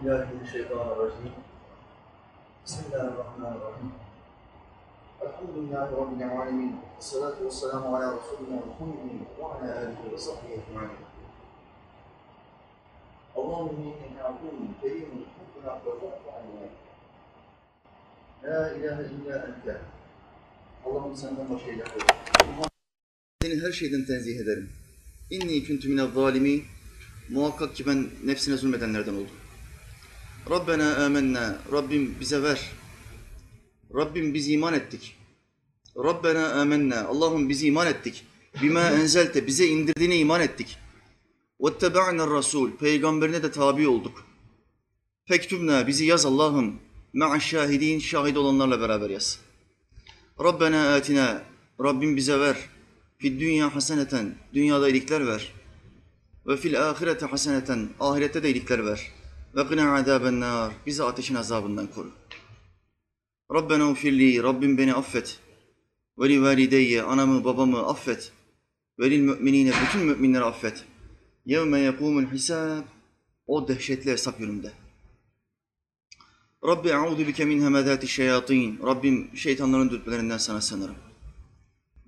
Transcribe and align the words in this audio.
Bismillahirrahmanirrahim. 0.00 1.32
Bismillahirrahmanirrahim. 2.64 3.92
Elhamdülillahi 5.20 5.92
Rabbil 5.92 6.40
alemin. 6.40 6.76
Salatu 6.98 7.44
ve 7.44 7.50
selamu 7.50 7.96
ala 7.96 8.16
Resulina 8.16 8.60
Muhammedin 8.66 9.26
ve 9.38 9.44
ala 9.44 9.78
alihi 9.78 10.12
ve 10.12 10.18
sahbihi 10.18 10.52
ecma'in. 10.52 10.90
Allahümme 13.36 13.82
inni 13.82 14.22
abdun 14.22 14.74
kerimun 14.82 15.26
hakkına 15.38 15.84
kazantu 15.84 16.30
aleyhi. 16.36 16.70
La 18.44 18.70
ilahe 18.70 19.02
illa 19.02 19.46
ente. 19.46 19.80
Allah'ım 20.86 21.16
senden 21.16 21.50
başka 21.50 21.70
ilah 21.70 21.86
yok. 21.86 22.68
Seni 23.42 23.62
her 23.62 23.72
şeyden 23.72 24.04
tenzih 24.04 24.40
ederim. 24.40 24.70
İnni 25.30 25.64
küntü 25.64 25.88
minel 25.88 26.10
zalimi. 26.14 26.62
Muhakkak 27.30 27.76
ki 27.76 27.86
ben 27.86 28.08
nefsine 28.24 28.56
zulmedenlerden 28.56 29.14
oldum. 29.14 29.39
Rabbena 30.50 30.96
amennâ. 30.96 31.58
Rabbim 31.72 32.16
bize 32.20 32.42
ver. 32.42 32.70
Rabbim 33.94 34.34
biz 34.34 34.50
iman 34.50 34.74
ettik. 34.74 35.16
Rabbena 35.96 36.52
amennâ. 36.52 37.04
Allah'ım 37.04 37.48
biz 37.48 37.64
iman 37.64 37.86
ettik. 37.86 38.24
Bima 38.62 38.80
enzelte. 38.90 39.46
Bize 39.46 39.66
indirdiğine 39.66 40.16
iman 40.16 40.40
ettik. 40.40 40.78
Vettebe'na 41.60 42.30
rasul. 42.30 42.70
Peygamberine 42.76 43.42
de 43.42 43.50
tabi 43.50 43.88
olduk. 43.88 44.24
Fektubna. 45.28 45.86
Bizi 45.86 46.04
yaz 46.04 46.26
Allah'ım. 46.26 46.80
Ma'aş 47.12 47.46
şahidin. 47.46 47.98
Şahit 47.98 48.36
olanlarla 48.36 48.80
beraber 48.80 49.10
yaz. 49.10 49.38
Rabbena 50.44 50.94
atina. 50.94 51.42
Rabbim 51.80 52.16
bize 52.16 52.40
ver. 52.40 52.56
Fid 53.18 53.40
dünya 53.40 53.74
haseneten. 53.74 54.34
Dünyada 54.54 54.88
iyilikler 54.88 55.26
ver. 55.26 55.52
Ve 56.46 56.56
fil 56.56 56.90
ahirete 56.90 57.26
haseneten. 57.26 57.88
Ahirette 58.00 58.42
de 58.42 58.48
iyilikler 58.48 58.86
ver. 58.86 59.19
Ve 59.56 59.68
qina 59.68 59.94
azaben 59.94 60.40
nar. 60.40 60.72
Bizi 60.86 61.02
ateşin 61.04 61.34
azabından 61.34 61.86
koru. 61.86 62.10
Rabbena 63.54 63.90
ufirli. 63.90 64.42
Rabbim 64.42 64.78
beni 64.78 64.94
affet. 64.94 65.38
Ve 66.18 66.28
li 66.28 66.42
valideyye. 66.42 67.02
Anamı 67.02 67.44
babamı 67.44 67.86
affet. 67.86 68.32
Ve 68.98 69.10
lil 69.10 69.20
müminine. 69.20 69.72
Bütün 69.82 70.06
müminleri 70.06 70.44
affet. 70.44 70.84
Yevme 71.46 71.78
yekumul 71.78 72.26
hisab. 72.26 72.82
O 73.46 73.68
dehşetli 73.68 74.10
hesap 74.10 74.38
gününde. 74.38 74.72
Rabbi 76.66 76.94
a'udu 76.94 77.26
bike 77.26 77.44
min 77.44 77.62
hemedati 77.62 78.08
şeyatin. 78.08 78.78
Rabbim 78.86 79.36
şeytanların 79.36 79.90
dürtmelerinden 79.90 80.38
sana 80.38 80.60
sığınırım. 80.60 80.96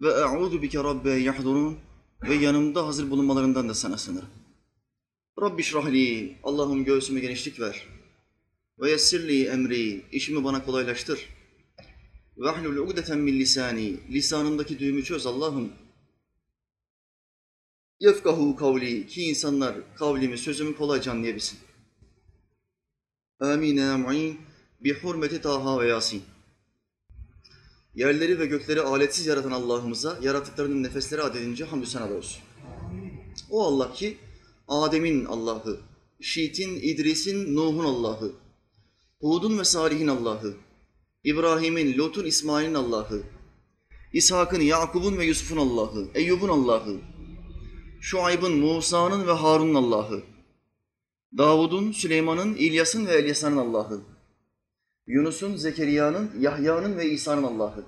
Ve 0.00 0.14
a'udu 0.14 0.62
bike 0.62 0.78
rabbe 0.78 1.10
yahdurun. 1.10 1.78
Ve 2.22 2.34
yanımda 2.34 2.86
hazır 2.86 3.10
bulunmalarından 3.10 3.68
da 3.68 3.74
sana 3.74 3.98
sığınırım. 3.98 4.28
Rabbi 5.40 5.62
şrahli. 5.62 6.36
Allah'ım 6.42 6.84
göğsüme 6.84 7.20
genişlik 7.20 7.60
ver. 7.60 7.88
Ve 8.78 8.90
yessirli 8.90 9.46
emri. 9.46 10.04
işimi 10.12 10.44
bana 10.44 10.64
kolaylaştır. 10.64 11.28
Ve 12.38 12.50
ahlul 12.50 12.76
ugdeten 12.76 13.18
min 13.18 13.38
lisani. 13.38 13.96
Lisanımdaki 14.10 14.78
düğümü 14.78 15.04
çöz 15.04 15.26
Allah'ım. 15.26 15.72
Yefkahu 18.00 18.56
kavli. 18.56 19.06
Ki 19.06 19.22
insanlar 19.22 19.96
kavlimi, 19.96 20.38
sözümü 20.38 20.76
kolayca 20.76 21.12
anlayabilsin. 21.12 21.58
Amin 23.40 23.76
ya 23.76 23.98
mu'in 23.98 24.40
bi 24.80 24.94
hurmeti 24.94 25.40
Taha 25.40 25.80
ve 25.80 25.88
Yasin. 25.88 26.22
Yerleri 27.94 28.38
ve 28.38 28.46
gökleri 28.46 28.80
aletsiz 28.80 29.26
yaratan 29.26 29.50
Allah'ımıza 29.50 30.18
yaratıklarının 30.22 30.82
nefesleri 30.82 31.22
adedince 31.22 31.64
hamdü 31.64 31.86
senalar 31.86 32.10
olsun. 32.10 32.42
O 33.50 33.66
Allah 33.66 33.92
ki 33.92 34.18
Adem'in 34.72 35.24
Allah'ı, 35.24 35.80
Şit'in, 36.20 36.76
İdris'in, 36.76 37.56
Nuh'un 37.56 37.84
Allah'ı, 37.84 38.32
Hud'un 39.20 39.58
ve 39.58 39.64
Salih'in 39.64 40.08
Allah'ı, 40.08 40.54
İbrahim'in, 41.24 41.98
Lut'un, 41.98 42.24
İsmail'in 42.24 42.74
Allah'ı, 42.74 43.22
İshak'ın, 44.12 44.60
Yakub'un 44.60 45.18
ve 45.18 45.24
Yusuf'un 45.24 45.56
Allah'ı, 45.56 46.08
Eyyub'un 46.14 46.48
Allah'ı, 46.48 47.00
Şuayb'ın, 48.00 48.58
Musa'nın 48.58 49.26
ve 49.26 49.32
Harun'un 49.32 49.74
Allah'ı, 49.74 50.22
Davud'un, 51.38 51.92
Süleyman'ın, 51.92 52.54
İlyas'ın 52.54 53.06
ve 53.06 53.12
Elyasa'nın 53.12 53.56
Allah'ı, 53.56 54.00
Yunus'un, 55.06 55.56
Zekeriya'nın, 55.56 56.30
Yahya'nın 56.40 56.98
ve 56.98 57.10
İsa'nın 57.10 57.42
Allah'ı 57.42 57.84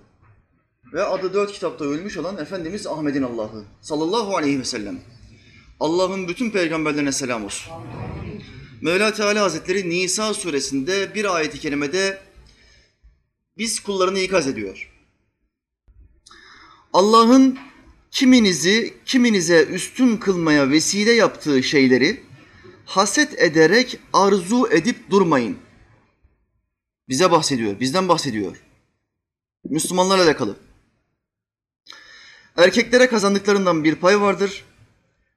ve 0.93 1.03
adı 1.03 1.35
dört 1.35 1.53
kitapta 1.53 1.85
ölmüş 1.85 2.17
olan 2.17 2.37
Efendimiz 2.37 2.87
Ahmet'in 2.87 3.23
Allah'ı 3.23 3.65
sallallahu 3.81 4.37
aleyhi 4.37 4.59
ve 4.59 4.65
sellem. 4.65 5.14
Allah'ın 5.81 6.29
bütün 6.29 6.51
peygamberlerine 6.51 7.13
selam 7.13 7.45
olsun. 7.45 7.73
Mevla 8.81 9.15
Teala 9.15 9.43
Hazretleri 9.43 9.91
Nisa 9.91 10.35
suresinde 10.35 11.15
bir 11.15 11.35
ayeti 11.35 11.61
kerimede 11.61 12.23
biz 13.59 13.81
kullarını 13.81 14.19
ikaz 14.19 14.47
ediyor. 14.49 14.91
Allah'ın 16.93 17.59
kiminizi 18.11 18.95
kiminize 19.07 19.63
üstün 19.65 20.17
kılmaya 20.17 20.71
vesile 20.71 21.13
yaptığı 21.13 21.63
şeyleri 21.63 22.23
haset 22.87 23.39
ederek 23.39 23.99
arzu 24.13 24.69
edip 24.71 25.11
durmayın. 25.11 25.59
Bize 27.09 27.31
bahsediyor, 27.31 27.81
bizden 27.81 28.09
bahsediyor. 28.09 28.57
Müslümanlarla 29.65 30.25
alakalı. 30.25 30.57
Erkeklere 32.57 33.07
kazandıklarından 33.09 33.85
bir 33.85 33.95
pay 33.95 34.21
vardır. 34.21 34.65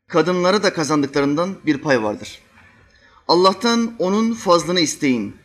Kadınlara 0.08 0.64
da 0.64 0.74
kazandıklarından 0.74 1.56
bir 1.66 1.78
pay 1.78 2.04
vardır. 2.04 2.40
Allah'tan 3.28 3.96
onun 4.00 4.34
fazlını 4.34 4.80
isteyin. 4.80 5.36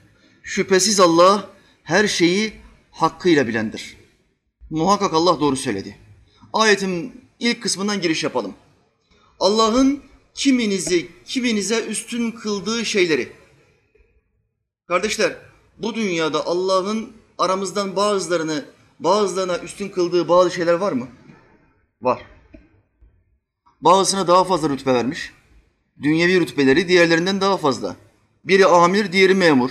Şüphesiz 0.42 1.00
Allah 1.00 1.50
her 1.82 2.08
şeyi 2.08 2.52
hakkıyla 2.90 3.48
bilendir. 3.48 3.96
Muhakkak 4.70 5.14
Allah 5.14 5.40
doğru 5.40 5.56
söyledi. 5.56 5.98
Ayetin 6.52 7.24
ilk 7.38 7.62
kısmından 7.62 8.00
giriş 8.00 8.24
yapalım. 8.24 8.54
Allah'ın 9.40 10.02
kiminizi 10.34 11.08
kiminize 11.24 11.84
üstün 11.84 12.30
kıldığı 12.30 12.84
şeyleri. 12.84 13.32
Kardeşler, 14.88 15.36
bu 15.78 15.94
dünyada 15.94 16.46
Allah'ın 16.46 17.12
aramızdan 17.38 17.96
bazılarını 17.96 18.64
bazılarına 18.98 19.58
üstün 19.58 19.88
kıldığı 19.88 20.28
bazı 20.28 20.50
şeyler 20.50 20.74
var 20.74 20.92
mı? 20.92 21.08
Var. 22.02 22.22
Bazısına 23.82 24.28
daha 24.28 24.44
fazla 24.44 24.68
rütbe 24.68 24.94
vermiş. 24.94 25.32
Dünyevi 26.02 26.40
rütbeleri 26.40 26.88
diğerlerinden 26.88 27.40
daha 27.40 27.56
fazla. 27.56 27.96
Biri 28.44 28.66
amir, 28.66 29.12
diğeri 29.12 29.34
memur. 29.34 29.70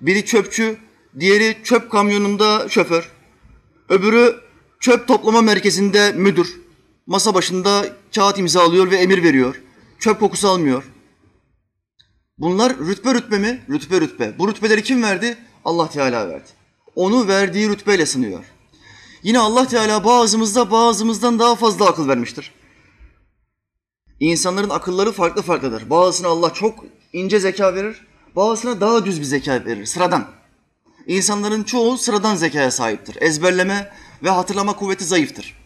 Biri 0.00 0.24
çöpçü, 0.24 0.76
diğeri 1.20 1.56
çöp 1.64 1.90
kamyonunda 1.90 2.68
şoför. 2.68 3.12
Öbürü 3.88 4.36
çöp 4.80 5.08
toplama 5.08 5.42
merkezinde 5.42 6.12
müdür. 6.12 6.60
Masa 7.06 7.34
başında 7.34 7.86
kağıt 8.14 8.38
imzalıyor 8.38 8.90
ve 8.90 8.96
emir 8.96 9.22
veriyor. 9.22 9.62
Çöp 9.98 10.20
kokusu 10.20 10.48
almıyor. 10.48 10.84
Bunlar 12.38 12.78
rütbe 12.78 13.14
rütbe 13.14 13.38
mi? 13.38 13.62
Rütbe 13.70 14.00
rütbe. 14.00 14.38
Bu 14.38 14.48
rütbeleri 14.48 14.82
kim 14.82 15.02
verdi? 15.02 15.36
Allah 15.64 15.88
Teala 15.88 16.28
verdi. 16.28 16.48
Onu 16.94 17.28
verdiği 17.28 17.68
rütbeyle 17.68 18.06
sınıyor. 18.06 18.44
Yine 19.22 19.38
Allah 19.38 19.68
Teala 19.68 20.04
bazımızda 20.04 20.70
bazımızdan 20.70 21.38
daha 21.38 21.54
fazla 21.54 21.86
akıl 21.86 22.08
vermiştir. 22.08 22.52
İnsanların 24.22 24.70
akılları 24.70 25.12
farklı 25.12 25.42
farklıdır. 25.42 25.90
Bazısına 25.90 26.28
Allah 26.28 26.54
çok 26.54 26.84
ince 27.12 27.40
zeka 27.40 27.74
verir, 27.74 28.06
bazısına 28.36 28.80
daha 28.80 29.04
düz 29.04 29.20
bir 29.20 29.24
zeka 29.24 29.64
verir, 29.64 29.86
sıradan. 29.86 30.28
İnsanların 31.06 31.62
çoğu 31.62 31.98
sıradan 31.98 32.34
zekaya 32.34 32.70
sahiptir. 32.70 33.16
Ezberleme 33.20 33.92
ve 34.22 34.30
hatırlama 34.30 34.76
kuvveti 34.76 35.04
zayıftır. 35.04 35.56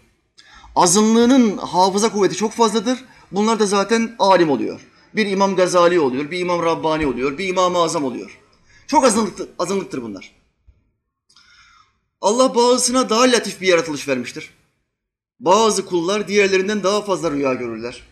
Azınlığının 0.76 1.56
hafıza 1.56 2.12
kuvveti 2.12 2.36
çok 2.36 2.52
fazladır. 2.52 3.04
Bunlar 3.32 3.58
da 3.58 3.66
zaten 3.66 4.16
alim 4.18 4.50
oluyor. 4.50 4.80
Bir 5.14 5.26
İmam 5.26 5.56
Gazali 5.56 6.00
oluyor, 6.00 6.30
bir 6.30 6.38
İmam 6.38 6.62
Rabbani 6.62 7.06
oluyor, 7.06 7.38
bir 7.38 7.48
İmam-ı 7.48 7.78
Azam 7.78 8.04
oluyor. 8.04 8.40
Çok 8.86 9.04
azınlıktır, 9.04 9.48
azınlıktır 9.58 10.02
bunlar. 10.02 10.32
Allah 12.20 12.54
bazısına 12.54 13.10
daha 13.10 13.22
latif 13.22 13.60
bir 13.60 13.68
yaratılış 13.68 14.08
vermiştir. 14.08 14.55
Bazı 15.40 15.86
kullar 15.86 16.28
diğerlerinden 16.28 16.82
daha 16.82 17.02
fazla 17.02 17.30
rüya 17.30 17.54
görürler. 17.54 18.02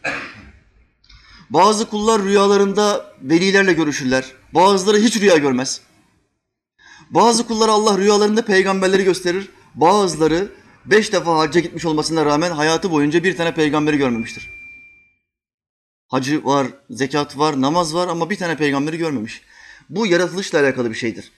Bazı 1.50 1.88
kullar 1.88 2.22
rüyalarında 2.22 3.14
velilerle 3.22 3.72
görüşürler. 3.72 4.32
Bazıları 4.52 4.98
hiç 4.98 5.20
rüya 5.20 5.36
görmez. 5.36 5.80
Bazı 7.10 7.46
kullara 7.46 7.72
Allah 7.72 7.98
rüyalarında 7.98 8.44
peygamberleri 8.44 9.04
gösterir. 9.04 9.48
Bazıları 9.74 10.52
beş 10.86 11.12
defa 11.12 11.38
hacca 11.38 11.60
gitmiş 11.60 11.84
olmasına 11.84 12.24
rağmen 12.24 12.50
hayatı 12.50 12.90
boyunca 12.90 13.24
bir 13.24 13.36
tane 13.36 13.54
peygamberi 13.54 13.96
görmemiştir. 13.96 14.50
Hacı 16.08 16.44
var, 16.44 16.66
zekat 16.90 17.38
var, 17.38 17.60
namaz 17.60 17.94
var 17.94 18.08
ama 18.08 18.30
bir 18.30 18.36
tane 18.36 18.56
peygamberi 18.56 18.98
görmemiş. 18.98 19.42
Bu 19.90 20.06
yaratılışla 20.06 20.60
alakalı 20.60 20.90
bir 20.90 20.94
şeydir. 20.94 21.32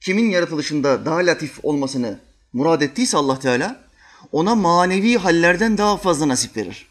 Kimin 0.00 0.30
yaratılışında 0.30 1.04
daha 1.04 1.18
latif 1.18 1.58
olmasını 1.62 2.20
murad 2.52 2.80
ettiyse 2.80 3.16
Allah 3.16 3.38
Teala 3.38 3.89
ona 4.32 4.54
manevi 4.54 5.18
hallerden 5.18 5.78
daha 5.78 5.96
fazla 5.96 6.28
nasip 6.28 6.56
verir. 6.56 6.86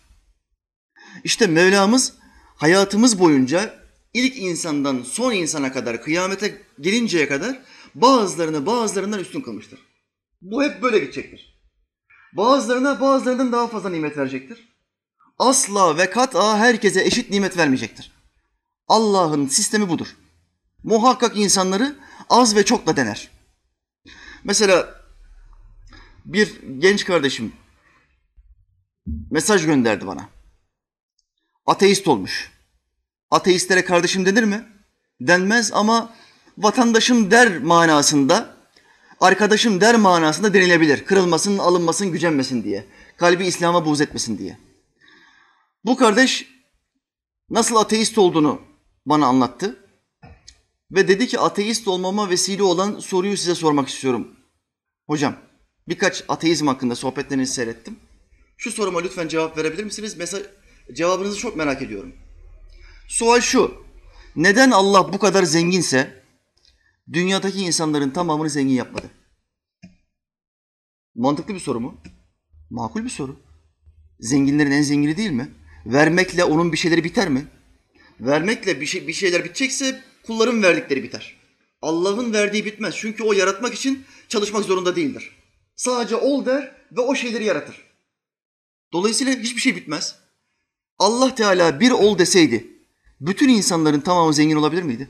İşte 1.24 1.48
Mevlamız 1.48 2.14
hayatımız 2.56 3.20
boyunca 3.20 3.76
ilk 4.14 4.38
insandan 4.38 5.04
son 5.04 5.31
insana 5.31 5.72
kadar, 5.72 6.02
kıyamete 6.04 6.62
gelinceye 6.80 7.28
kadar 7.28 7.60
bazılarını 7.96 8.66
bazılarından 8.66 9.20
üstün 9.20 9.42
kılmıştır. 9.42 9.80
Bu 10.42 10.64
hep 10.64 10.81
böyle 10.81 11.00
gidecektir. 11.00 11.60
Bazılarına 12.34 13.02
bazılarından 13.02 13.52
daha 13.52 13.68
fazla 13.68 13.90
nimet 13.90 14.18
verecektir. 14.18 14.70
Asla 15.40 15.98
ve 15.98 16.10
kat'a 16.10 16.58
herkese 16.58 17.06
eşit 17.06 17.30
nimet 17.30 17.58
vermeyecektir. 17.58 18.12
Allah'ın 18.88 19.48
sistemi 19.48 19.90
budur. 19.90 20.16
Muhakkak 20.84 21.38
insanları 21.38 21.96
az 22.30 22.56
ve 22.56 22.66
çokla 22.66 22.96
dener. 22.96 23.30
Mesela 24.44 24.99
bir 26.34 26.62
genç 26.80 27.06
kardeşim 27.06 27.54
mesaj 29.31 29.66
gönderdi 29.66 30.08
bana. 30.08 30.30
Ateist 31.66 32.08
olmuş. 32.08 32.52
Ateistlere 33.31 33.86
kardeşim 33.86 34.26
denir 34.26 34.44
mi? 34.44 34.68
Denmez 35.22 35.74
ama 35.74 36.14
vatandaşım 36.58 37.31
der 37.31 37.60
manasında, 37.60 38.56
arkadaşım 39.20 39.81
der 39.81 39.96
manasında 39.96 40.54
denilebilir. 40.54 41.06
Kırılmasın, 41.06 41.58
alınmasın, 41.58 42.12
gücenmesin 42.12 42.64
diye. 42.64 42.86
Kalbi 43.18 43.46
İslam'a 43.46 43.86
buğz 43.86 44.02
etmesin 44.02 44.38
diye. 44.38 44.58
Bu 45.86 45.98
kardeş 45.98 46.48
nasıl 47.50 47.75
ateist 47.75 48.18
olduğunu 48.18 48.62
bana 49.06 49.25
anlattı. 49.25 49.86
Ve 50.92 51.08
dedi 51.08 51.28
ki 51.28 51.40
ateist 51.40 51.88
olmama 51.88 52.30
vesile 52.30 52.64
olan 52.64 53.00
soruyu 53.00 53.38
size 53.38 53.56
sormak 53.56 53.88
istiyorum. 53.88 54.36
Hocam 55.08 55.49
birkaç 55.89 56.24
ateizm 56.27 56.68
hakkında 56.68 56.95
sohbetlerinizi 56.95 57.53
seyrettim. 57.53 57.95
Şu 58.57 58.71
soruma 58.71 59.01
lütfen 59.01 59.27
cevap 59.27 59.57
verebilir 59.57 59.83
misiniz? 59.83 60.15
Mesela 60.18 60.44
cevabınızı 60.94 61.38
çok 61.38 61.56
merak 61.56 61.81
ediyorum. 61.81 62.13
Sual 63.07 63.41
şu. 63.41 63.74
Neden 64.36 64.71
Allah 64.71 65.13
bu 65.13 65.19
kadar 65.19 65.44
zenginse 65.44 66.24
dünyadaki 67.13 67.59
insanların 67.59 68.09
tamamını 68.09 68.50
zengin 68.50 68.74
yapmadı? 68.74 69.09
Mantıklı 71.15 71.56
bir 71.56 71.59
soru 71.59 71.80
mu? 71.80 71.97
Makul 72.69 73.03
bir 73.03 73.09
soru. 73.09 73.39
Zenginlerin 74.19 74.71
en 74.71 74.81
zengini 74.81 75.18
değil 75.18 75.31
mi? 75.31 75.51
Vermekle 75.86 76.44
onun 76.44 76.71
bir 76.71 76.77
şeyleri 76.77 77.03
biter 77.03 77.30
mi? 77.30 77.47
Vermekle 78.19 78.81
bir, 78.81 78.86
şey, 78.86 79.07
bir 79.07 79.13
şeyler 79.13 79.44
bitecekse 79.44 80.03
kulların 80.24 80.63
verdikleri 80.63 81.03
biter. 81.03 81.39
Allah'ın 81.81 82.33
verdiği 82.33 82.65
bitmez. 82.65 82.95
Çünkü 82.97 83.24
o 83.24 83.33
yaratmak 83.33 83.74
için 83.74 84.06
çalışmak 84.30 84.65
zorunda 84.65 84.95
değildir. 84.95 85.38
Sadece 85.80 86.16
ol 86.16 86.46
der 86.46 86.76
ve 86.92 87.02
o 87.02 87.16
şeyleri 87.16 87.44
yaratır. 87.44 87.84
Dolayısıyla 88.94 89.34
hiçbir 89.34 89.62
şey 89.62 89.76
bitmez. 89.76 90.16
Allah 90.98 91.36
Teala 91.36 91.80
bir 91.80 91.92
ol 91.92 92.18
deseydi 92.18 92.68
bütün 93.22 93.50
insanların 93.50 94.00
tamamı 94.00 94.34
zengin 94.34 94.56
olabilir 94.56 94.84
miydi? 94.84 95.10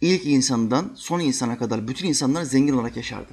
İlk 0.00 0.26
insandan 0.26 0.92
son 0.96 1.20
insana 1.20 1.58
kadar 1.58 1.88
bütün 1.88 2.08
insanlar 2.08 2.42
zengin 2.42 2.72
olarak 2.72 2.96
yaşardı. 2.96 3.32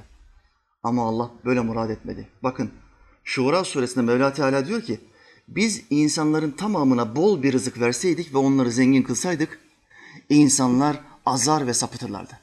Ama 0.82 1.08
Allah 1.08 1.30
böyle 1.44 1.60
murad 1.60 1.90
etmedi. 1.90 2.28
Bakın 2.42 2.70
Şura 3.24 3.64
suresinde 3.64 4.04
Mevla 4.04 4.32
Teala 4.32 4.66
diyor 4.66 4.82
ki 4.82 5.00
biz 5.48 5.82
insanların 5.90 6.50
tamamına 6.50 7.16
bol 7.16 7.42
bir 7.42 7.52
rızık 7.52 7.80
verseydik 7.80 8.34
ve 8.34 8.38
onları 8.38 8.70
zengin 8.70 9.02
kılsaydık 9.02 9.60
insanlar 10.28 11.00
azar 11.26 11.66
ve 11.66 11.74
sapıtırlardı. 11.74 12.40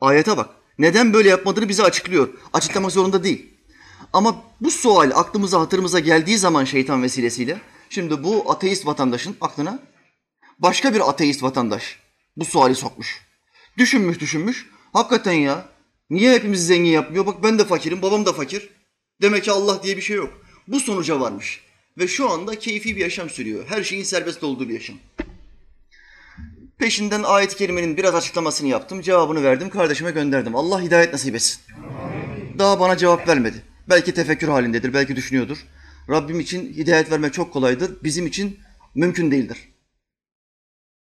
Ayete 0.00 0.36
bak. 0.36 0.61
Neden 0.78 1.12
böyle 1.12 1.28
yapmadığını 1.28 1.68
bize 1.68 1.82
açıklıyor. 1.82 2.28
Açıklamak 2.52 2.92
zorunda 2.92 3.24
değil. 3.24 3.50
Ama 4.12 4.44
bu 4.60 4.70
sual 4.70 5.10
aklımıza 5.14 5.60
hatırımıza 5.60 5.98
geldiği 5.98 6.38
zaman 6.38 6.64
şeytan 6.64 7.02
vesilesiyle 7.02 7.60
şimdi 7.90 8.24
bu 8.24 8.52
ateist 8.52 8.86
vatandaşın 8.86 9.36
aklına 9.40 9.78
başka 10.58 10.94
bir 10.94 11.08
ateist 11.08 11.42
vatandaş 11.42 11.98
bu 12.36 12.44
suali 12.44 12.74
sokmuş. 12.74 13.20
Düşünmüş 13.78 14.20
düşünmüş. 14.20 14.66
Hakikaten 14.92 15.32
ya 15.32 15.68
niye 16.10 16.34
hepimizi 16.34 16.64
zengin 16.64 16.90
yapmıyor? 16.90 17.26
Bak 17.26 17.42
ben 17.42 17.58
de 17.58 17.64
fakirim 17.64 18.02
babam 18.02 18.26
da 18.26 18.32
fakir. 18.32 18.68
Demek 19.22 19.44
ki 19.44 19.50
Allah 19.50 19.82
diye 19.82 19.96
bir 19.96 20.02
şey 20.02 20.16
yok. 20.16 20.42
Bu 20.68 20.80
sonuca 20.80 21.20
varmış. 21.20 21.60
Ve 21.98 22.08
şu 22.08 22.30
anda 22.30 22.58
keyfi 22.58 22.96
bir 22.96 23.00
yaşam 23.00 23.30
sürüyor. 23.30 23.64
Her 23.68 23.82
şeyin 23.82 24.04
serbest 24.04 24.44
olduğu 24.44 24.68
bir 24.68 24.74
yaşam. 24.74 24.96
Peşinden 26.78 27.22
ayet-i 27.22 27.56
kerimenin 27.56 27.96
biraz 27.96 28.14
açıklamasını 28.14 28.68
yaptım. 28.68 29.00
Cevabını 29.00 29.42
verdim. 29.42 29.70
Kardeşime 29.70 30.10
gönderdim. 30.10 30.56
Allah 30.56 30.82
hidayet 30.82 31.12
nasip 31.12 31.34
etsin. 31.34 31.60
Daha 32.58 32.80
bana 32.80 32.96
cevap 32.96 33.28
vermedi. 33.28 33.62
Belki 33.88 34.14
tefekkür 34.14 34.48
halindedir. 34.48 34.94
Belki 34.94 35.16
düşünüyordur. 35.16 35.58
Rabbim 36.08 36.40
için 36.40 36.72
hidayet 36.72 37.10
vermek 37.10 37.34
çok 37.34 37.52
kolaydır. 37.52 38.04
Bizim 38.04 38.26
için 38.26 38.58
mümkün 38.94 39.30
değildir. 39.30 39.58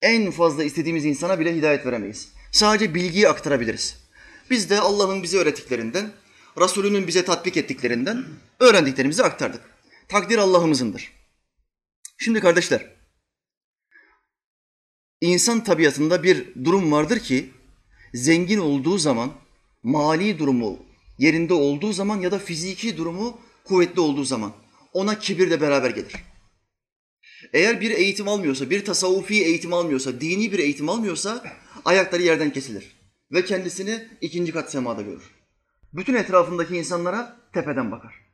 En 0.01 0.31
fazla 0.31 0.63
istediğimiz 0.63 1.05
insana 1.05 1.39
bile 1.39 1.55
hidayet 1.55 1.85
veremeyiz. 1.85 2.29
Sadece 2.51 2.95
bilgiyi 2.95 3.29
aktarabiliriz. 3.29 3.97
Biz 4.49 4.69
de 4.69 4.79
Allah'ın 4.79 5.23
bize 5.23 5.37
öğrettiklerinden, 5.37 6.11
Resulünün 6.61 7.07
bize 7.07 7.25
tatbik 7.25 7.57
ettiklerinden 7.57 8.25
öğrendiklerimizi 8.59 9.23
aktardık. 9.23 9.61
Takdir 10.07 10.37
Allah'ımızındır. 10.37 11.11
Şimdi 12.17 12.39
kardeşler, 12.39 12.85
insan 15.21 15.63
tabiatında 15.63 16.23
bir 16.23 16.55
durum 16.63 16.91
vardır 16.91 17.19
ki 17.19 17.49
zengin 18.13 18.59
olduğu 18.59 18.97
zaman, 18.97 19.31
mali 19.83 20.39
durumu 20.39 20.79
yerinde 21.17 21.53
olduğu 21.53 21.93
zaman 21.93 22.21
ya 22.21 22.31
da 22.31 22.39
fiziki 22.39 22.97
durumu 22.97 23.39
kuvvetli 23.63 24.01
olduğu 24.01 24.23
zaman 24.23 24.53
ona 24.93 25.19
kibir 25.19 25.51
de 25.51 25.61
beraber 25.61 25.89
gelir. 25.89 26.13
Eğer 27.53 27.81
bir 27.81 27.91
eğitim 27.91 28.27
almıyorsa, 28.27 28.69
bir 28.69 28.85
tasavvufi 28.85 29.43
eğitim 29.43 29.73
almıyorsa, 29.73 30.21
dini 30.21 30.51
bir 30.51 30.59
eğitim 30.59 30.89
almıyorsa 30.89 31.43
ayakları 31.85 32.21
yerden 32.21 32.53
kesilir 32.53 32.97
ve 33.31 33.45
kendisini 33.45 34.07
ikinci 34.21 34.51
kat 34.51 34.71
semada 34.71 35.01
görür. 35.01 35.31
Bütün 35.93 36.13
etrafındaki 36.13 36.77
insanlara 36.77 37.37
tepeden 37.53 37.91
bakar. 37.91 38.26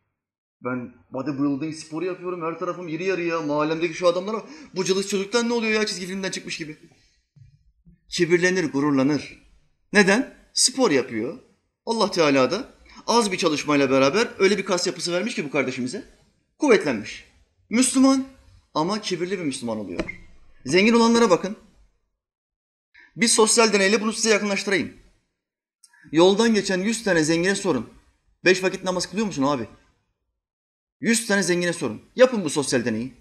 Ben 0.63 0.93
bodybuilding 1.13 1.75
sporu 1.75 2.05
yapıyorum, 2.05 2.41
her 2.41 2.59
tarafım 2.59 2.87
iri 2.87 3.03
yarıya, 3.03 3.41
mahallemdeki 3.41 3.93
şu 3.93 4.07
adamlara 4.07 4.43
bu 4.75 4.85
cılız 4.85 5.09
çocuktan 5.09 5.49
ne 5.49 5.53
oluyor 5.53 5.73
ya 5.73 5.85
çizgi 5.85 6.05
filmden 6.05 6.31
çıkmış 6.31 6.57
gibi. 6.57 6.77
Kibirlenir, 8.09 8.71
gururlanır. 8.71 9.43
Neden? 9.93 10.37
Spor 10.53 10.91
yapıyor. 10.91 11.39
Allah 11.85 12.11
Teala 12.11 12.51
da 12.51 12.69
az 13.07 13.31
bir 13.31 13.37
çalışmayla 13.37 13.89
beraber 13.89 14.27
öyle 14.39 14.57
bir 14.57 14.65
kas 14.65 14.87
yapısı 14.87 15.13
vermiş 15.13 15.35
ki 15.35 15.45
bu 15.45 15.51
kardeşimize. 15.51 16.03
Kuvvetlenmiş. 16.59 17.25
Müslüman 17.69 18.25
ama 18.73 19.01
kibirli 19.01 19.39
bir 19.39 19.45
Müslüman 19.45 19.77
oluyor. 19.77 19.99
Zengin 20.65 20.93
olanlara 20.93 21.29
bakın. 21.29 21.55
Bir 23.15 23.27
sosyal 23.27 23.73
deneyle 23.73 24.01
bunu 24.01 24.13
size 24.13 24.29
yakınlaştırayım. 24.29 24.93
Yoldan 26.11 26.53
geçen 26.53 26.79
yüz 26.79 27.03
tane 27.03 27.23
zengine 27.23 27.55
sorun. 27.55 27.89
Beş 28.45 28.63
vakit 28.63 28.83
namaz 28.83 29.09
kılıyor 29.09 29.27
musun 29.27 29.43
abi? 29.43 29.67
Yüz 31.03 31.27
tane 31.27 31.43
zengine 31.43 31.73
sorun. 31.73 32.01
Yapın 32.15 32.43
bu 32.43 32.49
sosyal 32.49 32.85
deneyi. 32.85 33.13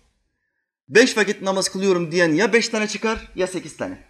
Beş 0.89 1.17
vakit 1.17 1.43
namaz 1.43 1.69
kılıyorum 1.69 2.13
diyen 2.13 2.33
ya 2.33 2.53
beş 2.53 2.69
tane 2.69 2.89
çıkar 2.89 3.31
ya 3.35 3.47
sekiz 3.47 3.77
tane. 3.77 4.05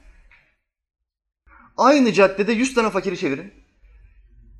Aynı 1.77 2.13
caddede 2.13 2.53
yüz 2.53 2.75
tane 2.75 2.91
fakiri 2.91 3.19
çevirin. 3.19 3.53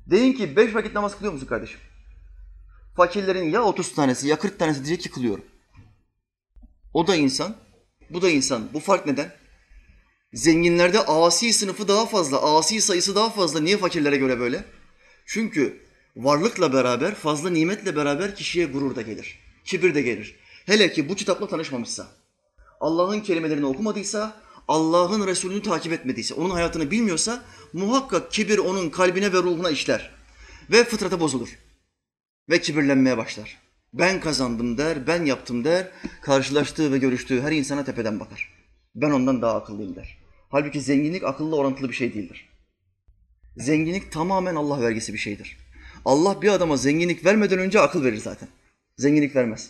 Deyin 0.05 0.33
ki 0.33 0.55
beş 0.55 0.75
vakit 0.75 0.93
namaz 0.93 1.15
kılıyor 1.15 1.33
musun 1.33 1.47
kardeşim? 1.47 1.79
Fakirlerin 2.95 3.49
ya 3.49 3.63
otuz 3.63 3.95
tanesi 3.95 4.27
ya 4.27 4.39
kırk 4.39 4.59
tanesi 4.59 4.85
diyecek 4.85 5.03
ki 5.03 5.11
kılıyorum. 5.11 5.45
O 6.93 7.07
da 7.07 7.15
insan, 7.15 7.55
bu 8.09 8.21
da 8.21 8.29
insan. 8.29 8.73
Bu 8.73 8.79
fark 8.79 9.05
neden? 9.05 9.33
Zenginlerde 10.33 10.99
asi 10.99 11.53
sınıfı 11.53 11.87
daha 11.87 12.05
fazla, 12.05 12.57
asi 12.57 12.81
sayısı 12.81 13.15
daha 13.15 13.29
fazla. 13.29 13.59
Niye 13.59 13.77
fakirlere 13.77 14.17
göre 14.17 14.39
böyle? 14.39 14.65
Çünkü 15.25 15.82
varlıkla 16.15 16.73
beraber, 16.73 17.15
fazla 17.15 17.49
nimetle 17.49 17.95
beraber 17.95 18.35
kişiye 18.35 18.65
gurur 18.65 18.95
da 18.95 19.01
gelir. 19.01 19.39
Kibir 19.65 19.95
de 19.95 20.01
gelir. 20.01 20.35
Hele 20.65 20.91
ki 20.91 21.09
bu 21.09 21.15
kitapla 21.15 21.47
tanışmamışsa, 21.47 22.07
Allah'ın 22.79 23.19
kelimelerini 23.19 23.65
okumadıysa, 23.65 24.41
Allah'ın 24.67 25.27
Resulünü 25.27 25.61
takip 25.61 25.93
etmediyse, 25.93 26.33
onun 26.33 26.49
hayatını 26.49 26.91
bilmiyorsa 26.91 27.43
muhakkak 27.73 28.31
kibir 28.31 28.57
onun 28.57 28.89
kalbine 28.89 29.33
ve 29.33 29.37
ruhuna 29.37 29.69
işler. 29.69 30.11
Ve 30.71 30.83
fıtratı 30.83 31.19
bozulur. 31.19 31.59
Ve 32.49 32.61
kibirlenmeye 32.61 33.17
başlar. 33.17 33.57
Ben 33.93 34.19
kazandım 34.19 34.77
der, 34.77 35.07
ben 35.07 35.25
yaptım 35.25 35.63
der. 35.63 35.91
Karşılaştığı 36.21 36.91
ve 36.91 36.97
görüştüğü 36.97 37.41
her 37.41 37.51
insana 37.51 37.83
tepeden 37.83 38.19
bakar. 38.19 38.53
Ben 38.95 39.11
ondan 39.11 39.41
daha 39.41 39.55
akıllıyım 39.55 39.95
der. 39.95 40.17
Halbuki 40.49 40.81
zenginlik 40.81 41.23
akılla 41.23 41.55
orantılı 41.55 41.89
bir 41.89 41.93
şey 41.93 42.13
değildir. 42.13 42.49
Zenginlik 43.57 44.11
tamamen 44.11 44.55
Allah 44.55 44.81
vergisi 44.81 45.13
bir 45.13 45.17
şeydir. 45.17 45.57
Allah 46.05 46.41
bir 46.41 46.49
adama 46.49 46.77
zenginlik 46.77 47.25
vermeden 47.25 47.59
önce 47.59 47.79
akıl 47.79 48.03
verir 48.03 48.17
zaten. 48.17 48.49
Zenginlik 48.97 49.35
vermez. 49.35 49.69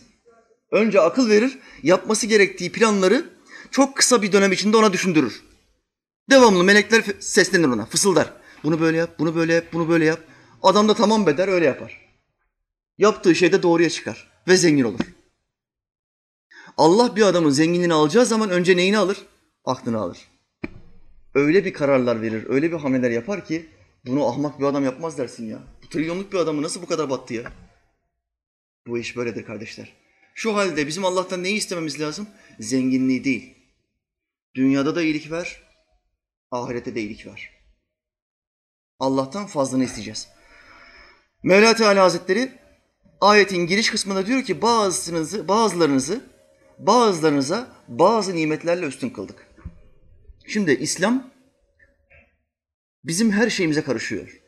Önce 0.72 1.02
akıl 1.02 1.30
verir, 1.30 1.60
yapması 1.84 2.28
gerektiği 2.28 2.72
planları 2.72 3.26
çok 3.72 3.98
kısa 3.98 4.22
bir 4.22 4.32
dönem 4.32 4.52
içinde 4.52 4.78
ona 4.78 4.94
düşündürür. 4.94 5.44
Devamlı 6.30 6.64
melekler 6.64 7.04
seslenir 7.20 7.68
ona, 7.68 7.86
fısıldar. 7.86 8.34
Bunu 8.64 8.80
böyle 8.80 8.98
yap, 8.98 9.10
bunu 9.20 9.36
böyle 9.36 9.54
yap, 9.54 9.66
bunu 9.74 9.90
böyle 9.90 10.06
yap. 10.06 10.20
Adam 10.64 10.90
da 10.90 10.94
tamam 10.94 11.26
beder, 11.26 11.48
öyle 11.48 11.66
yapar. 11.66 12.02
Yaptığı 12.98 13.36
şey 13.36 13.52
de 13.52 13.64
doğruya 13.64 13.90
çıkar 13.90 14.32
ve 14.48 14.58
zengin 14.58 14.84
olur. 14.84 15.00
Allah 16.78 17.16
bir 17.16 17.22
adamın 17.22 17.50
zenginliğini 17.50 17.94
alacağı 17.94 18.26
zaman 18.26 18.50
önce 18.50 18.78
neyini 18.78 18.98
alır? 18.98 19.18
Aklını 19.66 20.00
alır. 20.00 20.18
Öyle 21.36 21.66
bir 21.66 21.74
kararlar 21.74 22.22
verir, 22.22 22.46
öyle 22.50 22.72
bir 22.72 22.78
hamleler 22.78 23.12
yapar 23.12 23.46
ki 23.46 23.66
bunu 24.06 24.28
ahmak 24.28 24.60
bir 24.60 24.66
adam 24.66 24.84
yapmaz 24.84 25.18
dersin 25.18 25.50
ya. 25.50 25.60
Trilyonluk 25.94 26.34
bir 26.34 26.38
adamı 26.38 26.62
nasıl 26.62 26.82
bu 26.82 26.86
kadar 26.86 27.10
battı 27.10 27.34
ya? 27.34 27.52
Bu 28.88 28.98
iş 28.98 29.16
böyledir 29.16 29.46
kardeşler. 29.46 29.94
Şu 30.36 30.56
halde 30.56 30.88
bizim 30.88 31.06
Allah'tan 31.06 31.44
neyi 31.44 31.56
istememiz 31.56 32.00
lazım? 32.00 32.28
Zenginliği 32.60 33.24
değil. 33.24 33.54
Dünyada 34.56 34.96
da 34.96 35.02
iyilik 35.02 35.32
ver, 35.32 35.64
ahirette 36.52 36.96
de 36.96 37.02
iyilik 37.02 37.26
ver. 37.26 37.50
Allah'tan 39.00 39.48
fazlını 39.48 39.84
isteyeceğiz. 39.84 40.28
Mevla 41.44 41.76
Teala 41.76 42.04
Hazretleri 42.04 42.52
ayetin 43.22 43.68
giriş 43.68 43.90
kısmında 43.90 44.26
diyor 44.26 44.44
ki 44.44 44.62
bazınızı, 44.62 45.48
bazılarınızı 45.48 46.22
bazılarınıza 46.80 47.68
bazı 47.88 48.36
nimetlerle 48.36 48.86
üstün 48.86 49.10
kıldık. 49.10 49.48
Şimdi 50.48 50.72
İslam 50.72 51.32
bizim 53.04 53.32
her 53.32 53.50
şeyimize 53.50 53.82
karışıyor. 53.82 54.43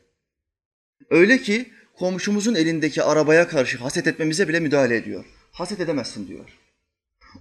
Öyle 1.10 1.42
ki 1.42 1.72
komşumuzun 1.98 2.54
elindeki 2.54 3.02
arabaya 3.02 3.48
karşı 3.48 3.78
haset 3.78 4.06
etmemize 4.06 4.48
bile 4.48 4.60
müdahale 4.60 4.96
ediyor. 4.96 5.24
Haset 5.52 5.80
edemezsin 5.80 6.28
diyor. 6.28 6.44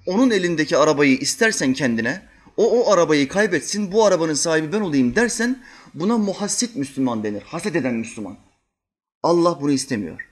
Onun 0.06 0.32
elindeki 0.32 0.78
arabayı 0.78 1.18
istersen 1.18 1.74
kendine, 1.74 2.22
o 2.58 2.82
o 2.82 2.92
arabayı 2.92 3.28
kaybetsin, 3.28 3.92
bu 3.92 4.06
arabanın 4.06 4.34
sahibi 4.34 4.72
ben 4.72 4.82
olayım 4.82 5.16
dersen 5.16 5.64
buna 5.94 6.18
muhassit 6.18 6.76
Müslüman 6.76 7.24
denir. 7.24 7.42
Haset 7.42 7.76
eden 7.76 7.94
Müslüman. 7.94 8.38
Allah 9.24 9.62
bunu 9.62 9.72
istemiyor. 9.72 10.30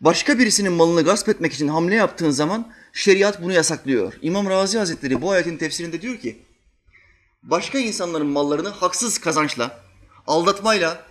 Başka 0.00 0.38
birisinin 0.38 0.72
malını 0.72 1.02
gasp 1.02 1.28
etmek 1.28 1.52
için 1.52 1.68
hamle 1.68 1.94
yaptığın 1.94 2.30
zaman 2.30 2.72
şeriat 2.92 3.42
bunu 3.42 3.52
yasaklıyor. 3.52 4.12
İmam 4.22 4.50
Razi 4.50 4.78
Hazretleri 4.78 5.22
bu 5.22 5.30
ayetin 5.30 5.56
tefsirinde 5.56 6.02
diyor 6.02 6.16
ki, 6.16 6.42
başka 7.42 7.78
insanların 7.78 8.26
mallarını 8.26 8.68
haksız 8.68 9.18
kazançla, 9.18 9.80
aldatmayla, 10.26 11.06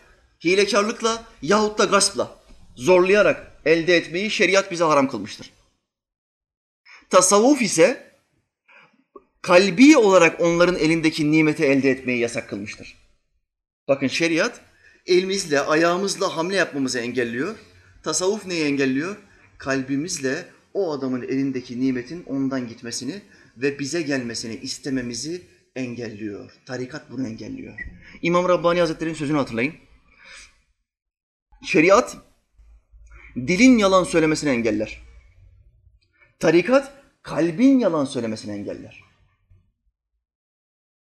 hilekarlıkla 0.46 1.24
yahut 1.42 1.80
da 1.80 1.86
gaspla, 1.86 2.40
zorlayarak 2.76 3.52
elde 3.66 3.98
etmeyi 3.98 4.32
şeriat 4.32 4.72
bize 4.72 4.84
haram 4.84 5.08
kılmıştır. 5.08 5.52
Tasavvuf 7.10 7.62
ise 7.62 8.12
kalbi 9.42 9.98
olarak 9.98 10.42
onların 10.42 10.76
elindeki 10.76 11.32
nimeti 11.32 11.66
elde 11.66 11.90
etmeyi 11.90 12.20
yasak 12.20 12.50
kılmıştır. 12.50 12.98
Bakın 13.88 14.08
şeriat 14.08 14.62
elimizle, 15.06 15.60
ayağımızla 15.60 16.38
hamle 16.38 16.56
yapmamızı 16.56 17.00
engelliyor. 17.00 17.56
Tasavvuf 18.04 18.46
neyi 18.46 18.66
engelliyor? 18.66 19.16
Kalbimizle 19.58 20.46
o 20.74 20.92
adamın 20.94 21.22
elindeki 21.22 21.82
nimetin 21.82 22.24
ondan 22.28 22.68
gitmesini 22.68 23.22
ve 23.58 23.80
bize 23.80 24.02
gelmesini 24.02 24.56
istememizi 24.56 25.42
engelliyor. 25.76 26.52
Tarikat 26.66 27.12
bunu 27.12 27.28
engelliyor. 27.28 27.80
İmam 28.22 28.50
Rabbani 28.50 28.80
Hazretleri'nin 28.80 29.16
sözünü 29.16 29.38
hatırlayın. 29.38 29.74
Şeriat 31.66 32.18
dilin 33.36 33.78
yalan 33.78 34.04
söylemesini 34.04 34.50
engeller. 34.50 35.02
Tarikat 36.40 36.94
kalbin 37.22 37.80
yalan 37.80 38.06
söylemesini 38.06 38.52
engeller. 38.52 39.04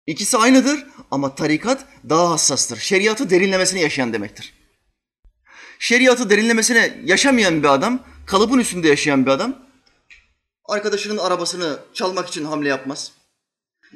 İkisi 0.06 0.36
aynıdır 0.36 0.86
ama 1.10 1.34
tarikat 1.34 1.86
daha 2.08 2.30
hassastır. 2.30 2.76
Şeriatı 2.76 3.30
derinlemesine 3.30 3.80
yaşayan 3.80 4.12
demektir. 4.12 4.54
Şeriatı 5.78 6.30
derinlemesine 6.30 7.00
yaşamayan 7.04 7.62
bir 7.62 7.68
adam, 7.68 8.06
kalıbın 8.26 8.58
üstünde 8.58 8.88
yaşayan 8.88 9.26
bir 9.26 9.30
adam, 9.30 9.66
arkadaşının 10.64 11.18
arabasını 11.18 11.78
çalmak 11.94 12.28
için 12.28 12.44
hamle 12.44 12.68
yapmaz. 12.68 13.12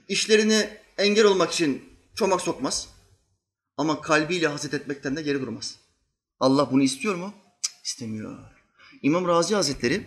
İşlerini 0.08 0.68
engel 0.98 1.24
olmak 1.24 1.52
için 1.52 1.84
çomak 2.14 2.40
sokmaz. 2.40 2.88
Ama 3.76 4.00
kalbiyle 4.00 4.46
haset 4.46 4.74
etmekten 4.74 5.16
de 5.16 5.22
geri 5.22 5.40
durmaz. 5.40 5.87
Allah 6.40 6.70
bunu 6.72 6.82
istiyor 6.82 7.14
mu? 7.14 7.34
Cık, 7.62 7.74
istemiyor. 7.84 8.38
İmam 9.02 9.28
Razi 9.28 9.54
Hazretleri 9.54 10.06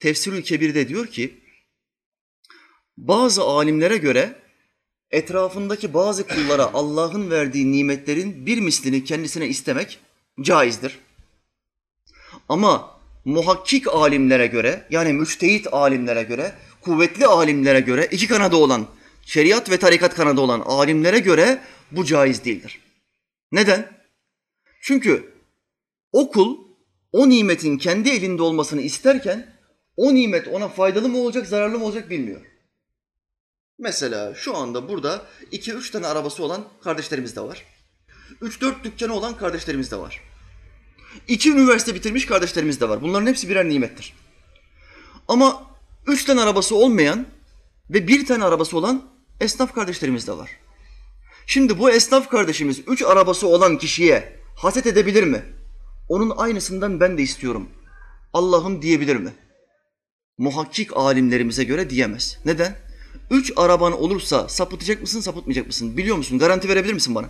Tefsirül 0.00 0.42
Kebir'de 0.42 0.88
diyor 0.88 1.06
ki, 1.06 1.40
bazı 2.96 3.42
alimlere 3.42 3.96
göre 3.96 4.42
etrafındaki 5.10 5.94
bazı 5.94 6.28
kullara 6.28 6.72
Allah'ın 6.74 7.30
verdiği 7.30 7.72
nimetlerin 7.72 8.46
bir 8.46 8.58
mislini 8.58 9.04
kendisine 9.04 9.48
istemek 9.48 9.98
caizdir. 10.40 10.98
Ama 12.48 13.00
muhakkik 13.24 13.88
alimlere 13.88 14.46
göre 14.46 14.86
yani 14.90 15.12
müçtehit 15.12 15.66
alimlere 15.72 16.22
göre, 16.22 16.52
kuvvetli 16.80 17.26
alimlere 17.26 17.80
göre, 17.80 18.08
iki 18.10 18.28
kanadı 18.28 18.56
olan, 18.56 18.86
şeriat 19.26 19.70
ve 19.70 19.76
tarikat 19.76 20.14
kanadı 20.14 20.40
olan 20.40 20.60
alimlere 20.60 21.18
göre 21.18 21.62
bu 21.90 22.04
caiz 22.04 22.44
değildir. 22.44 22.80
Neden? 23.52 24.01
Çünkü 24.82 25.34
o 26.12 26.30
kul 26.30 26.58
o 27.12 27.28
nimetin 27.28 27.78
kendi 27.78 28.10
elinde 28.10 28.42
olmasını 28.42 28.80
isterken 28.80 29.56
o 29.96 30.14
nimet 30.14 30.48
ona 30.48 30.68
faydalı 30.68 31.08
mı 31.08 31.18
olacak, 31.18 31.46
zararlı 31.46 31.78
mı 31.78 31.84
olacak 31.84 32.10
bilmiyor. 32.10 32.40
Mesela 33.78 34.34
şu 34.34 34.56
anda 34.56 34.88
burada 34.88 35.26
iki 35.50 35.72
üç 35.72 35.90
tane 35.90 36.06
arabası 36.06 36.44
olan 36.44 36.64
kardeşlerimiz 36.84 37.36
de 37.36 37.40
var. 37.40 37.66
Üç 38.40 38.60
dört 38.60 38.84
dükkanı 38.84 39.14
olan 39.14 39.36
kardeşlerimiz 39.36 39.90
de 39.90 39.96
var. 39.96 40.20
İki 41.28 41.50
üniversite 41.50 41.94
bitirmiş 41.94 42.26
kardeşlerimiz 42.26 42.80
de 42.80 42.88
var. 42.88 43.02
Bunların 43.02 43.26
hepsi 43.26 43.48
birer 43.48 43.68
nimettir. 43.68 44.14
Ama 45.28 45.66
üç 46.06 46.24
tane 46.24 46.40
arabası 46.40 46.76
olmayan 46.76 47.26
ve 47.90 48.08
bir 48.08 48.26
tane 48.26 48.44
arabası 48.44 48.78
olan 48.78 49.02
esnaf 49.40 49.74
kardeşlerimiz 49.74 50.26
de 50.26 50.32
var. 50.32 50.50
Şimdi 51.46 51.78
bu 51.78 51.90
esnaf 51.90 52.28
kardeşimiz 52.28 52.80
üç 52.86 53.02
arabası 53.02 53.46
olan 53.46 53.78
kişiye 53.78 54.41
haset 54.56 54.86
edebilir 54.86 55.22
mi? 55.24 55.42
Onun 56.08 56.32
aynısından 56.36 57.00
ben 57.00 57.18
de 57.18 57.22
istiyorum. 57.22 57.68
Allah'ım 58.32 58.82
diyebilir 58.82 59.16
mi? 59.16 59.32
Muhakkik 60.38 60.96
alimlerimize 60.96 61.64
göre 61.64 61.90
diyemez. 61.90 62.38
Neden? 62.44 62.76
Üç 63.30 63.52
araban 63.56 63.92
olursa 63.92 64.48
sapıtacak 64.48 65.00
mısın, 65.00 65.20
sapıtmayacak 65.20 65.66
mısın? 65.66 65.96
Biliyor 65.96 66.16
musun? 66.16 66.38
Garanti 66.38 66.68
verebilir 66.68 66.92
misin 66.94 67.14
bana? 67.14 67.26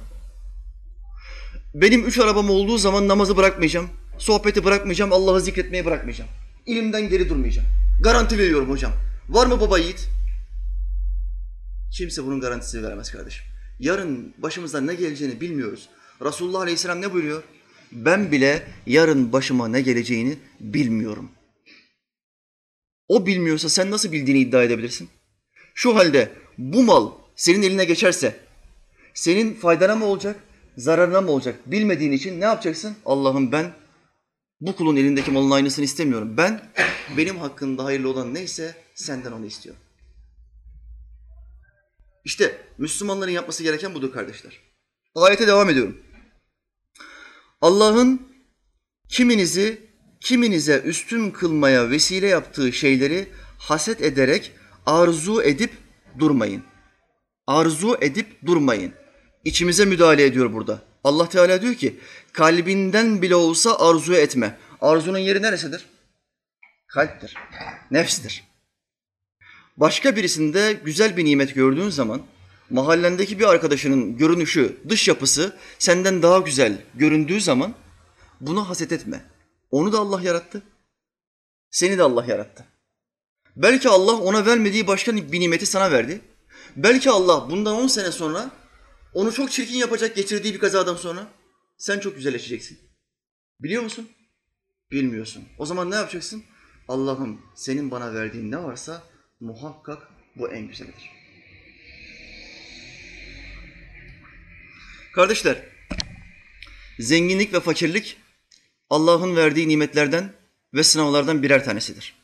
Benim 1.74 2.06
üç 2.06 2.18
arabam 2.18 2.50
olduğu 2.50 2.78
zaman 2.78 3.08
namazı 3.08 3.36
bırakmayacağım, 3.36 3.88
sohbeti 4.18 4.64
bırakmayacağım, 4.64 5.12
Allah'ı 5.12 5.40
zikretmeyi 5.40 5.84
bırakmayacağım. 5.84 6.30
İlimden 6.66 7.08
geri 7.08 7.28
durmayacağım. 7.28 7.68
Garanti 8.02 8.38
veriyorum 8.38 8.70
hocam. 8.70 8.92
Var 9.28 9.46
mı 9.46 9.60
baba 9.60 9.78
yiğit? 9.78 10.08
Kimse 11.92 12.24
bunun 12.24 12.40
garantisini 12.40 12.82
veremez 12.82 13.10
kardeşim. 13.12 13.44
Yarın 13.78 14.34
başımıza 14.38 14.80
ne 14.80 14.94
geleceğini 14.94 15.40
bilmiyoruz. 15.40 15.88
Resulullah 16.24 16.60
Aleyhisselam 16.60 17.00
ne 17.00 17.12
buyuruyor? 17.12 17.42
Ben 17.92 18.32
bile 18.32 18.68
yarın 18.86 19.32
başıma 19.32 19.68
ne 19.68 19.80
geleceğini 19.80 20.38
bilmiyorum. 20.60 21.30
O 23.08 23.26
bilmiyorsa 23.26 23.68
sen 23.68 23.90
nasıl 23.90 24.12
bildiğini 24.12 24.38
iddia 24.40 24.62
edebilirsin? 24.62 25.08
Şu 25.74 25.96
halde 25.96 26.32
bu 26.58 26.82
mal 26.82 27.10
senin 27.36 27.62
eline 27.62 27.84
geçerse 27.84 28.36
senin 29.14 29.54
faydana 29.54 29.96
mı 29.96 30.04
olacak, 30.04 30.40
zararına 30.76 31.20
mı 31.20 31.30
olacak 31.30 31.60
bilmediğin 31.66 32.12
için 32.12 32.40
ne 32.40 32.44
yapacaksın? 32.44 32.96
Allah'ım 33.06 33.52
ben 33.52 33.72
bu 34.60 34.76
kulun 34.76 34.96
elindeki 34.96 35.30
malın 35.30 35.50
aynısını 35.50 35.84
istemiyorum. 35.84 36.36
Ben 36.36 36.70
benim 37.16 37.36
hakkında 37.36 37.84
hayırlı 37.84 38.08
olan 38.08 38.34
neyse 38.34 38.76
senden 38.94 39.32
onu 39.32 39.46
istiyorum. 39.46 39.82
İşte 42.24 42.56
Müslümanların 42.78 43.30
yapması 43.30 43.62
gereken 43.62 43.94
budur 43.94 44.12
kardeşler. 44.12 44.58
Ayete 45.14 45.46
devam 45.46 45.70
ediyorum. 45.70 45.98
Allah'ın 47.62 48.23
kiminizi 49.09 49.81
kiminize 50.21 50.78
üstün 50.78 51.31
kılmaya 51.31 51.90
vesile 51.90 52.26
yaptığı 52.26 52.73
şeyleri 52.73 53.28
haset 53.59 54.02
ederek 54.02 54.52
arzu 54.87 55.42
edip 55.42 55.73
durmayın. 56.19 56.62
Arzu 57.47 57.99
edip 58.00 58.47
durmayın. 58.47 58.92
İçimize 59.45 59.85
müdahale 59.85 60.25
ediyor 60.25 60.52
burada. 60.52 60.83
Allah 61.04 61.28
Teala 61.28 61.62
diyor 61.62 61.75
ki 61.75 62.00
kalbinden 62.33 63.23
bile 63.23 63.35
olsa 63.35 63.78
arzu 63.78 64.14
etme. 64.14 64.59
Arzunun 64.81 65.19
yeri 65.19 65.42
neresidir? 65.42 65.87
Kalptir, 66.87 67.35
nefstir. 67.90 68.45
Başka 69.76 70.16
birisinde 70.16 70.81
güzel 70.85 71.16
bir 71.16 71.25
nimet 71.25 71.54
gördüğün 71.54 71.88
zaman 71.88 72.23
mahallendeki 72.72 73.38
bir 73.38 73.44
arkadaşının 73.44 74.16
görünüşü, 74.16 74.76
dış 74.88 75.08
yapısı 75.08 75.56
senden 75.78 76.22
daha 76.22 76.38
güzel 76.38 76.84
göründüğü 76.94 77.40
zaman 77.40 77.74
bunu 78.40 78.68
haset 78.68 78.92
etme. 78.92 79.24
Onu 79.70 79.92
da 79.92 79.98
Allah 79.98 80.22
yarattı. 80.22 80.62
Seni 81.70 81.98
de 81.98 82.02
Allah 82.02 82.24
yarattı. 82.24 82.66
Belki 83.56 83.88
Allah 83.88 84.16
ona 84.16 84.46
vermediği 84.46 84.86
başka 84.86 85.16
bir 85.16 85.40
nimeti 85.40 85.66
sana 85.66 85.90
verdi. 85.90 86.20
Belki 86.76 87.10
Allah 87.10 87.50
bundan 87.50 87.76
10 87.76 87.86
sene 87.86 88.12
sonra 88.12 88.50
onu 89.14 89.32
çok 89.32 89.50
çirkin 89.50 89.74
yapacak 89.74 90.16
geçirdiği 90.16 90.54
bir 90.54 90.58
kazadan 90.58 90.96
sonra 90.96 91.26
sen 91.78 92.00
çok 92.00 92.16
güzelleşeceksin. 92.16 92.78
Biliyor 93.60 93.82
musun? 93.82 94.08
Bilmiyorsun. 94.90 95.44
O 95.58 95.66
zaman 95.66 95.90
ne 95.90 95.94
yapacaksın? 95.94 96.44
Allah'ım 96.88 97.40
senin 97.54 97.90
bana 97.90 98.14
verdiğin 98.14 98.50
ne 98.50 98.62
varsa 98.62 99.02
muhakkak 99.40 100.08
bu 100.36 100.48
en 100.48 100.68
güzelidir. 100.68 101.21
Kardeşler, 105.12 105.57
zenginlik 106.99 107.52
ve 107.52 107.61
fakirlik 107.61 108.16
Allah'ın 108.90 109.37
verdiği 109.37 109.69
nimetlerden 109.69 110.33
ve 110.75 110.83
sınavlardan 110.83 111.42
birer 111.42 111.64
tanesidir. 111.64 112.14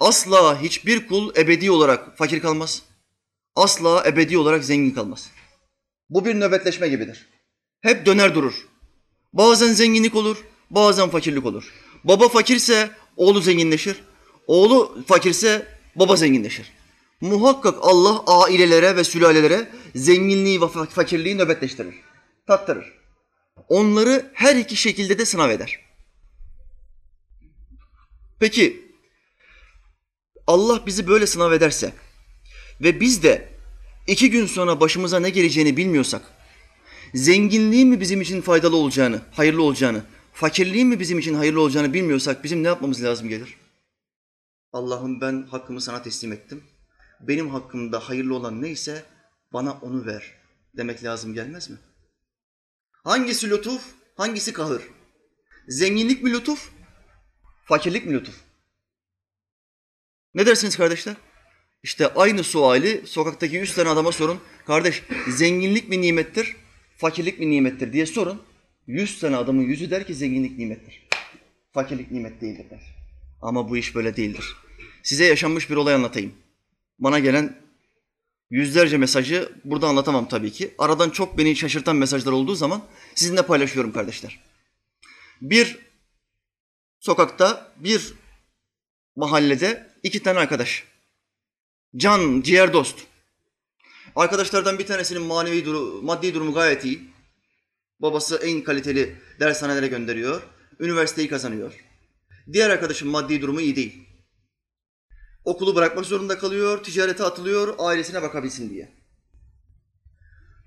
Asla 0.00 0.62
hiçbir 0.62 1.06
kul 1.06 1.36
ebedi 1.36 1.70
olarak 1.70 2.18
fakir 2.18 2.40
kalmaz. 2.40 2.82
Asla 3.56 4.04
ebedi 4.06 4.38
olarak 4.38 4.64
zengin 4.64 4.90
kalmaz. 4.90 5.30
Bu 6.10 6.24
bir 6.24 6.34
nöbetleşme 6.34 6.88
gibidir. 6.88 7.26
Hep 7.80 8.06
döner 8.06 8.34
durur. 8.34 8.68
Bazen 9.32 9.72
zenginlik 9.72 10.14
olur, 10.14 10.44
bazen 10.70 11.10
fakirlik 11.10 11.46
olur. 11.46 11.72
Baba 12.04 12.28
fakirse 12.28 12.90
oğlu 13.16 13.40
zenginleşir. 13.40 13.96
Oğlu 14.46 15.04
fakirse 15.06 15.66
baba 15.96 16.16
zenginleşir. 16.16 16.77
Muhakkak 17.20 17.78
Allah 17.80 18.22
ailelere 18.26 18.96
ve 18.96 19.04
sülalelere 19.04 19.68
zenginliği 19.94 20.60
ve 20.60 20.68
fakirliği 20.68 21.38
nöbetleştirir, 21.38 21.94
tattırır. 22.46 22.92
Onları 23.68 24.30
her 24.34 24.56
iki 24.56 24.76
şekilde 24.76 25.18
de 25.18 25.24
sınav 25.24 25.50
eder. 25.50 25.80
Peki 28.40 28.88
Allah 30.46 30.86
bizi 30.86 31.08
böyle 31.08 31.26
sınav 31.26 31.52
ederse 31.52 31.92
ve 32.80 33.00
biz 33.00 33.22
de 33.22 33.48
iki 34.06 34.30
gün 34.30 34.46
sonra 34.46 34.80
başımıza 34.80 35.20
ne 35.20 35.30
geleceğini 35.30 35.76
bilmiyorsak, 35.76 36.22
zenginliğin 37.14 37.88
mi 37.88 38.00
bizim 38.00 38.20
için 38.20 38.40
faydalı 38.40 38.76
olacağını, 38.76 39.22
hayırlı 39.32 39.62
olacağını, 39.62 40.02
fakirliğin 40.32 40.88
mi 40.88 41.00
bizim 41.00 41.18
için 41.18 41.34
hayırlı 41.34 41.60
olacağını 41.60 41.92
bilmiyorsak 41.94 42.44
bizim 42.44 42.62
ne 42.62 42.66
yapmamız 42.66 43.04
lazım 43.04 43.28
gelir? 43.28 43.56
Allah'ım 44.72 45.20
ben 45.20 45.46
hakkımı 45.50 45.80
sana 45.80 46.02
teslim 46.02 46.32
ettim. 46.32 46.64
Benim 47.20 47.48
hakkımda 47.48 48.08
hayırlı 48.08 48.34
olan 48.34 48.62
neyse 48.62 49.04
bana 49.52 49.72
onu 49.72 50.06
ver 50.06 50.34
demek 50.76 51.04
lazım 51.04 51.34
gelmez 51.34 51.70
mi? 51.70 51.76
Hangisi 52.92 53.50
lütuf, 53.50 53.82
hangisi 54.16 54.52
kahır? 54.52 54.82
Zenginlik 55.68 56.22
mi 56.22 56.32
lütuf, 56.32 56.70
fakirlik 57.64 58.06
mi 58.06 58.14
lütuf? 58.14 58.34
Ne 60.34 60.46
dersiniz 60.46 60.76
kardeşler? 60.76 61.16
İşte 61.82 62.14
aynı 62.14 62.44
suali 62.44 63.06
sokaktaki 63.06 63.56
yüz 63.56 63.74
tane 63.74 63.88
adama 63.88 64.12
sorun. 64.12 64.40
Kardeş 64.66 65.02
zenginlik 65.28 65.88
mi 65.88 66.00
nimettir, 66.00 66.56
fakirlik 66.96 67.38
mi 67.38 67.50
nimettir 67.50 67.92
diye 67.92 68.06
sorun. 68.06 68.42
Yüz 68.86 69.20
tane 69.20 69.36
adamın 69.36 69.62
yüzü 69.62 69.90
der 69.90 70.06
ki 70.06 70.14
zenginlik 70.14 70.58
nimettir. 70.58 71.08
Fakirlik 71.72 72.10
nimet 72.10 72.40
değildir 72.40 72.70
der. 72.70 72.96
Ama 73.42 73.70
bu 73.70 73.76
iş 73.76 73.94
böyle 73.94 74.16
değildir. 74.16 74.56
Size 75.02 75.24
yaşanmış 75.24 75.70
bir 75.70 75.76
olay 75.76 75.94
anlatayım. 75.94 76.34
Bana 76.98 77.18
gelen 77.18 77.56
yüzlerce 78.50 78.98
mesajı 78.98 79.52
burada 79.64 79.88
anlatamam 79.88 80.28
tabii 80.28 80.52
ki. 80.52 80.74
Aradan 80.78 81.10
çok 81.10 81.38
beni 81.38 81.56
şaşırtan 81.56 81.96
mesajlar 81.96 82.32
olduğu 82.32 82.54
zaman 82.54 82.82
sizinle 83.14 83.42
paylaşıyorum 83.42 83.92
kardeşler. 83.92 84.40
Bir 85.40 85.78
sokakta, 87.00 87.72
bir 87.76 88.14
mahallede 89.16 89.90
iki 90.02 90.22
tane 90.22 90.38
arkadaş. 90.38 90.84
Can, 91.96 92.42
ciğer 92.42 92.72
dost. 92.72 92.98
Arkadaşlardan 94.16 94.78
bir 94.78 94.86
tanesinin 94.86 95.22
manevi 95.22 95.64
duru, 95.64 96.02
maddi 96.02 96.34
durumu 96.34 96.54
gayet 96.54 96.84
iyi. 96.84 97.00
Babası 98.00 98.36
en 98.36 98.62
kaliteli 98.62 99.16
dershanelere 99.40 99.86
gönderiyor. 99.86 100.42
Üniversiteyi 100.80 101.28
kazanıyor. 101.28 101.72
Diğer 102.52 102.70
arkadaşın 102.70 103.08
maddi 103.08 103.42
durumu 103.42 103.60
iyi 103.60 103.76
değil. 103.76 104.07
Okulu 105.48 105.76
bırakmak 105.76 106.06
zorunda 106.06 106.38
kalıyor, 106.38 106.84
ticarete 106.84 107.24
atılıyor, 107.24 107.74
ailesine 107.78 108.22
bakabilsin 108.22 108.70
diye. 108.70 108.88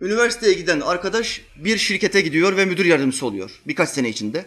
Üniversiteye 0.02 0.54
giden 0.54 0.80
arkadaş 0.80 1.42
bir 1.56 1.78
şirkete 1.78 2.22
gidiyor 2.22 2.58
ve 2.58 2.66
müdür 2.66 2.86
yardımcısı 2.86 3.26
oluyor 3.26 3.62
birkaç 3.68 3.90
sene 3.90 4.10
içinde. 4.10 4.46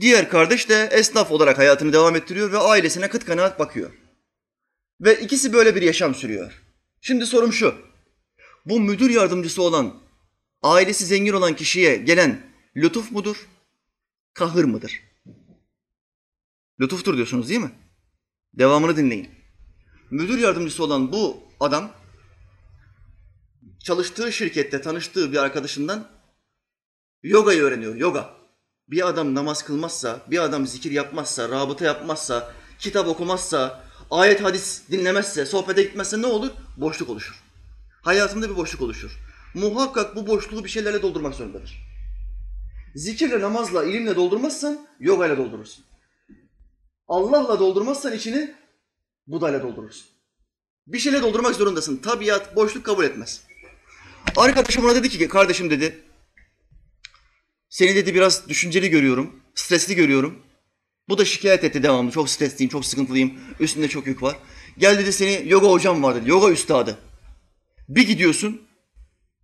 Diğer 0.00 0.30
kardeş 0.30 0.68
de 0.68 0.88
esnaf 0.92 1.30
olarak 1.30 1.58
hayatını 1.58 1.92
devam 1.92 2.16
ettiriyor 2.16 2.52
ve 2.52 2.58
ailesine 2.58 3.08
kıt 3.08 3.24
kanaat 3.24 3.58
bakıyor. 3.58 3.90
Ve 5.00 5.20
ikisi 5.20 5.52
böyle 5.52 5.74
bir 5.74 5.82
yaşam 5.82 6.14
sürüyor. 6.14 6.62
Şimdi 7.00 7.26
sorum 7.26 7.52
şu. 7.52 7.74
Bu 8.66 8.80
müdür 8.80 9.10
yardımcısı 9.10 9.62
olan, 9.62 10.02
ailesi 10.62 11.06
zengin 11.06 11.32
olan 11.32 11.56
kişiye 11.56 11.96
gelen 11.96 12.42
lütuf 12.76 13.12
mudur? 13.12 13.46
Kahır 14.34 14.64
mıdır? 14.64 15.02
Lütuftur 16.80 17.16
diyorsunuz 17.16 17.48
değil 17.48 17.60
mi? 17.60 17.70
Devamını 18.54 18.96
dinleyin. 18.96 19.33
Müdür 20.10 20.38
yardımcısı 20.38 20.84
olan 20.84 21.12
bu 21.12 21.42
adam 21.60 21.90
çalıştığı 23.84 24.32
şirkette 24.32 24.80
tanıştığı 24.80 25.32
bir 25.32 25.36
arkadaşından 25.36 26.08
yogayı 27.22 27.62
öğreniyor. 27.62 27.94
Yoga. 27.94 28.30
Bir 28.88 29.08
adam 29.08 29.34
namaz 29.34 29.62
kılmazsa, 29.64 30.20
bir 30.30 30.38
adam 30.38 30.66
zikir 30.66 30.90
yapmazsa, 30.90 31.48
rabıta 31.48 31.84
yapmazsa, 31.84 32.52
kitap 32.78 33.08
okumazsa, 33.08 33.84
ayet 34.10 34.44
hadis 34.44 34.82
dinlemezse, 34.90 35.46
sohbete 35.46 35.82
gitmezse 35.82 36.22
ne 36.22 36.26
olur? 36.26 36.50
Boşluk 36.76 37.10
oluşur. 37.10 37.42
Hayatında 38.02 38.50
bir 38.50 38.56
boşluk 38.56 38.82
oluşur. 38.82 39.18
Muhakkak 39.54 40.16
bu 40.16 40.26
boşluğu 40.26 40.64
bir 40.64 40.68
şeylerle 40.68 41.02
doldurmak 41.02 41.34
zorundadır. 41.34 41.82
Zikirle, 42.94 43.40
namazla, 43.40 43.84
ilimle 43.84 44.16
doldurmazsan 44.16 44.86
yoga 45.00 45.26
ile 45.26 45.36
doldurursun. 45.36 45.84
Allah'la 47.08 47.58
doldurmazsan 47.58 48.12
içini 48.12 48.54
Buda'yla 49.26 49.62
doldurursun. 49.62 50.06
Bir 50.86 50.98
şeyle 50.98 51.22
doldurmak 51.22 51.54
zorundasın. 51.54 51.96
Tabiat 51.96 52.56
boşluk 52.56 52.84
kabul 52.84 53.04
etmez. 53.04 53.42
Arkadaşım 54.36 54.84
ona 54.84 54.94
dedi 54.94 55.08
ki 55.08 55.28
kardeşim 55.28 55.70
dedi 55.70 56.04
seni 57.68 57.94
dedi 57.94 58.14
biraz 58.14 58.48
düşünceli 58.48 58.90
görüyorum, 58.90 59.40
stresli 59.54 59.94
görüyorum. 59.94 60.42
Bu 61.08 61.18
da 61.18 61.24
şikayet 61.24 61.64
etti 61.64 61.82
devamlı. 61.82 62.10
Çok 62.10 62.28
stresliyim, 62.28 62.70
çok 62.70 62.86
sıkıntılıyım. 62.86 63.34
Üstünde 63.60 63.88
çok 63.88 64.06
yük 64.06 64.22
var. 64.22 64.36
Gel 64.78 64.98
dedi 64.98 65.12
seni 65.12 65.48
yoga 65.48 65.68
hocam 65.68 66.02
var 66.02 66.14
dedi. 66.14 66.30
Yoga 66.30 66.50
üstadı. 66.50 66.98
Bir 67.88 68.06
gidiyorsun. 68.06 68.62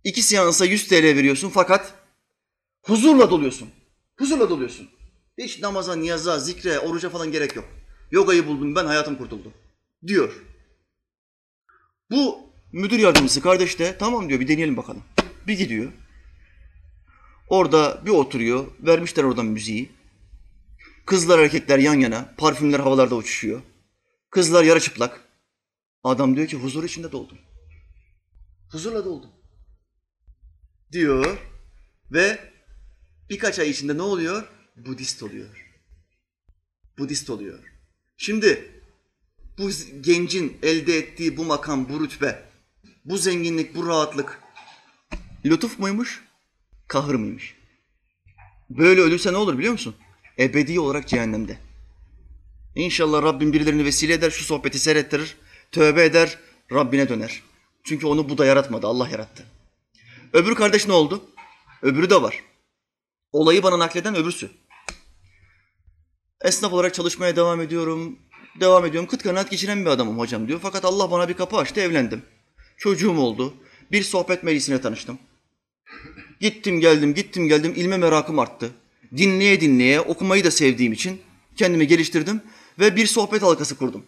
iki 0.03 0.21
seansa 0.21 0.65
100 0.65 0.87
TL 0.87 1.03
veriyorsun 1.03 1.49
fakat 1.49 1.93
huzurla 2.83 3.31
doluyorsun. 3.31 3.69
Huzurla 4.19 4.49
doluyorsun. 4.49 4.89
Hiç 5.37 5.61
namaza, 5.61 5.95
niyaza, 5.95 6.39
zikre, 6.39 6.79
oruca 6.79 7.09
falan 7.09 7.31
gerek 7.31 7.55
yok. 7.55 7.65
Yogayı 8.11 8.47
buldum 8.47 8.75
ben, 8.75 8.85
hayatım 8.85 9.15
kurtuldu. 9.15 9.53
Diyor. 10.07 10.45
Bu 12.11 12.39
müdür 12.71 12.99
yardımcısı 12.99 13.41
kardeş 13.41 13.79
de 13.79 13.97
tamam 13.97 14.29
diyor 14.29 14.39
bir 14.39 14.47
deneyelim 14.47 14.77
bakalım. 14.77 15.03
Bir 15.47 15.57
gidiyor. 15.57 15.91
Orada 17.49 18.01
bir 18.05 18.11
oturuyor. 18.11 18.67
Vermişler 18.79 19.23
oradan 19.23 19.45
müziği. 19.45 19.91
Kızlar 21.05 21.39
erkekler 21.39 21.79
yan 21.79 21.93
yana. 21.93 22.35
Parfümler 22.37 22.79
havalarda 22.79 23.15
uçuşuyor. 23.15 23.61
Kızlar 24.29 24.63
yarı 24.63 24.79
çıplak. 24.79 25.27
Adam 26.03 26.35
diyor 26.35 26.47
ki 26.47 26.57
huzur 26.57 26.83
içinde 26.83 27.11
doldum. 27.11 27.37
Huzurla 28.71 29.05
doldum. 29.05 29.29
Diyor 30.91 31.37
ve 32.11 32.51
birkaç 33.29 33.59
ay 33.59 33.69
içinde 33.69 33.97
ne 33.97 34.01
oluyor? 34.01 34.47
Budist 34.75 35.23
oluyor. 35.23 35.75
Budist 36.97 37.29
oluyor. 37.29 37.59
Şimdi 38.17 38.80
bu 39.57 39.69
gencin 40.01 40.57
elde 40.63 40.97
ettiği 40.97 41.37
bu 41.37 41.45
makam, 41.45 41.89
bu 41.89 42.03
rütbe, 42.03 42.43
bu 43.05 43.17
zenginlik, 43.17 43.75
bu 43.75 43.87
rahatlık 43.87 44.41
lütuf 45.45 45.79
muymuş, 45.79 46.23
kahır 46.87 47.15
mıymış? 47.15 47.55
Böyle 48.69 49.01
ölürse 49.01 49.33
ne 49.33 49.37
olur 49.37 49.57
biliyor 49.57 49.73
musun? 49.73 49.95
Ebedi 50.39 50.79
olarak 50.79 51.07
cehennemde. 51.07 51.57
İnşallah 52.75 53.23
Rabbim 53.23 53.53
birilerini 53.53 53.85
vesile 53.85 54.13
eder, 54.13 54.31
şu 54.31 54.43
sohbeti 54.43 54.79
seyrettirir, 54.79 55.37
tövbe 55.71 56.05
eder, 56.05 56.39
Rabbine 56.71 57.09
döner. 57.09 57.43
Çünkü 57.83 58.07
onu 58.07 58.29
bu 58.29 58.37
da 58.37 58.45
yaratmadı, 58.45 58.87
Allah 58.87 59.09
yarattı. 59.09 59.45
Öbür 60.33 60.55
kardeş 60.55 60.87
ne 60.87 60.93
oldu? 60.93 61.23
Öbürü 61.81 62.09
de 62.09 62.21
var. 62.21 62.43
Olayı 63.31 63.63
bana 63.63 63.79
nakleden 63.79 64.15
öbürsü. 64.15 64.51
Esnaf 66.41 66.73
olarak 66.73 66.93
çalışmaya 66.93 67.35
devam 67.35 67.61
ediyorum. 67.61 68.19
Devam 68.59 68.85
ediyorum. 68.85 69.09
Kıt 69.09 69.23
kanaat 69.23 69.51
geçiren 69.51 69.85
bir 69.85 69.89
adamım 69.89 70.19
hocam 70.19 70.47
diyor. 70.47 70.59
Fakat 70.63 70.85
Allah 70.85 71.11
bana 71.11 71.29
bir 71.29 71.33
kapı 71.33 71.57
açtı, 71.57 71.81
evlendim. 71.81 72.21
Çocuğum 72.77 73.17
oldu. 73.17 73.53
Bir 73.91 74.03
sohbet 74.03 74.43
meclisine 74.43 74.81
tanıştım. 74.81 75.19
Gittim 76.39 76.79
geldim, 76.79 77.13
gittim 77.13 77.47
geldim. 77.47 77.73
İlme 77.75 77.97
merakım 77.97 78.39
arttı. 78.39 78.71
Dinleye 79.17 79.61
dinleye, 79.61 80.01
okumayı 80.01 80.43
da 80.43 80.51
sevdiğim 80.51 80.93
için 80.93 81.21
kendimi 81.55 81.87
geliştirdim 81.87 82.41
ve 82.79 82.95
bir 82.95 83.07
sohbet 83.07 83.41
halkası 83.41 83.77
kurdum. 83.77 84.05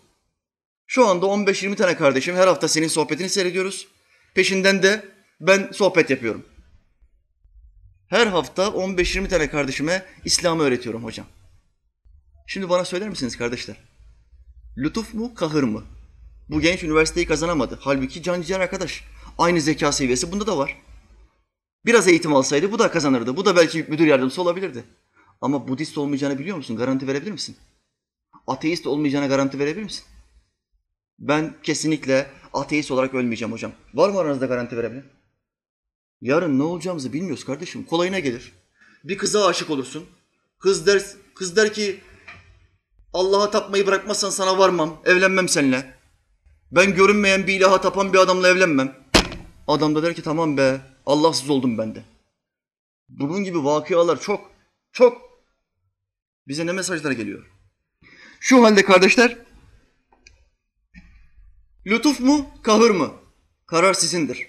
Şu 0.87 1.07
anda 1.07 1.25
15-20 1.25 1.75
tane 1.75 1.97
kardeşim 1.97 2.35
her 2.35 2.47
hafta 2.47 2.67
senin 2.67 2.87
sohbetini 2.87 3.29
seyrediyoruz. 3.29 3.87
Peşinden 4.33 4.83
de 4.83 5.05
ben 5.39 5.69
sohbet 5.73 6.09
yapıyorum. 6.09 6.45
Her 8.07 8.27
hafta 8.27 8.63
15-20 8.63 9.27
tane 9.27 9.49
kardeşime 9.49 10.05
İslam'ı 10.25 10.63
öğretiyorum 10.63 11.03
hocam. 11.03 11.25
Şimdi 12.47 12.69
bana 12.69 12.85
söyler 12.85 13.09
misiniz 13.09 13.37
kardeşler? 13.37 13.92
Lütuf 14.77 15.13
mu, 15.13 15.35
kahır 15.35 15.63
mı? 15.63 15.83
Bu 16.49 16.61
genç 16.61 16.83
üniversiteyi 16.83 17.25
kazanamadı. 17.25 17.79
Halbuki 17.81 18.23
can 18.23 18.41
ciğer 18.41 18.59
arkadaş. 18.59 19.03
Aynı 19.37 19.61
zeka 19.61 19.91
seviyesi 19.91 20.31
bunda 20.31 20.47
da 20.47 20.57
var. 20.57 20.77
Biraz 21.85 22.07
eğitim 22.07 22.35
alsaydı 22.35 22.71
bu 22.71 22.79
da 22.79 22.91
kazanırdı. 22.91 23.37
Bu 23.37 23.45
da 23.45 23.55
belki 23.55 23.85
müdür 23.87 24.05
yardımcısı 24.05 24.41
olabilirdi. 24.41 24.83
Ama 25.41 25.67
Budist 25.67 25.97
olmayacağını 25.97 26.39
biliyor 26.39 26.57
musun? 26.57 26.77
Garanti 26.77 27.07
verebilir 27.07 27.31
misin? 27.31 27.57
Ateist 28.47 28.87
olmayacağına 28.87 29.27
garanti 29.27 29.59
verebilir 29.59 29.83
misin? 29.83 30.05
Ben 31.19 31.53
kesinlikle 31.63 32.27
ateist 32.53 32.91
olarak 32.91 33.13
ölmeyeceğim 33.13 33.51
hocam. 33.51 33.71
Var 33.93 34.09
mı 34.09 34.19
aranızda 34.19 34.45
garanti 34.45 34.77
verebilen? 34.77 35.03
Yarın 36.21 36.59
ne 36.59 36.63
olacağımızı 36.63 37.13
bilmiyoruz 37.13 37.45
kardeşim. 37.45 37.83
Kolayına 37.83 38.19
gelir. 38.19 38.51
Bir 39.03 39.17
kıza 39.17 39.47
aşık 39.47 39.69
olursun. 39.69 40.05
Kız 40.59 40.87
der, 40.87 41.03
kız 41.35 41.55
der 41.55 41.73
ki 41.73 41.99
Allah'a 43.13 43.51
tapmayı 43.51 43.87
bırakmazsan 43.87 44.29
sana 44.29 44.57
varmam, 44.57 45.01
evlenmem 45.05 45.49
seninle. 45.49 45.93
Ben 46.71 46.95
görünmeyen 46.95 47.47
bir 47.47 47.53
ilaha 47.53 47.81
tapan 47.81 48.13
bir 48.13 48.17
adamla 48.17 48.47
evlenmem. 48.47 48.95
Adam 49.67 49.95
da 49.95 50.03
der 50.03 50.15
ki 50.15 50.21
tamam 50.21 50.57
be, 50.57 50.81
Allahsız 51.05 51.49
oldum 51.49 51.77
ben 51.77 51.95
de. 51.95 52.03
Bunun 53.09 53.43
gibi 53.43 53.63
vakıalar 53.63 54.21
çok, 54.21 54.51
çok. 54.91 55.21
Bize 56.47 56.65
ne 56.65 56.71
mesajlar 56.71 57.11
geliyor? 57.11 57.51
Şu 58.39 58.63
halde 58.63 58.85
kardeşler, 58.85 59.37
lütuf 61.85 62.19
mu, 62.19 62.49
kahır 62.63 62.89
mı? 62.91 63.11
Karar 63.65 63.93
sizindir. 63.93 64.47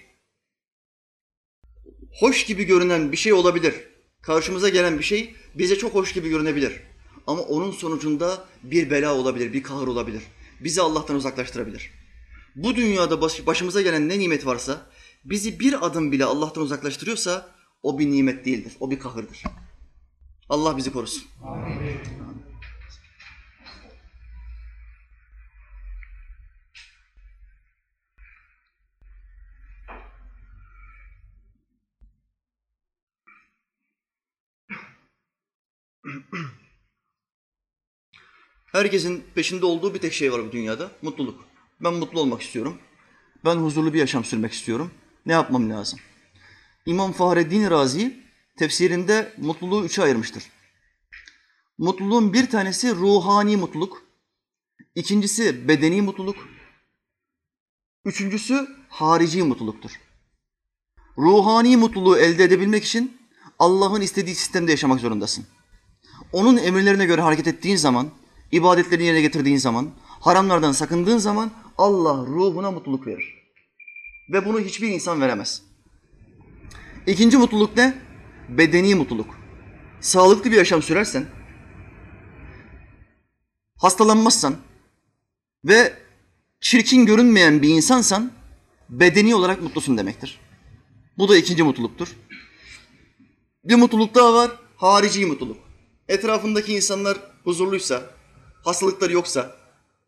Hoş 2.19 2.45
gibi 2.45 2.63
görünen 2.63 3.11
bir 3.11 3.17
şey 3.17 3.33
olabilir. 3.33 3.75
Karşımıza 4.21 4.69
gelen 4.69 4.99
bir 4.99 5.03
şey 5.03 5.35
bize 5.55 5.77
çok 5.77 5.93
hoş 5.93 6.13
gibi 6.13 6.29
görünebilir. 6.29 6.81
Ama 7.27 7.41
onun 7.41 7.71
sonucunda 7.71 8.45
bir 8.63 8.89
bela 8.91 9.15
olabilir, 9.15 9.53
bir 9.53 9.63
kahır 9.63 9.87
olabilir. 9.87 10.23
Bizi 10.59 10.81
Allah'tan 10.81 11.15
uzaklaştırabilir. 11.15 11.91
Bu 12.55 12.75
dünyada 12.75 13.21
baş- 13.21 13.45
başımıza 13.47 13.81
gelen 13.81 14.09
ne 14.09 14.19
nimet 14.19 14.45
varsa, 14.45 14.91
bizi 15.25 15.59
bir 15.59 15.85
adım 15.85 16.11
bile 16.11 16.25
Allah'tan 16.25 16.63
uzaklaştırıyorsa 16.63 17.49
o 17.83 17.99
bir 17.99 18.11
nimet 18.11 18.45
değildir, 18.45 18.73
o 18.79 18.91
bir 18.91 18.99
kahırdır. 18.99 19.43
Allah 20.49 20.77
bizi 20.77 20.91
korusun. 20.93 21.23
Herkesin 38.75 39.23
peşinde 39.35 39.65
olduğu 39.65 39.93
bir 39.93 39.99
tek 39.99 40.13
şey 40.13 40.31
var 40.31 40.45
bu 40.45 40.51
dünyada. 40.51 40.91
Mutluluk. 41.01 41.45
Ben 41.81 41.93
mutlu 41.93 42.19
olmak 42.19 42.41
istiyorum. 42.41 42.77
Ben 43.45 43.55
huzurlu 43.55 43.93
bir 43.93 43.99
yaşam 43.99 44.25
sürmek 44.25 44.53
istiyorum. 44.53 44.91
Ne 45.25 45.33
yapmam 45.33 45.69
lazım? 45.69 45.99
İmam 46.85 47.11
Fahreddin 47.11 47.69
Razi 47.69 48.23
tefsirinde 48.57 49.33
mutluluğu 49.37 49.85
üçe 49.85 50.03
ayırmıştır. 50.03 50.43
Mutluluğun 51.77 52.33
bir 52.33 52.49
tanesi 52.49 52.95
ruhani 52.95 53.57
mutluluk. 53.57 54.03
ikincisi 54.95 55.67
bedeni 55.67 56.01
mutluluk. 56.01 56.37
Üçüncüsü 58.05 58.67
harici 58.89 59.43
mutluluktur. 59.43 59.91
Ruhani 61.17 61.77
mutluluğu 61.77 62.17
elde 62.17 62.43
edebilmek 62.43 62.83
için 62.83 63.17
Allah'ın 63.59 64.01
istediği 64.01 64.35
sistemde 64.35 64.71
yaşamak 64.71 64.99
zorundasın. 64.99 65.45
Onun 66.31 66.57
emirlerine 66.57 67.05
göre 67.05 67.21
hareket 67.21 67.47
ettiğin 67.47 67.77
zaman, 67.77 68.11
ibadetlerini 68.51 69.05
yerine 69.05 69.21
getirdiğin 69.21 69.57
zaman, 69.57 69.91
haramlardan 70.19 70.71
sakındığın 70.71 71.17
zaman 71.17 71.51
Allah 71.77 72.25
ruhuna 72.25 72.71
mutluluk 72.71 73.07
verir. 73.07 73.35
Ve 74.29 74.45
bunu 74.45 74.59
hiçbir 74.59 74.87
insan 74.87 75.21
veremez. 75.21 75.61
İkinci 77.07 77.37
mutluluk 77.37 77.77
ne? 77.77 77.97
Bedeni 78.49 78.95
mutluluk. 78.95 79.35
Sağlıklı 80.01 80.51
bir 80.51 80.57
yaşam 80.57 80.81
sürersen, 80.81 81.25
hastalanmazsan 83.77 84.55
ve 85.65 85.93
çirkin 86.59 87.05
görünmeyen 87.05 87.61
bir 87.61 87.69
insansan 87.69 88.31
bedeni 88.89 89.35
olarak 89.35 89.61
mutlusun 89.61 89.97
demektir. 89.97 90.39
Bu 91.17 91.29
da 91.29 91.37
ikinci 91.37 91.63
mutluluktur. 91.63 92.15
Bir 93.63 93.75
mutluluk 93.75 94.15
daha 94.15 94.33
var, 94.33 94.51
harici 94.77 95.25
mutluluk. 95.25 95.57
Etrafındaki 96.07 96.73
insanlar 96.73 97.17
huzurluysa, 97.43 98.14
hastalıkları 98.65 99.13
yoksa, 99.13 99.55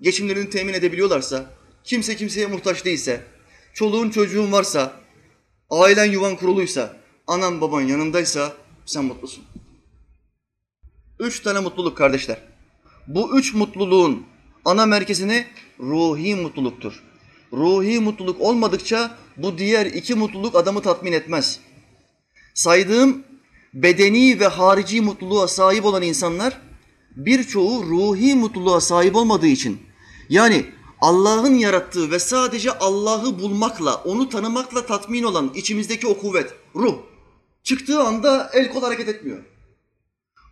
geçimlerini 0.02 0.50
temin 0.50 0.74
edebiliyorlarsa, 0.74 1.46
kimse 1.84 2.16
kimseye 2.16 2.48
muhtaç 2.48 2.86
değilse, 2.86 3.24
çoluğun 3.74 4.10
çocuğun 4.10 4.52
varsa, 4.52 4.94
ailen 5.70 6.12
yuvan 6.12 6.36
kuruluysa, 6.36 6.98
anan 7.28 7.62
baban 7.62 7.82
yanındaysa 7.82 8.54
sen 8.86 9.06
mutlusun. 9.06 9.44
Üç 11.20 11.40
tane 11.40 11.60
mutluluk 11.60 11.98
kardeşler. 11.98 12.38
Bu 13.08 13.40
üç 13.40 13.54
mutluluğun 13.54 14.26
ana 14.66 14.86
merkezini 14.86 15.48
ruhi 15.80 16.36
mutluluktur. 16.36 17.04
Ruhi 17.54 18.00
mutluluk 18.00 18.42
olmadıkça 18.42 19.18
bu 19.38 19.58
diğer 19.58 19.86
iki 19.86 20.16
mutluluk 20.16 20.56
adamı 20.56 20.82
tatmin 20.82 21.12
etmez. 21.12 21.60
Saydığım 22.54 23.24
bedeni 23.74 24.40
ve 24.40 24.48
harici 24.48 25.02
mutluluğa 25.02 25.48
sahip 25.48 25.86
olan 25.86 26.02
insanlar 26.02 26.67
birçoğu 27.18 27.84
ruhi 27.84 28.36
mutluluğa 28.36 28.82
sahip 28.82 29.16
olmadığı 29.16 29.48
için 29.48 29.80
yani 30.30 30.66
Allah'ın 31.02 31.54
yarattığı 31.54 32.12
ve 32.12 32.20
sadece 32.20 32.72
Allah'ı 32.72 33.40
bulmakla, 33.40 33.96
onu 33.96 34.30
tanımakla 34.30 34.86
tatmin 34.86 35.24
olan 35.24 35.52
içimizdeki 35.56 36.08
o 36.08 36.18
kuvvet, 36.18 36.54
ruh 36.76 36.96
çıktığı 37.64 38.00
anda 38.00 38.50
el 38.54 38.70
kol 38.70 38.82
hareket 38.82 39.10
etmiyor. 39.10 39.44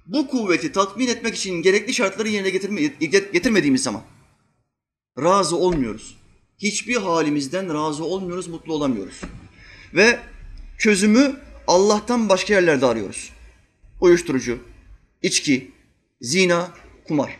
Bu 0.05 0.27
kuvveti 0.27 0.71
tatmin 0.71 1.07
etmek 1.07 1.35
için 1.35 1.61
gerekli 1.61 1.93
şartları 1.93 2.29
yerine 2.29 2.49
getirme- 2.49 3.31
getirmediğimiz 3.33 3.83
zaman 3.83 4.01
razı 5.19 5.55
olmuyoruz. 5.55 6.17
Hiçbir 6.57 6.95
halimizden 6.95 7.73
razı 7.73 8.03
olmuyoruz, 8.03 8.47
mutlu 8.47 8.73
olamıyoruz. 8.73 9.21
Ve 9.93 10.19
çözümü 10.77 11.35
Allah'tan 11.67 12.29
başka 12.29 12.53
yerlerde 12.53 12.85
arıyoruz. 12.85 13.29
Uyuşturucu, 14.01 14.59
içki, 15.21 15.71
zina, 16.21 16.71
kumar. 17.07 17.37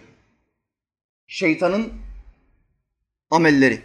Şeytanın 1.27 1.93
amelleri. 3.31 3.81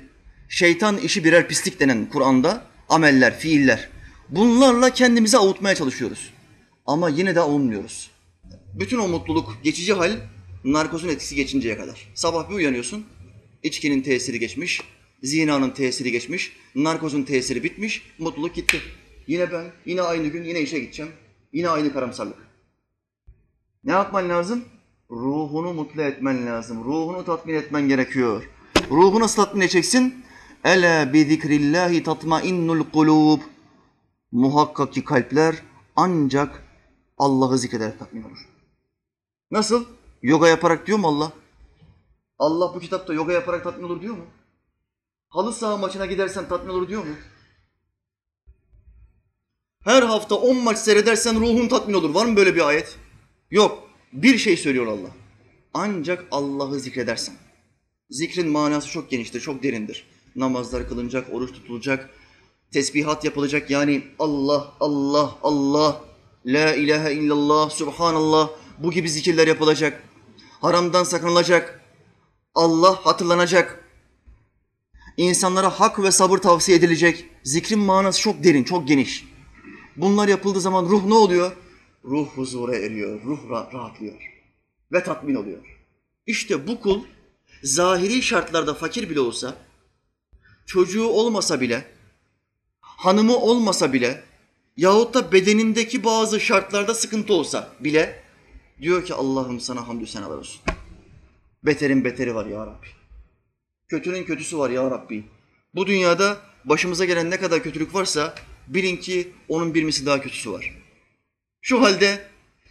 Şeytan 0.49 0.99
işi 0.99 1.25
birer 1.25 1.49
pislik 1.49 1.81
denen 1.81 2.09
Kur'an'da 2.09 2.67
ameller, 2.89 3.39
fiiller. 3.39 3.89
Bunlarla 4.29 4.91
kendimizi 4.91 5.39
avutmaya 5.39 5.75
çalışıyoruz. 5.75 6.33
Ama 6.87 7.09
yine 7.09 7.35
de 7.35 7.41
avunmuyoruz. 7.41 8.11
Bütün 8.75 8.99
o 8.99 9.09
mutluluk 9.09 9.59
geçici 9.65 9.93
hal 9.93 10.17
narkozun 10.65 11.09
etkisi 11.09 11.35
geçinceye 11.35 11.77
kadar. 11.77 12.09
Sabah 12.15 12.51
bir 12.51 12.55
uyanıyorsun, 12.55 13.07
içkinin 13.63 14.03
tesiri 14.03 14.39
geçmiş, 14.39 14.81
zinanın 15.23 15.71
tesiri 15.71 16.13
geçmiş, 16.13 16.53
narkozun 16.75 17.23
tesiri 17.23 17.65
bitmiş, 17.65 18.03
mutluluk 18.19 18.55
gitti. 18.55 18.81
Yine 19.27 19.53
ben, 19.53 19.73
yine 19.87 20.03
aynı 20.03 20.29
gün, 20.29 20.45
yine 20.45 20.61
işe 20.61 20.79
gideceğim. 20.79 21.13
Yine 21.53 21.69
aynı 21.69 21.93
karamsarlık. 21.93 22.37
Ne 23.85 23.93
yapman 23.93 24.29
lazım? 24.29 24.65
Ruhunu 25.11 25.75
mutlu 25.75 26.03
etmen 26.03 26.47
lazım. 26.47 26.85
Ruhunu 26.85 27.25
tatmin 27.25 27.55
etmen 27.55 27.89
gerekiyor. 27.89 28.51
Ruhunu 28.91 29.21
nasıl 29.21 29.43
tatmin 29.43 29.61
edeceksin? 29.61 30.25
Ela 30.65 31.13
bi 31.13 31.25
zikrillahi 31.25 32.03
tatmainnul 32.03 32.85
kulub. 32.93 33.41
Muhakkak 34.33 34.93
ki 34.93 35.05
kalpler 35.05 35.63
ancak 35.97 36.63
Allah'ı 37.19 37.59
zikrederek 37.59 37.99
tatmin 37.99 38.23
olur. 38.23 38.49
Nasıl? 39.51 39.85
Yoga 40.23 40.49
yaparak 40.49 40.87
diyor 40.87 40.99
mu 40.99 41.09
Allah? 41.09 41.33
Allah 42.39 42.75
bu 42.75 42.81
kitapta 42.81 43.15
yoga 43.15 43.33
yaparak 43.33 43.65
tatmin 43.65 43.85
olur 43.85 44.03
diyor 44.03 44.17
mu? 44.17 44.25
Halı 45.29 45.53
saha 45.53 45.77
maçına 45.77 46.07
gidersen 46.07 46.49
tatmin 46.49 46.73
olur 46.73 46.89
diyor 46.89 47.05
mu? 47.05 47.15
Her 49.85 50.03
hafta 50.03 50.35
10 50.35 50.57
maç 50.57 50.79
seyredersen 50.79 51.41
ruhun 51.41 51.69
tatmin 51.69 51.95
olur. 51.95 52.15
Var 52.15 52.27
mı 52.27 52.37
böyle 52.37 52.55
bir 52.55 52.69
ayet? 52.69 52.99
Yok. 53.51 53.90
Bir 54.13 54.39
şey 54.39 54.57
söylüyor 54.57 54.87
Allah. 54.87 55.11
Ancak 55.75 56.25
Allah'ı 56.31 56.81
zikredersen. 56.81 57.35
Zikrin 58.11 58.49
manası 58.49 58.89
çok 58.89 59.11
geniştir, 59.11 59.41
çok 59.41 59.63
derindir. 59.63 60.05
Namazlar 60.37 60.89
kılınacak, 60.89 61.35
oruç 61.35 61.53
tutulacak, 61.53 62.11
tesbihat 62.73 63.25
yapılacak. 63.25 63.71
Yani 63.71 64.03
Allah, 64.19 64.73
Allah, 64.81 65.39
Allah, 65.43 66.05
La 66.47 66.75
ilahe 66.75 67.13
illallah, 67.13 67.71
Subhanallah 67.71 68.51
bu 68.79 68.91
gibi 68.91 69.11
zikirler 69.11 69.47
yapılacak. 69.47 70.03
Haramdan 70.61 71.05
sakınılacak. 71.05 71.81
Allah 72.55 73.07
hatırlanacak. 73.07 73.85
İnsanlara 75.17 75.71
hak 75.71 76.03
ve 76.03 76.11
sabır 76.11 76.39
tavsiye 76.39 76.79
edilecek. 76.79 77.27
Zikrin 77.45 77.79
manası 77.79 78.21
çok 78.21 78.45
derin, 78.45 78.65
çok 78.65 78.89
geniş. 78.89 79.25
Bunlar 79.97 80.29
yapıldığı 80.29 80.61
zaman 80.61 80.85
ruh 80.85 81.05
ne 81.05 81.15
oluyor? 81.15 81.53
Ruh 82.05 82.29
huzura 82.29 82.77
eriyor, 82.77 83.23
ruh 83.25 83.39
ra- 83.51 83.73
rahatlıyor 83.73 84.23
ve 84.93 85.03
tatmin 85.03 85.35
oluyor. 85.35 85.79
İşte 86.27 86.67
bu 86.67 86.81
kul 86.81 87.05
zahiri 87.63 88.23
şartlarda 88.23 88.75
fakir 88.75 89.11
bile 89.11 89.21
olsa, 89.21 89.57
çocuğu 90.67 91.07
olmasa 91.07 91.61
bile, 91.61 91.87
hanımı 92.81 93.37
olmasa 93.37 93.93
bile 93.93 94.23
yahut 94.77 95.15
da 95.15 95.33
bedenindeki 95.33 96.05
bazı 96.05 96.41
şartlarda 96.41 96.95
sıkıntı 96.95 97.35
olsa 97.35 97.73
bile 97.81 98.23
diyor 98.83 99.05
ki 99.05 99.15
Allah'ım 99.15 99.61
sana 99.61 99.89
hamdü 99.89 100.07
senalar 100.07 100.39
olsun. 100.39 100.61
Beterin 101.63 102.05
beteri 102.05 102.35
var 102.35 102.47
ya 102.47 102.67
Rabbi. 102.67 102.87
Kötünün 103.89 104.25
kötüsü 104.25 104.59
var 104.59 104.71
ya 104.71 104.91
Rabbi. 104.91 105.25
Bu 105.75 105.87
dünyada 105.87 106.37
başımıza 106.65 107.05
gelen 107.05 107.31
ne 107.31 107.37
kadar 107.41 107.63
kötülük 107.63 107.95
varsa 107.95 108.35
bilin 108.69 108.97
ki 108.97 109.33
onun 109.49 109.75
bir 109.75 109.83
misli 109.83 110.07
daha 110.07 110.21
kötüsü 110.21 110.53
var. 110.53 110.80
Şu 111.61 111.83
halde 111.83 112.29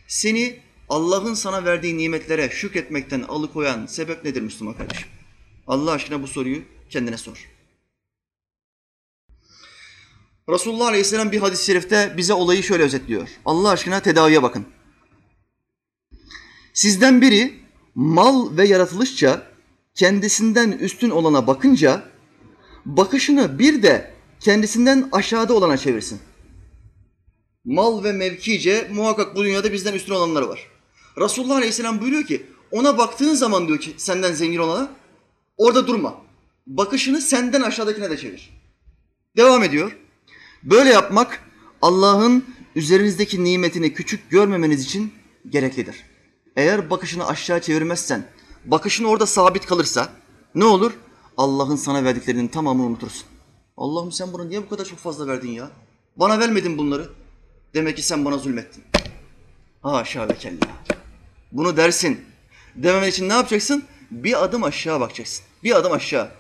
seni 0.08 0.60
Allah'ın 0.90 1.34
sana 1.34 1.66
verdiği 1.66 1.98
nimetlere 1.98 2.50
şükretmekten 2.50 3.22
alıkoyan 3.22 3.86
sebep 3.86 4.26
nedir 4.26 4.42
Müslüman 4.42 4.78
kardeşim? 4.78 5.08
Allah 5.68 5.92
aşkına 5.92 6.22
bu 6.22 6.28
soruyu 6.28 6.62
kendine 6.90 7.18
sor. 7.18 7.50
Resulullah 10.50 10.88
Aleyhisselam 10.88 11.32
bir 11.32 11.40
hadis-i 11.40 11.66
şerifte 11.66 12.14
bize 12.18 12.34
olayı 12.34 12.64
şöyle 12.64 12.84
özetliyor. 12.84 13.30
Allah 13.46 13.70
aşkına 13.70 14.00
tedaviye 14.00 14.44
bakın. 14.44 14.66
Sizden 16.74 17.22
biri 17.22 17.60
mal 17.96 18.58
ve 18.58 18.68
yaratılışça 18.68 19.48
kendisinden 19.96 20.72
üstün 20.72 21.10
olana 21.10 21.48
bakınca 21.48 22.04
bakışını 22.86 23.60
bir 23.60 23.84
de 23.84 24.14
kendisinden 24.40 25.10
aşağıda 25.12 25.54
olana 25.54 25.78
çevirsin. 25.78 26.20
Mal 27.66 28.04
ve 28.04 28.12
mevkice 28.12 28.90
muhakkak 28.94 29.36
bu 29.36 29.44
dünyada 29.44 29.74
bizden 29.74 29.94
üstün 29.94 30.14
olanlar 30.14 30.42
var. 30.42 30.68
Resulullah 31.18 31.56
Aleyhisselam 31.56 32.02
buyuruyor 32.02 32.24
ki 32.24 32.46
ona 32.72 32.98
baktığın 32.98 33.34
zaman 33.34 33.68
diyor 33.68 33.80
ki 33.80 33.94
senden 33.98 34.34
zengin 34.34 34.58
olana 34.58 34.92
orada 35.58 35.88
durma. 35.88 36.22
Bakışını 36.68 37.22
senden 37.22 37.62
aşağıdakine 37.62 38.10
de 38.10 38.18
çevir. 38.18 38.50
Devam 39.38 39.64
ediyor. 39.64 39.98
Böyle 40.64 40.90
yapmak 40.90 41.44
Allah'ın 41.82 42.46
üzerinizdeki 42.76 43.44
nimetini 43.44 43.94
küçük 43.94 44.30
görmemeniz 44.30 44.86
için 44.86 45.14
gereklidir. 45.50 45.96
Eğer 46.56 46.90
bakışını 46.90 47.28
aşağı 47.28 47.62
çevirmezsen, 47.62 48.28
bakışın 48.66 49.04
orada 49.04 49.26
sabit 49.26 49.66
kalırsa 49.66 50.10
ne 50.56 50.66
olur? 50.66 50.92
Allah'ın 51.38 51.76
sana 51.76 52.04
verdiklerinin 52.04 52.48
tamamını 52.48 52.86
unutursun. 52.86 53.26
Allah'ım 53.78 54.12
sen 54.12 54.34
buna 54.34 54.44
niye 54.44 54.62
bu 54.62 54.70
kadar 54.70 54.86
çok 54.86 55.00
fazla 55.00 55.28
verdin 55.28 55.52
ya? 55.52 55.72
Bana 56.16 56.40
vermedin 56.40 56.78
bunları. 56.78 57.10
Demek 57.74 57.96
ki 57.96 58.04
sen 58.04 58.26
bana 58.26 58.38
zulmettin. 58.38 58.84
Haşa 59.82 60.30
ve 60.30 60.36
kella. 60.36 60.68
Bunu 61.52 61.78
dersin. 61.78 62.26
Dememen 62.76 63.10
için 63.10 63.30
ne 63.30 63.34
yapacaksın? 63.34 63.84
Bir 64.12 64.44
adım 64.44 64.64
aşağı 64.64 65.00
bakacaksın. 65.00 65.46
Bir 65.64 65.76
adım 65.76 65.92
aşağı. 65.92 66.32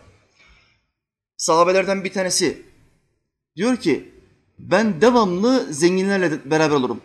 Sahabelerden 1.37 2.03
bir 2.03 2.13
tanesi 2.13 2.61
diyor 3.55 3.77
ki 3.77 4.11
ben 4.59 5.01
devamlı 5.01 5.73
zenginlerle 5.73 6.51
beraber 6.51 6.75
olurum. 6.75 7.01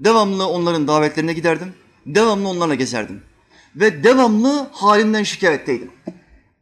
Devamlı 0.00 0.48
onların 0.48 0.88
davetlerine 0.88 1.32
giderdim. 1.32 1.74
Devamlı 2.06 2.48
onlarla 2.48 2.74
gezerdim. 2.74 3.22
Ve 3.76 4.04
devamlı 4.04 4.68
halinden 4.72 5.22
şikayetteydim. 5.22 5.90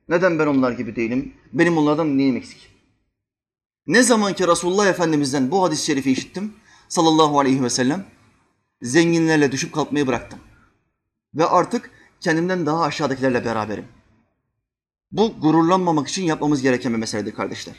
Neden 0.09 0.39
ben 0.39 0.47
onlar 0.47 0.73
gibi 0.73 0.97
değilim? 0.97 1.35
Benim 1.53 1.79
onlardan 1.79 2.19
neyim 2.19 2.37
eksik? 2.37 2.71
Ne 3.87 4.03
zaman 4.03 4.35
ki 4.35 4.49
Resulullah 4.49 4.87
Efendimiz'den 4.87 5.51
bu 5.51 5.63
hadis-i 5.63 5.85
şerifi 5.85 6.13
işittim 6.13 6.53
sallallahu 6.91 7.41
aleyhi 7.41 7.63
ve 7.63 7.71
sellem 7.71 8.07
zenginlerle 8.83 9.53
düşüp 9.53 9.73
kalkmayı 9.73 10.07
bıraktım. 10.07 10.39
Ve 11.35 11.47
artık 11.47 11.91
kendimden 12.21 12.67
daha 12.67 12.83
aşağıdakilerle 12.83 13.45
beraberim. 13.45 13.85
Bu 15.13 15.41
gururlanmamak 15.41 16.09
için 16.09 16.23
yapmamız 16.23 16.63
gereken 16.63 16.93
bir 16.93 16.99
meseledir 16.99 17.35
kardeşler. 17.35 17.75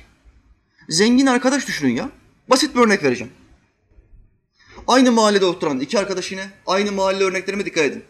Zengin 0.90 1.26
arkadaş 1.26 1.68
düşünün 1.68 1.96
ya. 1.96 2.10
Basit 2.50 2.76
bir 2.76 2.80
örnek 2.80 3.04
vereceğim. 3.04 3.34
Aynı 4.88 5.12
mahallede 5.12 5.46
oturan 5.46 5.80
iki 5.80 6.00
arkadaş 6.00 6.32
yine. 6.32 6.50
Aynı 6.68 6.92
mahalle 6.92 7.24
örneklerime 7.24 7.66
dikkat 7.66 7.84
edin. 7.84 8.04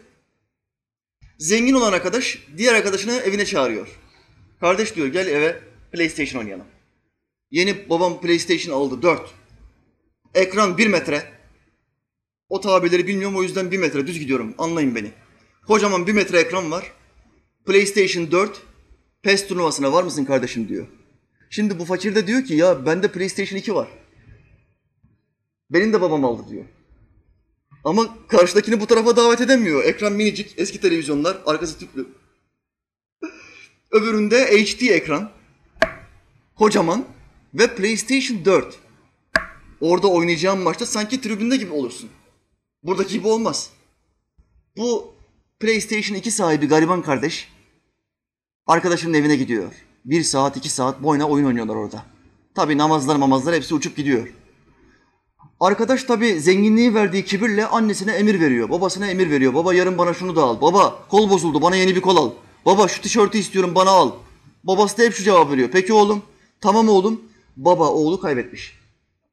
Zengin 1.38 1.74
olan 1.74 1.92
arkadaş 1.92 2.38
diğer 2.56 2.74
arkadaşını 2.74 3.12
evine 3.12 3.44
çağırıyor. 3.44 4.00
Kardeş 4.60 4.96
diyor 4.96 5.06
gel 5.06 5.26
eve 5.26 5.60
PlayStation 5.92 6.40
oynayalım. 6.40 6.66
Yeni 7.50 7.90
babam 7.90 8.20
PlayStation 8.20 8.74
aldı 8.74 9.02
4. 9.02 9.41
Ekran 10.34 10.78
1 10.78 10.86
metre. 10.86 11.32
O 12.48 12.60
tabirleri 12.60 13.06
bilmiyorum 13.06 13.36
o 13.36 13.42
yüzden 13.42 13.70
1 13.70 13.78
metre 13.78 14.06
düz 14.06 14.18
gidiyorum 14.18 14.54
anlayın 14.58 14.94
beni. 14.94 15.10
Kocaman 15.66 16.06
1 16.06 16.12
metre 16.12 16.40
ekran 16.40 16.70
var. 16.70 16.92
PlayStation 17.66 18.30
4 18.30 18.62
PES 19.22 19.48
turnuvasına 19.48 19.92
var 19.92 20.02
mısın 20.02 20.24
kardeşim 20.24 20.68
diyor. 20.68 20.86
Şimdi 21.50 21.78
bu 21.78 21.84
fakir 21.84 22.14
de 22.14 22.26
diyor 22.26 22.44
ki 22.44 22.54
ya 22.54 22.86
bende 22.86 23.12
PlayStation 23.12 23.58
2 23.58 23.74
var. 23.74 23.88
Benim 25.70 25.92
de 25.92 26.00
babam 26.00 26.24
aldı 26.24 26.42
diyor. 26.50 26.64
Ama 27.84 28.26
karşıdakini 28.28 28.80
bu 28.80 28.86
tarafa 28.86 29.16
davet 29.16 29.40
edemiyor. 29.40 29.84
Ekran 29.84 30.12
minicik, 30.12 30.54
eski 30.56 30.80
televizyonlar, 30.80 31.38
arkası 31.46 31.78
tüplü. 31.78 32.06
Öbüründe 33.90 34.46
HD 34.46 34.88
ekran. 34.88 35.30
Kocaman 36.54 37.04
ve 37.54 37.74
PlayStation 37.74 38.44
4. 38.44 38.81
Orada 39.82 40.08
oynayacağın 40.08 40.58
maçta 40.58 40.86
sanki 40.86 41.20
tribünde 41.20 41.56
gibi 41.56 41.72
olursun. 41.72 42.10
Buradaki 42.82 43.12
gibi 43.12 43.28
olmaz. 43.28 43.70
Bu 44.76 45.14
PlayStation 45.60 46.16
2 46.16 46.30
sahibi 46.30 46.68
gariban 46.68 47.02
kardeş 47.02 47.48
arkadaşının 48.66 49.14
evine 49.14 49.36
gidiyor. 49.36 49.72
Bir 50.04 50.22
saat, 50.22 50.56
iki 50.56 50.68
saat 50.68 51.02
boyuna 51.02 51.28
oyun 51.28 51.46
oynuyorlar 51.46 51.74
orada. 51.74 52.04
Tabi 52.54 52.78
namazlar 52.78 53.16
mamazlar 53.16 53.54
hepsi 53.54 53.74
uçup 53.74 53.96
gidiyor. 53.96 54.34
Arkadaş 55.60 56.04
tabi 56.04 56.40
zenginliği 56.40 56.94
verdiği 56.94 57.24
kibirle 57.24 57.66
annesine 57.66 58.12
emir 58.12 58.40
veriyor. 58.40 58.70
Babasına 58.70 59.06
emir 59.06 59.30
veriyor. 59.30 59.54
Baba 59.54 59.74
yarın 59.74 59.98
bana 59.98 60.14
şunu 60.14 60.36
da 60.36 60.42
al. 60.42 60.60
Baba 60.60 61.06
kol 61.08 61.30
bozuldu 61.30 61.62
bana 61.62 61.76
yeni 61.76 61.96
bir 61.96 62.00
kol 62.00 62.16
al. 62.16 62.30
Baba 62.66 62.88
şu 62.88 63.02
tişörtü 63.02 63.38
istiyorum 63.38 63.74
bana 63.74 63.90
al. 63.90 64.12
Babası 64.64 64.98
da 64.98 65.02
hep 65.02 65.14
şu 65.14 65.24
cevap 65.24 65.50
veriyor. 65.50 65.68
Peki 65.72 65.92
oğlum. 65.92 66.22
Tamam 66.60 66.88
oğlum. 66.88 67.20
Baba 67.56 67.88
oğlu 67.88 68.20
kaybetmiş. 68.20 68.81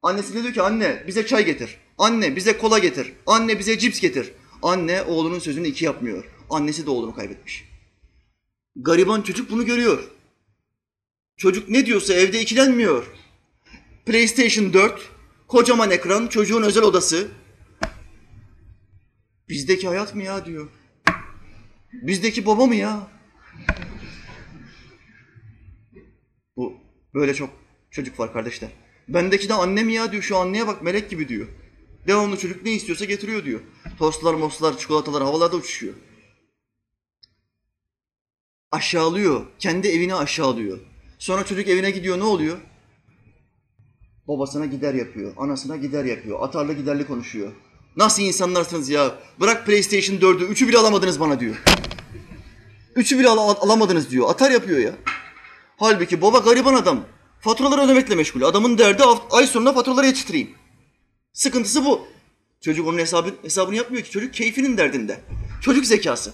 Annesi 0.02 0.34
de 0.34 0.44
diyor 0.44 0.54
ki 0.54 0.62
anne 0.62 1.04
bize 1.08 1.28
çay 1.28 1.46
getir. 1.46 1.78
Anne 1.98 2.36
bize 2.36 2.58
kola 2.58 2.80
getir. 2.80 3.14
Anne 3.26 3.60
bize 3.60 3.80
cips 3.80 4.00
getir. 4.00 4.32
Anne 4.62 5.02
oğlunun 5.02 5.40
sözünü 5.40 5.68
iki 5.68 5.86
yapmıyor. 5.86 6.26
Annesi 6.50 6.86
de 6.86 6.90
oğlunu 6.90 7.16
kaybetmiş. 7.16 7.66
Gariban 8.76 9.22
çocuk 9.22 9.52
bunu 9.52 9.66
görüyor. 9.66 10.04
Çocuk 11.38 11.70
ne 11.70 11.86
diyorsa 11.86 12.14
evde 12.14 12.42
ikilenmiyor. 12.42 13.06
PlayStation 14.06 14.74
4, 14.74 15.10
kocaman 15.48 15.92
ekran, 15.92 16.28
çocuğun 16.28 16.64
özel 16.64 16.84
odası. 16.84 17.28
Bizdeki 19.50 19.88
hayat 19.88 20.16
mı 20.16 20.24
ya 20.24 20.46
diyor. 20.46 20.68
Bizdeki 21.94 22.46
baba 22.46 22.66
mı 22.66 22.76
ya? 22.76 23.08
Bu 26.56 26.78
böyle 27.14 27.34
çok 27.34 27.50
çocuk 27.92 28.20
var 28.20 28.34
kardeşler. 28.34 28.70
Bendeki 29.14 29.50
de 29.50 29.54
annem 29.54 29.90
ya 29.90 30.12
diyor. 30.12 30.24
Şu 30.24 30.38
anneye 30.38 30.68
bak 30.68 30.82
melek 30.82 31.10
gibi 31.10 31.28
diyor. 31.30 31.48
Devamlı 32.08 32.38
çocuk 32.38 32.64
ne 32.66 32.72
istiyorsa 32.72 33.06
getiriyor 33.06 33.46
diyor. 33.46 33.60
Tostlar, 34.00 34.34
moslar, 34.34 34.78
çikolatalar 34.78 35.24
havalarda 35.24 35.56
uçuşuyor. 35.56 35.94
Aşağılıyor. 38.72 39.46
Kendi 39.60 39.88
evini 39.88 40.16
aşağılıyor. 40.16 40.80
Sonra 41.20 41.46
çocuk 41.46 41.68
evine 41.68 41.92
gidiyor 41.92 42.20
ne 42.20 42.24
oluyor? 42.24 42.58
Babasına 44.28 44.66
gider 44.66 44.94
yapıyor. 44.94 45.34
Anasına 45.38 45.76
gider 45.76 46.06
yapıyor. 46.06 46.44
Atarlı 46.44 46.74
giderli 46.74 47.08
konuşuyor. 47.08 47.52
Nasıl 47.96 48.22
insanlarsınız 48.24 48.90
ya? 48.90 49.16
Bırak 49.40 49.66
PlayStation 49.66 50.18
4'ü. 50.18 50.44
Üçü 50.46 50.68
bile 50.68 50.78
alamadınız 50.78 51.20
bana 51.20 51.40
diyor. 51.40 51.64
Üçü 52.96 53.20
bile 53.20 53.30
al- 53.30 53.56
alamadınız 53.60 54.10
diyor. 54.10 54.30
Atar 54.30 54.52
yapıyor 54.52 54.80
ya. 54.80 54.92
Halbuki 55.78 56.22
baba 56.22 56.40
gariban 56.40 56.74
adam. 56.74 57.06
Faturaları 57.40 57.82
ödemekle 57.82 58.16
meşgul. 58.16 58.42
Adamın 58.42 58.78
derdi 58.78 59.04
ay 59.32 59.48
sonuna 59.48 59.74
faturaları 59.74 60.06
yetiştireyim. 60.06 60.50
Sıkıntısı 61.34 61.86
bu. 61.86 62.08
Çocuk 62.62 62.88
onun 62.88 62.98
hesabı, 62.98 63.30
hesabını 63.42 63.76
yapmıyor 63.76 64.04
ki. 64.04 64.12
Çocuk 64.12 64.34
keyfinin 64.34 64.78
derdinde. 64.78 65.20
Çocuk 65.62 65.86
zekası. 65.86 66.34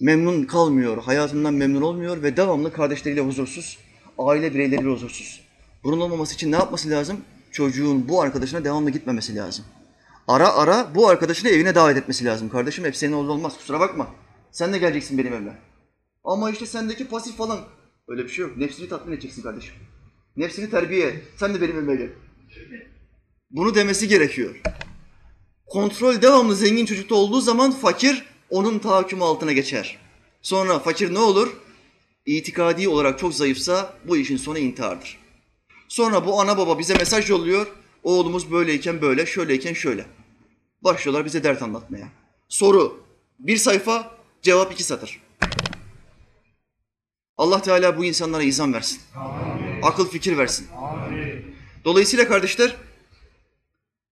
Memnun 0.00 0.42
kalmıyor, 0.42 1.02
hayatından 1.02 1.54
memnun 1.54 1.82
olmuyor 1.82 2.22
ve 2.22 2.36
devamlı 2.36 2.72
kardeşleriyle 2.72 3.20
huzursuz, 3.20 3.78
aile 4.18 4.54
bireyleriyle 4.54 4.90
huzursuz. 4.90 5.40
Bunun 5.84 6.00
olmaması 6.00 6.34
için 6.34 6.52
ne 6.52 6.56
yapması 6.56 6.90
lazım? 6.90 7.20
Çocuğun 7.52 8.08
bu 8.08 8.22
arkadaşına 8.22 8.64
devamlı 8.64 8.90
gitmemesi 8.90 9.36
lazım. 9.36 9.64
Ara 10.28 10.54
ara 10.54 10.94
bu 10.94 11.08
arkadaşını 11.08 11.50
evine 11.50 11.74
davet 11.74 11.96
etmesi 11.96 12.24
lazım. 12.24 12.48
Kardeşim 12.48 12.84
hep 12.84 12.96
senin 12.96 13.12
olmaz 13.12 13.56
kusura 13.56 13.80
bakma. 13.80 14.06
Sen 14.52 14.72
de 14.72 14.78
geleceksin 14.78 15.18
benim 15.18 15.32
evime. 15.32 15.58
Ama 16.24 16.50
işte 16.50 16.66
sendeki 16.66 17.08
pasif 17.08 17.36
falan. 17.36 17.60
Öyle 18.10 18.24
bir 18.24 18.28
şey 18.28 18.44
yok. 18.44 18.56
Nefsini 18.56 18.88
tatmin 18.88 19.12
edeceksin 19.12 19.42
kardeşim. 19.42 19.74
Nefsini 20.36 20.70
terbiye. 20.70 21.20
Sen 21.36 21.54
de 21.54 21.60
benim 21.60 21.76
evime 21.76 21.96
gel. 21.96 22.08
Bunu 23.50 23.74
demesi 23.74 24.08
gerekiyor. 24.08 24.60
Kontrol 25.66 26.22
devamlı 26.22 26.56
zengin 26.56 26.86
çocukta 26.86 27.14
olduğu 27.14 27.40
zaman 27.40 27.72
fakir 27.72 28.24
onun 28.50 28.78
tahakkümü 28.78 29.22
altına 29.22 29.52
geçer. 29.52 29.98
Sonra 30.42 30.78
fakir 30.78 31.14
ne 31.14 31.18
olur? 31.18 31.56
İtikadi 32.26 32.88
olarak 32.88 33.18
çok 33.18 33.34
zayıfsa 33.34 33.94
bu 34.04 34.16
işin 34.16 34.36
sonu 34.36 34.58
intihardır. 34.58 35.18
Sonra 35.88 36.26
bu 36.26 36.40
ana 36.40 36.58
baba 36.58 36.78
bize 36.78 36.94
mesaj 36.94 37.30
yolluyor. 37.30 37.66
Oğlumuz 38.02 38.52
böyleyken 38.52 39.02
böyle, 39.02 39.26
şöyleyken 39.26 39.72
şöyle. 39.72 40.06
Başlıyorlar 40.82 41.24
bize 41.24 41.44
dert 41.44 41.62
anlatmaya. 41.62 42.08
Soru 42.48 43.04
bir 43.38 43.56
sayfa, 43.56 44.14
cevap 44.42 44.72
iki 44.72 44.84
satır. 44.84 45.20
Allah 47.40 47.62
Teala 47.62 47.98
bu 47.98 48.04
insanlara 48.04 48.42
izan 48.42 48.74
versin. 48.74 49.00
Akıl 49.82 50.08
fikir 50.08 50.38
versin. 50.38 50.66
Dolayısıyla 51.84 52.28
kardeşler 52.28 52.76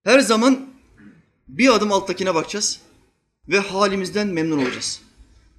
her 0.04 0.20
zaman 0.20 0.66
bir 1.48 1.74
adım 1.74 1.92
alttakine 1.92 2.34
bakacağız 2.34 2.80
ve 3.48 3.58
halimizden 3.58 4.26
memnun 4.26 4.58
olacağız. 4.58 5.00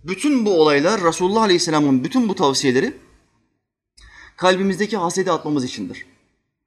Bütün 0.03 0.45
bu 0.45 0.62
olaylar 0.62 1.03
Resulullah 1.03 1.41
Aleyhisselam'ın 1.41 2.03
bütün 2.03 2.29
bu 2.29 2.36
tavsiyeleri 2.36 2.97
kalbimizdeki 4.38 4.97
hasedi 4.97 5.32
atmamız 5.32 5.63
içindir. 5.63 6.05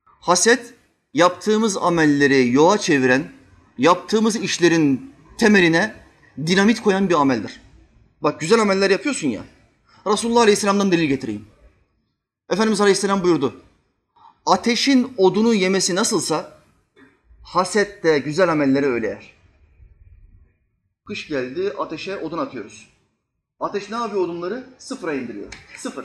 Haset 0.04 0.74
yaptığımız 1.14 1.76
amelleri 1.76 2.52
yoğa 2.52 2.78
çeviren, 2.78 3.32
yaptığımız 3.78 4.36
işlerin 4.36 5.12
temeline 5.38 5.94
dinamit 6.46 6.82
koyan 6.82 7.08
bir 7.08 7.14
ameldir. 7.14 7.60
Bak 8.20 8.40
güzel 8.40 8.60
ameller 8.60 8.90
yapıyorsun 8.90 9.28
ya. 9.28 9.42
Resulullah 10.06 10.40
Aleyhisselam'dan 10.40 10.92
delil 10.92 11.04
getireyim. 11.04 11.46
Efendimiz 12.50 12.80
Aleyhisselam 12.80 13.22
buyurdu. 13.22 13.60
Ateşin 14.46 15.14
odunu 15.16 15.54
yemesi 15.54 15.94
nasılsa 15.94 16.58
haset 17.42 18.04
de 18.04 18.18
güzel 18.18 18.52
amelleri 18.52 18.86
öyle 18.86 19.06
yer. 19.06 19.32
Kış 21.06 21.28
geldi 21.28 21.72
ateşe 21.78 22.16
odun 22.16 22.38
atıyoruz. 22.38 22.88
Ateş 23.60 23.90
ne 23.90 23.96
yapıyor 23.96 24.22
odunları? 24.22 24.66
Sıfıra 24.78 25.14
indiriyor. 25.14 25.46
Sıfır. 25.76 26.04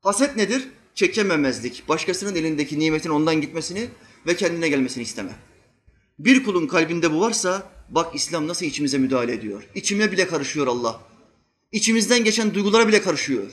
Haset 0.00 0.36
nedir? 0.36 0.68
Çekememezlik. 0.94 1.88
Başkasının 1.88 2.34
elindeki 2.34 2.78
nimetin 2.78 3.10
ondan 3.10 3.40
gitmesini 3.40 3.88
ve 4.26 4.36
kendine 4.36 4.68
gelmesini 4.68 5.02
isteme. 5.02 5.32
Bir 6.18 6.44
kulun 6.44 6.66
kalbinde 6.66 7.12
bu 7.12 7.20
varsa 7.20 7.70
bak 7.88 8.14
İslam 8.14 8.48
nasıl 8.48 8.66
içimize 8.66 8.98
müdahale 8.98 9.32
ediyor. 9.32 9.68
İçime 9.74 10.12
bile 10.12 10.26
karışıyor 10.26 10.66
Allah. 10.66 11.00
İçimizden 11.74 12.24
geçen 12.24 12.54
duygulara 12.54 12.88
bile 12.88 13.02
karışıyor. 13.02 13.50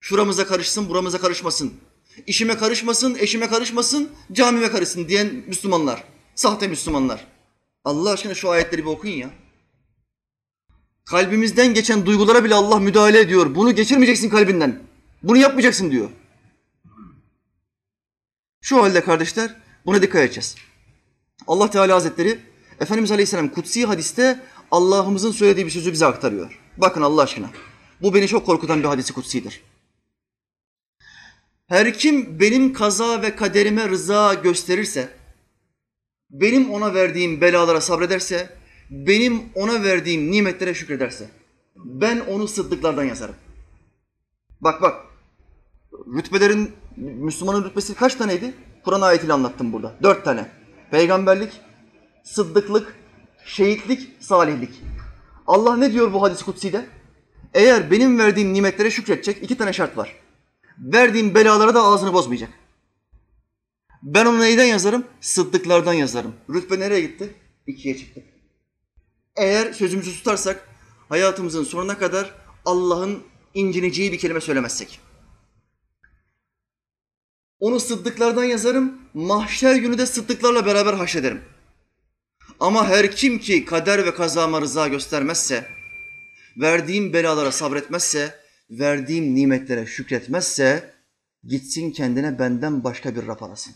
Şuramıza 0.00 0.46
karışsın, 0.46 0.88
buramıza 0.88 1.18
karışmasın. 1.18 1.74
İşime 2.26 2.56
karışmasın, 2.56 3.16
eşime 3.18 3.48
karışmasın, 3.48 4.10
camime 4.32 4.70
karışsın 4.70 5.08
diyen 5.08 5.44
Müslümanlar. 5.46 6.04
Sahte 6.34 6.68
Müslümanlar. 6.68 7.26
Allah 7.84 8.10
aşkına 8.10 8.34
şu 8.34 8.50
ayetleri 8.50 8.82
bir 8.82 8.90
okuyun 8.90 9.16
ya. 9.16 9.30
Kalbimizden 11.04 11.74
geçen 11.74 12.06
duygulara 12.06 12.44
bile 12.44 12.54
Allah 12.54 12.78
müdahale 12.78 13.20
ediyor. 13.20 13.54
Bunu 13.54 13.74
geçirmeyeceksin 13.74 14.30
kalbinden. 14.30 14.82
Bunu 15.22 15.36
yapmayacaksın 15.36 15.90
diyor. 15.90 16.10
Şu 18.60 18.82
halde 18.82 19.04
kardeşler 19.04 19.56
buna 19.86 20.02
dikkat 20.02 20.22
edeceğiz. 20.22 20.54
Allah 21.46 21.70
Teala 21.70 21.94
Hazretleri 21.94 22.38
Efendimiz 22.80 23.10
Aleyhisselam 23.10 23.48
kutsi 23.48 23.86
hadiste 23.86 24.40
Allah'ımızın 24.70 25.32
söylediği 25.32 25.66
bir 25.66 25.70
sözü 25.70 25.92
bize 25.92 26.06
aktarıyor. 26.06 26.61
Bakın 26.76 27.02
Allah 27.02 27.22
aşkına. 27.22 27.50
Bu 28.02 28.14
beni 28.14 28.28
çok 28.28 28.46
korkutan 28.46 28.82
bir 28.82 28.88
hadisi 28.88 29.12
kutsidir. 29.12 29.62
Her 31.66 31.94
kim 31.94 32.40
benim 32.40 32.72
kaza 32.72 33.22
ve 33.22 33.36
kaderime 33.36 33.88
rıza 33.88 34.34
gösterirse, 34.34 35.08
benim 36.30 36.70
ona 36.70 36.94
verdiğim 36.94 37.40
belalara 37.40 37.80
sabrederse, 37.80 38.56
benim 38.90 39.42
ona 39.54 39.84
verdiğim 39.84 40.30
nimetlere 40.30 40.74
şükrederse, 40.74 41.30
ben 41.76 42.20
onu 42.20 42.48
sıddıklardan 42.48 43.04
yazarım. 43.04 43.34
Bak 44.60 44.82
bak, 44.82 45.06
rütbelerin, 45.92 46.72
Müslümanın 46.96 47.64
rütbesi 47.64 47.94
kaç 47.94 48.14
taneydi? 48.14 48.54
Kur'an 48.84 49.00
ayetiyle 49.00 49.32
anlattım 49.32 49.72
burada. 49.72 49.94
Dört 50.02 50.24
tane. 50.24 50.50
Peygamberlik, 50.90 51.60
sıddıklık, 52.24 52.96
şehitlik, 53.44 54.10
salihlik. 54.20 54.70
Allah 55.46 55.76
ne 55.76 55.92
diyor 55.92 56.12
bu 56.12 56.22
hadis 56.22 56.42
kutsi'de? 56.42 56.86
Eğer 57.54 57.90
benim 57.90 58.18
verdiğim 58.18 58.52
nimetlere 58.52 58.90
şükredecek 58.90 59.42
iki 59.42 59.58
tane 59.58 59.72
şart 59.72 59.96
var. 59.96 60.16
Verdiğim 60.78 61.34
belalara 61.34 61.74
da 61.74 61.82
ağzını 61.82 62.12
bozmayacak. 62.12 62.50
Ben 64.02 64.26
onu 64.26 64.40
neyden 64.40 64.64
yazarım? 64.64 65.04
Sıddıklardan 65.20 65.92
yazarım. 65.92 66.34
Rütbe 66.50 66.80
nereye 66.80 67.00
gitti? 67.00 67.34
İkiye 67.66 67.98
çıktı. 67.98 68.22
Eğer 69.36 69.72
sözümüzü 69.72 70.12
tutarsak 70.12 70.68
hayatımızın 71.08 71.64
sonuna 71.64 71.98
kadar 71.98 72.34
Allah'ın 72.64 73.22
incineceği 73.54 74.12
bir 74.12 74.18
kelime 74.18 74.40
söylemezsek. 74.40 75.00
Onu 77.60 77.80
sıddıklardan 77.80 78.44
yazarım, 78.44 78.98
mahşer 79.14 79.76
günü 79.76 79.98
de 79.98 80.06
sıddıklarla 80.06 80.66
beraber 80.66 80.94
haşrederim. 80.94 81.42
Ama 82.60 82.88
her 82.88 83.10
kim 83.16 83.38
ki 83.38 83.64
kader 83.64 84.06
ve 84.06 84.14
kazama 84.14 84.60
rıza 84.60 84.88
göstermezse, 84.88 85.68
verdiğim 86.56 87.12
belalara 87.12 87.52
sabretmezse, 87.52 88.34
verdiğim 88.70 89.34
nimetlere 89.34 89.86
şükretmezse, 89.86 90.94
gitsin 91.44 91.90
kendine 91.90 92.38
benden 92.38 92.84
başka 92.84 93.16
bir 93.16 93.26
raf 93.26 93.42
arasın. 93.42 93.74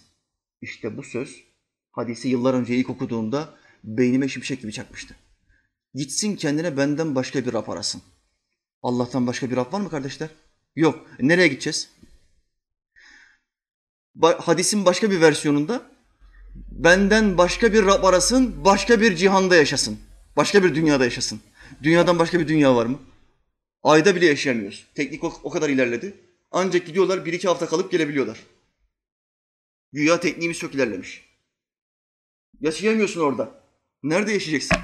İşte 0.60 0.96
bu 0.96 1.02
söz, 1.02 1.44
hadisi 1.92 2.28
yıllar 2.28 2.54
önce 2.54 2.76
ilk 2.76 2.90
okuduğumda 2.90 3.54
beynime 3.84 4.28
şimşek 4.28 4.62
gibi 4.62 4.72
çakmıştı. 4.72 5.16
Gitsin 5.94 6.36
kendine 6.36 6.76
benden 6.76 7.14
başka 7.14 7.46
bir 7.46 7.52
raf 7.52 7.68
arasın. 7.68 8.02
Allah'tan 8.82 9.26
başka 9.26 9.50
bir 9.50 9.56
raf 9.56 9.72
var 9.72 9.80
mı 9.80 9.90
kardeşler? 9.90 10.28
Yok. 10.76 11.06
Nereye 11.20 11.48
gideceğiz? 11.48 11.90
hadisin 14.22 14.84
başka 14.84 15.10
bir 15.10 15.20
versiyonunda 15.20 15.90
benden 16.70 17.38
başka 17.38 17.72
bir 17.72 17.86
Rab 17.86 18.04
arasın, 18.04 18.64
başka 18.64 19.00
bir 19.00 19.16
cihanda 19.16 19.56
yaşasın. 19.56 19.98
Başka 20.36 20.64
bir 20.64 20.74
dünyada 20.74 21.04
yaşasın. 21.04 21.40
Dünyadan 21.82 22.18
başka 22.18 22.40
bir 22.40 22.48
dünya 22.48 22.76
var 22.76 22.86
mı? 22.86 22.98
Ayda 23.82 24.16
bile 24.16 24.26
yaşayamıyoruz. 24.26 24.86
Teknik 24.94 25.24
o, 25.24 25.50
kadar 25.50 25.68
ilerledi. 25.68 26.14
Ancak 26.50 26.86
gidiyorlar 26.86 27.24
bir 27.24 27.32
iki 27.32 27.48
hafta 27.48 27.66
kalıp 27.68 27.90
gelebiliyorlar. 27.90 28.38
Güya 29.92 30.20
tekniğimiz 30.20 30.58
çok 30.58 30.74
ilerlemiş. 30.74 31.24
Yaşayamıyorsun 32.60 33.20
orada. 33.20 33.50
Nerede 34.02 34.32
yaşayacaksın? 34.32 34.78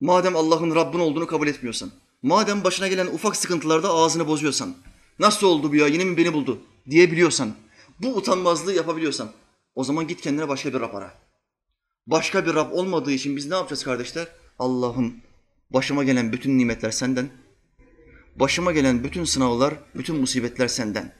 Madem 0.00 0.36
Allah'ın 0.36 0.74
Rabbin 0.74 0.98
olduğunu 0.98 1.26
kabul 1.26 1.46
etmiyorsan, 1.48 1.90
madem 2.22 2.64
başına 2.64 2.88
gelen 2.88 3.06
ufak 3.06 3.36
sıkıntılarda 3.36 3.90
ağzını 3.90 4.26
bozuyorsan, 4.26 4.74
nasıl 5.18 5.46
oldu 5.46 5.72
bu 5.72 5.76
ya 5.76 5.86
yine 5.86 6.04
mi 6.04 6.16
beni 6.16 6.32
buldu 6.32 6.60
diyebiliyorsan, 6.90 7.54
bu 8.02 8.16
utanmazlığı 8.16 8.72
yapabiliyorsan, 8.72 9.30
o 9.74 9.84
zaman 9.84 10.08
git 10.08 10.20
kendine 10.20 10.48
başka 10.48 10.74
bir 10.74 10.80
Rab 10.80 10.94
ara. 10.94 11.14
Başka 12.06 12.46
bir 12.46 12.54
Rab 12.54 12.72
olmadığı 12.72 13.12
için 13.12 13.36
biz 13.36 13.46
ne 13.46 13.54
yapacağız 13.54 13.84
kardeşler? 13.84 14.28
Allah'ım 14.58 15.16
başıma 15.70 16.04
gelen 16.04 16.32
bütün 16.32 16.58
nimetler 16.58 16.90
senden, 16.90 17.30
başıma 18.36 18.72
gelen 18.72 19.04
bütün 19.04 19.24
sınavlar, 19.24 19.74
bütün 19.94 20.16
musibetler 20.16 20.68
senden. 20.68 21.14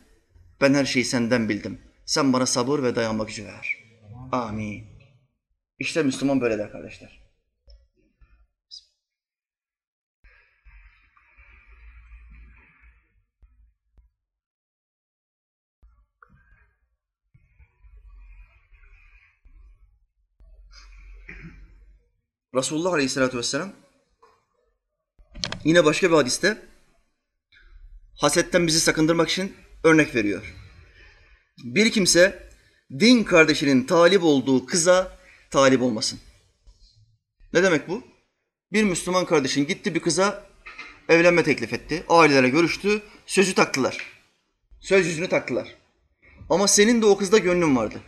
Ben 0.60 0.74
her 0.74 0.84
şeyi 0.84 1.04
senden 1.04 1.48
bildim. 1.48 1.78
Sen 2.04 2.32
bana 2.32 2.46
sabır 2.46 2.82
ve 2.82 2.96
dayanma 2.96 3.24
gücü 3.24 3.44
ver. 3.44 3.76
Amin. 4.32 4.84
İşte 5.78 6.02
Müslüman 6.02 6.40
böyle 6.40 6.58
der 6.58 6.72
kardeşler. 6.72 7.21
Resulullah 22.54 22.92
Aleyhisselatü 22.92 23.38
Vesselam 23.38 23.72
yine 25.64 25.84
başka 25.84 26.10
bir 26.10 26.16
hadiste 26.16 26.62
hasetten 28.20 28.66
bizi 28.66 28.80
sakındırmak 28.80 29.28
için 29.28 29.56
örnek 29.84 30.14
veriyor. 30.14 30.54
Bir 31.64 31.92
kimse 31.92 32.48
din 32.98 33.24
kardeşinin 33.24 33.84
talip 33.84 34.22
olduğu 34.24 34.66
kıza 34.66 35.18
talip 35.50 35.82
olmasın. 35.82 36.20
Ne 37.52 37.62
demek 37.62 37.88
bu? 37.88 38.02
Bir 38.72 38.84
Müslüman 38.84 39.24
kardeşin 39.24 39.66
gitti 39.66 39.94
bir 39.94 40.00
kıza 40.00 40.46
evlenme 41.08 41.44
teklif 41.44 41.72
etti. 41.72 42.04
Ailelere 42.08 42.48
görüştü, 42.48 43.02
sözü 43.26 43.54
taktılar. 43.54 44.06
Söz 44.80 45.06
yüzünü 45.06 45.28
taktılar. 45.28 45.76
Ama 46.50 46.68
senin 46.68 47.02
de 47.02 47.06
o 47.06 47.16
kızda 47.16 47.38
gönlün 47.38 47.76
vardı. 47.76 48.00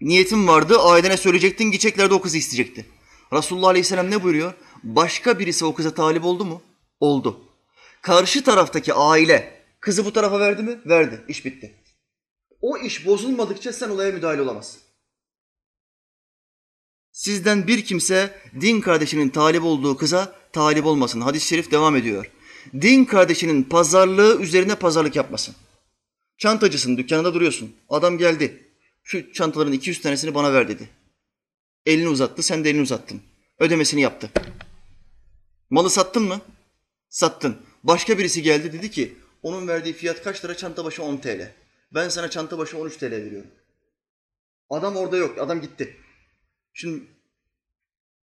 Niyetin 0.00 0.48
vardı, 0.48 0.78
ailene 0.78 1.16
söyleyecektin, 1.16 1.64
gidecekler 1.64 2.10
de 2.10 2.14
o 2.14 2.20
kızı 2.20 2.38
isteyecekti. 2.38 2.86
Resulullah 3.32 3.68
Aleyhisselam 3.68 4.10
ne 4.10 4.22
buyuruyor? 4.22 4.52
Başka 4.82 5.38
birisi 5.38 5.64
o 5.64 5.74
kıza 5.74 5.94
talip 5.94 6.24
oldu 6.24 6.44
mu? 6.44 6.62
Oldu. 7.00 7.40
Karşı 8.02 8.44
taraftaki 8.44 8.94
aile 8.94 9.62
kızı 9.80 10.04
bu 10.04 10.12
tarafa 10.12 10.40
verdi 10.40 10.62
mi? 10.62 10.80
Verdi. 10.86 11.24
İş 11.28 11.44
bitti. 11.44 11.74
O 12.60 12.78
iş 12.78 13.06
bozulmadıkça 13.06 13.72
sen 13.72 13.88
olaya 13.88 14.12
müdahale 14.12 14.42
olamazsın. 14.42 14.80
Sizden 17.12 17.66
bir 17.66 17.84
kimse 17.84 18.40
din 18.60 18.80
kardeşinin 18.80 19.28
talip 19.28 19.64
olduğu 19.64 19.96
kıza 19.96 20.36
talip 20.52 20.86
olmasın. 20.86 21.20
Hadis-i 21.20 21.46
şerif 21.46 21.70
devam 21.70 21.96
ediyor. 21.96 22.30
Din 22.80 23.04
kardeşinin 23.04 23.62
pazarlığı 23.62 24.42
üzerine 24.42 24.74
pazarlık 24.74 25.16
yapmasın. 25.16 25.54
Çantacısın, 26.38 26.96
dükkanında 26.96 27.34
duruyorsun. 27.34 27.76
Adam 27.88 28.18
geldi. 28.18 28.67
Şu 29.10 29.32
çantaların 29.32 29.72
200 29.72 30.00
tanesini 30.00 30.34
bana 30.34 30.52
ver 30.52 30.68
dedi. 30.68 30.88
Elini 31.86 32.08
uzattı, 32.08 32.42
sen 32.42 32.64
de 32.64 32.70
elini 32.70 32.82
uzattın. 32.82 33.22
Ödemesini 33.58 34.00
yaptı. 34.00 34.30
Malı 35.70 35.90
sattın 35.90 36.22
mı? 36.22 36.40
Sattın. 37.08 37.56
Başka 37.82 38.18
birisi 38.18 38.42
geldi 38.42 38.72
dedi 38.72 38.90
ki 38.90 39.16
onun 39.42 39.68
verdiği 39.68 39.92
fiyat 39.92 40.22
kaç 40.22 40.44
lira? 40.44 40.56
Çanta 40.56 40.84
başı 40.84 41.02
10 41.02 41.16
TL. 41.16 41.54
Ben 41.94 42.08
sana 42.08 42.30
çanta 42.30 42.58
başı 42.58 42.78
13 42.78 42.96
TL 42.96 43.10
veriyorum. 43.10 43.50
Adam 44.70 44.96
orada 44.96 45.16
yok. 45.16 45.38
Adam 45.38 45.60
gitti. 45.60 45.96
Şimdi 46.72 47.04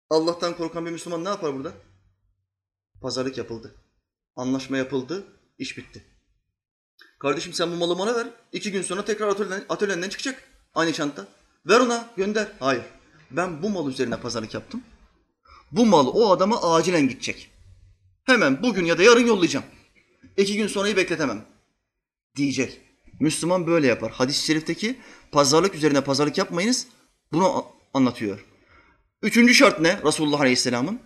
Allah'tan 0.10 0.58
korkan 0.58 0.86
bir 0.86 0.92
Müslüman 0.92 1.26
ne 1.26 1.30
yapar 1.30 1.56
burada? 1.56 1.74
Pazarlık 3.02 3.38
yapıldı. 3.38 3.76
Anlaşma 4.36 4.78
yapıldı. 4.78 5.24
iş 5.58 5.78
bitti. 5.78 6.04
Kardeşim 7.20 7.54
sen 7.54 7.72
bu 7.72 7.76
malı 7.76 8.00
bana 8.00 8.16
ver. 8.16 8.28
İki 8.52 8.72
gün 8.72 8.82
sonra 8.82 9.06
tekrar 9.06 9.28
atölyenden, 9.28 9.66
atölyenden 9.70 10.10
çıkacak. 10.10 10.49
Aynı 10.74 10.94
çanta. 10.94 11.28
Ver 11.66 11.80
ona 11.80 12.10
gönder. 12.18 12.48
Hayır. 12.60 12.84
Ben 13.32 13.64
bu 13.64 13.70
mal 13.70 13.90
üzerine 13.90 14.20
pazarlık 14.20 14.54
yaptım. 14.54 14.84
Bu 15.72 15.86
mal 15.86 16.08
o 16.08 16.32
adama 16.32 16.74
acilen 16.74 17.08
gidecek. 17.08 17.52
Hemen 18.24 18.64
bugün 18.64 18.86
ya 18.86 18.98
da 18.98 19.04
yarın 19.04 19.28
yollayacağım. 19.28 19.66
İki 20.38 20.58
gün 20.58 20.68
sonrayı 20.68 20.96
bekletemem. 20.96 21.46
Diyecek. 22.36 22.82
Müslüman 23.20 23.68
böyle 23.68 23.88
yapar. 23.88 24.12
Hadis-i 24.12 24.46
şerifteki 24.46 25.00
pazarlık 25.32 25.76
üzerine 25.76 26.04
pazarlık 26.04 26.38
yapmayınız. 26.38 26.88
Bunu 27.32 27.66
anlatıyor. 27.94 28.46
Üçüncü 29.22 29.54
şart 29.54 29.80
ne 29.80 30.02
Resulullah 30.04 30.40
Aleyhisselam'ın? 30.40 31.02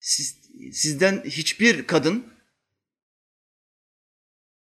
Siz, 0.00 0.40
sizden 0.72 1.22
hiçbir 1.24 1.86
kadın 1.86 2.26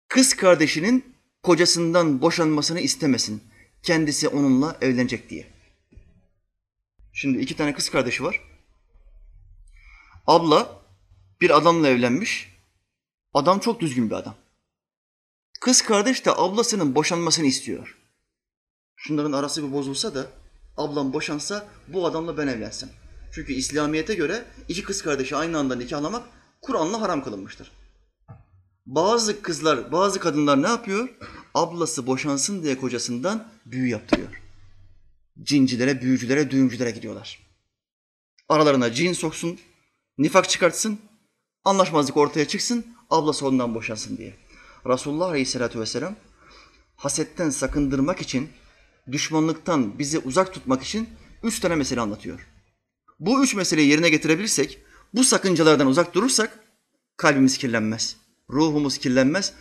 kız 0.09 0.37
kardeşinin 0.37 1.18
kocasından 1.49 2.23
boşanmasını 2.23 2.81
istemesin. 2.81 3.43
Kendisi 3.83 4.29
onunla 4.29 4.77
evlenecek 4.81 5.31
diye. 5.31 5.47
Şimdi 7.13 7.39
iki 7.39 7.57
tane 7.57 7.75
kız 7.75 7.91
kardeşi 7.91 8.25
var. 8.25 8.41
Abla 10.27 10.83
bir 11.41 11.57
adamla 11.57 11.89
evlenmiş. 11.89 12.57
Adam 13.35 13.59
çok 13.59 13.81
düzgün 13.81 14.11
bir 14.11 14.15
adam. 14.15 14.35
Kız 15.61 15.83
kardeş 15.83 16.27
de 16.27 16.31
ablasının 16.33 16.95
boşanmasını 16.95 17.47
istiyor. 17.47 17.99
Şunların 18.97 19.33
arası 19.33 19.69
bir 19.69 19.73
bozulsa 19.73 20.15
da 20.15 20.27
ablam 20.77 21.13
boşansa 21.13 21.69
bu 21.89 22.07
adamla 22.07 22.39
ben 22.39 22.47
evlensem. 22.47 22.89
Çünkü 23.33 23.53
İslamiyet'e 23.53 24.15
göre 24.15 24.45
iki 24.69 24.83
kız 24.83 25.03
kardeşi 25.03 25.37
aynı 25.37 25.59
anda 25.59 25.77
nikahlamak 25.77 26.29
Kur'an'la 26.63 27.01
haram 27.01 27.25
kılınmıştır. 27.25 27.78
Bazı 28.89 29.43
kızlar, 29.43 29.93
bazı 29.93 30.21
kadınlar 30.21 30.63
ne 30.63 30.69
yapıyor? 30.69 31.09
Ablası 31.55 32.07
boşansın 32.07 32.63
diye 32.63 32.79
kocasından 32.79 33.49
büyü 33.67 33.89
yaptırıyor. 33.89 34.43
Cincilere, 35.43 36.03
büyücülere, 36.03 36.51
düğümcülere 36.51 36.91
gidiyorlar. 36.91 37.39
Aralarına 38.49 38.93
cin 38.93 39.13
soksun, 39.13 39.59
nifak 40.19 40.49
çıkartsın, 40.49 40.99
anlaşmazlık 41.65 42.17
ortaya 42.17 42.49
çıksın, 42.49 42.87
ablası 43.11 43.47
ondan 43.47 43.75
boşansın 43.75 44.17
diye. 44.17 44.37
Resulullah 44.87 45.29
Aleyhisselatü 45.29 45.81
Vesselam 45.81 46.17
hasetten 46.97 47.51
sakındırmak 47.51 48.21
için, 48.21 48.49
düşmanlıktan 49.13 49.99
bizi 49.99 50.19
uzak 50.19 50.55
tutmak 50.55 50.83
için 50.83 51.09
üç 51.43 51.61
tane 51.61 51.75
mesele 51.75 52.01
anlatıyor. 52.01 52.49
Bu 53.21 53.45
üç 53.45 53.55
meseleyi 53.55 53.89
yerine 53.89 54.11
getirebilirsek, 54.11 54.79
bu 55.15 55.25
sakıncalardan 55.25 55.87
uzak 55.87 56.15
durursak 56.15 56.65
kalbimiz 57.17 57.59
kirlenmez, 57.59 58.17
ruhumuz 58.51 58.99
kirlenmez, 58.99 59.55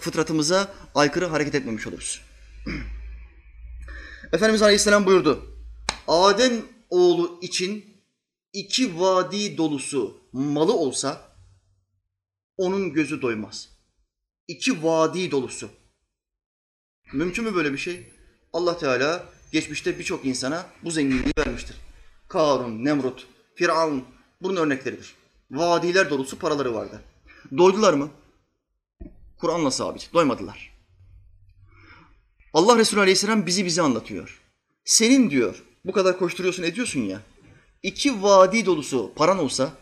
fıtratımıza 0.00 0.74
aykırı 0.94 1.26
hareket 1.26 1.54
etmemiş 1.54 1.86
oluruz. 1.86 2.20
Efendimiz 4.32 4.62
Aleyhisselam 4.62 5.06
buyurdu. 5.06 5.44
Adem 6.08 6.52
oğlu 6.90 7.38
için 7.42 7.84
iki 8.52 9.00
vadi 9.00 9.56
dolusu 9.56 10.20
malı 10.32 10.72
olsa 10.72 11.36
onun 12.56 12.92
gözü 12.92 13.22
doymaz. 13.22 13.68
İki 14.48 14.82
vadi 14.82 15.30
dolusu. 15.30 15.70
Mümkün 17.12 17.44
mü 17.44 17.54
böyle 17.54 17.72
bir 17.72 17.78
şey? 17.78 18.12
Allah 18.52 18.78
Teala 18.78 19.28
geçmişte 19.52 19.98
birçok 19.98 20.24
insana 20.24 20.66
bu 20.84 20.90
zenginliği 20.90 21.32
vermiştir. 21.38 21.76
Karun, 22.28 22.84
Nemrut, 22.84 23.26
Firavun 23.54 24.04
bunun 24.42 24.56
örnekleridir. 24.56 25.14
Vadiler 25.50 26.10
dolusu 26.10 26.38
paraları 26.38 26.74
vardı. 26.74 27.00
Doydular 27.58 27.94
mı? 27.94 28.08
Kur'an'la 29.36 29.70
sabit. 29.70 30.10
Doymadılar. 30.14 30.74
Allah 32.52 32.78
Resulü 32.78 33.00
Aleyhisselam 33.00 33.46
bizi 33.46 33.64
bize 33.64 33.82
anlatıyor. 33.82 34.40
Senin 34.84 35.30
diyor, 35.30 35.62
bu 35.84 35.92
kadar 35.92 36.18
koşturuyorsun 36.18 36.62
ediyorsun 36.62 37.00
ya, 37.00 37.20
iki 37.82 38.22
vadi 38.22 38.66
dolusu 38.66 39.12
paran 39.16 39.38
olsa 39.38 39.72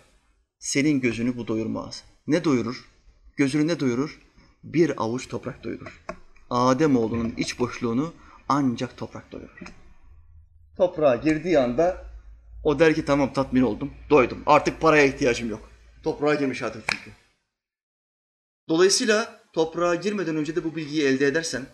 senin 0.59 1.01
gözünü 1.01 1.37
bu 1.37 1.49
doyurmaz. 1.49 2.05
Ne 2.27 2.45
doyurur? 2.45 2.89
Gözünü 3.37 3.67
ne 3.67 3.81
doyurur? 3.81 4.21
Bir 4.65 5.03
avuç 5.03 5.29
toprak 5.29 5.65
doyurur. 5.65 6.05
Adem 6.51 6.97
oğlunun 6.97 7.35
iç 7.37 7.59
boşluğunu 7.59 8.13
ancak 8.49 8.97
toprak 8.97 9.33
doyurur. 9.33 9.59
Toprağa 10.77 11.17
girdiği 11.17 11.59
anda 11.59 12.05
o 12.65 12.79
der 12.79 12.95
ki 12.95 13.05
tamam 13.05 13.33
tatmin 13.33 13.63
oldum, 13.63 13.91
doydum. 14.11 14.43
Artık 14.47 14.81
paraya 14.81 15.05
ihtiyacım 15.05 15.51
yok. 15.51 15.71
Toprağa 16.03 16.35
girmiş 16.35 16.63
artık 16.63 16.85
çünkü. 16.91 17.22
Dolayısıyla 18.69 19.43
toprağa 19.53 19.95
girmeden 19.95 20.37
önce 20.37 20.57
de 20.57 20.65
bu 20.65 20.77
bilgiyi 20.77 21.03
elde 21.03 21.27
edersen 21.27 21.67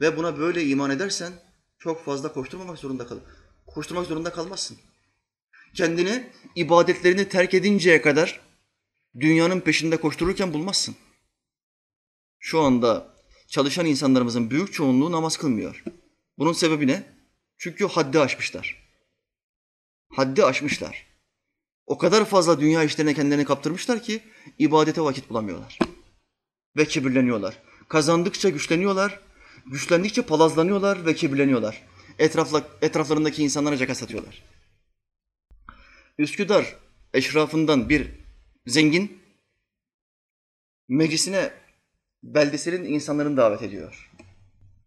ve 0.00 0.16
buna 0.16 0.38
böyle 0.38 0.64
iman 0.64 0.90
edersen 0.90 1.32
çok 1.78 2.04
fazla 2.04 2.32
koşturmamak 2.32 2.78
zorunda 2.78 3.06
kal. 3.06 3.18
Koşturmak 3.66 4.06
zorunda 4.06 4.32
kalmazsın. 4.32 4.78
Kendini 5.74 6.30
ibadetlerini 6.56 7.28
terk 7.28 7.54
edinceye 7.54 8.02
kadar 8.02 8.40
dünyanın 9.20 9.60
peşinde 9.60 9.96
koştururken 9.96 10.52
bulmazsın. 10.52 10.96
Şu 12.38 12.60
anda 12.60 13.14
çalışan 13.48 13.86
insanlarımızın 13.86 14.50
büyük 14.50 14.72
çoğunluğu 14.72 15.12
namaz 15.12 15.36
kılmıyor. 15.36 15.84
Bunun 16.38 16.52
sebebi 16.52 16.86
ne? 16.86 17.02
Çünkü 17.58 17.86
haddi 17.86 18.20
aşmışlar. 18.20 18.84
Haddi 20.08 20.44
aşmışlar. 20.44 21.06
O 21.86 21.98
kadar 21.98 22.24
fazla 22.24 22.60
dünya 22.60 22.84
işlerine 22.84 23.14
kendilerini 23.14 23.44
kaptırmışlar 23.44 24.02
ki 24.02 24.20
ibadete 24.58 25.00
vakit 25.00 25.30
bulamıyorlar. 25.30 25.78
Ve 26.76 26.84
kibirleniyorlar. 26.84 27.58
Kazandıkça 27.88 28.48
güçleniyorlar, 28.48 29.20
güçlendikçe 29.66 30.22
palazlanıyorlar 30.22 31.06
ve 31.06 31.14
kibirleniyorlar. 31.14 31.82
Etrafla, 32.18 32.68
etraflarındaki 32.82 33.42
insanlara 33.42 33.76
caka 33.76 33.94
satıyorlar. 33.94 34.42
Üsküdar 36.18 36.76
eşrafından 37.14 37.88
bir 37.88 38.10
zengin 38.66 39.22
meclisine 40.88 41.52
beldeselin 42.22 42.84
insanlarını 42.84 43.36
davet 43.36 43.62
ediyor. 43.62 44.10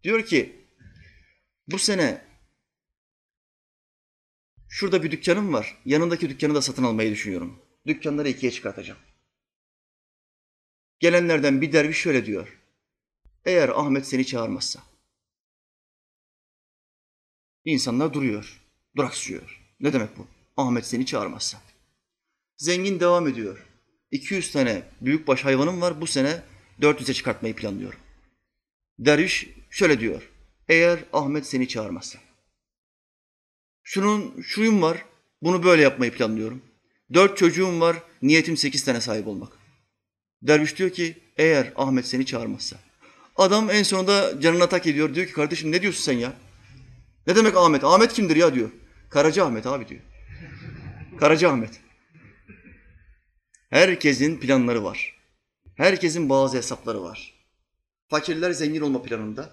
Diyor 0.02 0.24
ki 0.26 0.56
bu 1.68 1.78
sene 1.78 2.24
şurada 4.68 5.02
bir 5.02 5.10
dükkanım 5.10 5.52
var. 5.52 5.78
Yanındaki 5.84 6.30
dükkanı 6.30 6.54
da 6.54 6.62
satın 6.62 6.84
almayı 6.84 7.10
düşünüyorum. 7.10 7.58
Dükkanları 7.86 8.28
ikiye 8.28 8.52
çıkartacağım. 8.52 8.98
Gelenlerden 11.00 11.60
bir 11.60 11.72
derviş 11.72 11.98
şöyle 11.98 12.26
diyor. 12.26 12.58
Eğer 13.44 13.68
Ahmet 13.68 14.06
seni 14.06 14.26
çağırmazsa. 14.26 14.82
İnsanlar 17.64 18.12
duruyor, 18.12 18.60
duraksıyor. 18.96 19.60
Ne 19.80 19.92
demek 19.92 20.18
bu? 20.18 20.26
Ahmet 20.56 20.86
seni 20.86 21.06
çağırmazsa. 21.06 21.58
Zengin 22.56 23.00
devam 23.00 23.28
ediyor. 23.28 23.66
200 24.10 24.52
tane 24.52 24.82
büyükbaş 25.00 25.44
hayvanım 25.44 25.80
var. 25.80 26.00
Bu 26.00 26.06
sene 26.06 26.42
400'e 26.80 27.14
çıkartmayı 27.14 27.56
planlıyorum. 27.56 28.00
Derviş 28.98 29.48
şöyle 29.70 30.00
diyor. 30.00 30.30
Eğer 30.68 31.04
Ahmet 31.12 31.46
seni 31.46 31.68
çağırmazsa. 31.68 32.18
Şunun 33.82 34.40
şuyum 34.42 34.82
var. 34.82 35.04
Bunu 35.42 35.62
böyle 35.62 35.82
yapmayı 35.82 36.12
planlıyorum. 36.12 36.62
Dört 37.14 37.36
çocuğum 37.36 37.80
var. 37.80 38.02
Niyetim 38.22 38.56
sekiz 38.56 38.84
tane 38.84 39.00
sahip 39.00 39.26
olmak. 39.26 39.52
Derviş 40.42 40.76
diyor 40.78 40.90
ki 40.90 41.18
eğer 41.36 41.72
Ahmet 41.76 42.06
seni 42.06 42.26
çağırmazsa. 42.26 42.76
Adam 43.36 43.70
en 43.70 43.82
sonunda 43.82 44.40
canına 44.40 44.68
tak 44.68 44.86
ediyor. 44.86 45.14
Diyor 45.14 45.26
ki 45.26 45.32
kardeşim 45.32 45.72
ne 45.72 45.82
diyorsun 45.82 46.02
sen 46.02 46.18
ya? 46.18 46.32
Ne 47.26 47.36
demek 47.36 47.56
Ahmet? 47.56 47.84
Ahmet 47.84 48.12
kimdir 48.12 48.36
ya 48.36 48.54
diyor. 48.54 48.70
Karaca 49.10 49.44
Ahmet 49.44 49.66
abi 49.66 49.88
diyor. 49.88 50.00
Karaca 51.20 51.50
Ahmet. 51.50 51.80
Herkesin 53.70 54.40
planları 54.40 54.84
var. 54.84 55.14
Herkesin 55.76 56.28
bazı 56.28 56.56
hesapları 56.56 57.02
var. 57.02 57.34
Fakirler 58.08 58.50
zengin 58.50 58.80
olma 58.80 59.02
planında. 59.02 59.50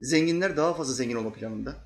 Zenginler 0.00 0.56
daha 0.56 0.74
fazla 0.74 0.94
zengin 0.94 1.16
olma 1.16 1.32
planında. 1.32 1.76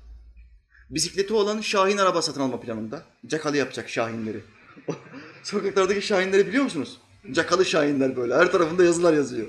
Bisikleti 0.89 1.33
olan 1.33 1.61
Şahin 1.61 1.97
araba 1.97 2.21
satın 2.21 2.41
alma 2.41 2.59
planında. 2.59 3.05
Cakalı 3.27 3.57
yapacak 3.57 3.89
Şahinleri. 3.89 4.43
Sokaklardaki 5.43 6.01
Şahinleri 6.01 6.47
biliyor 6.47 6.63
musunuz? 6.63 6.99
Cakalı 7.31 7.65
Şahinler 7.65 8.15
böyle. 8.15 8.35
Her 8.35 8.51
tarafında 8.51 8.83
yazılar 8.83 9.13
yazıyor. 9.13 9.47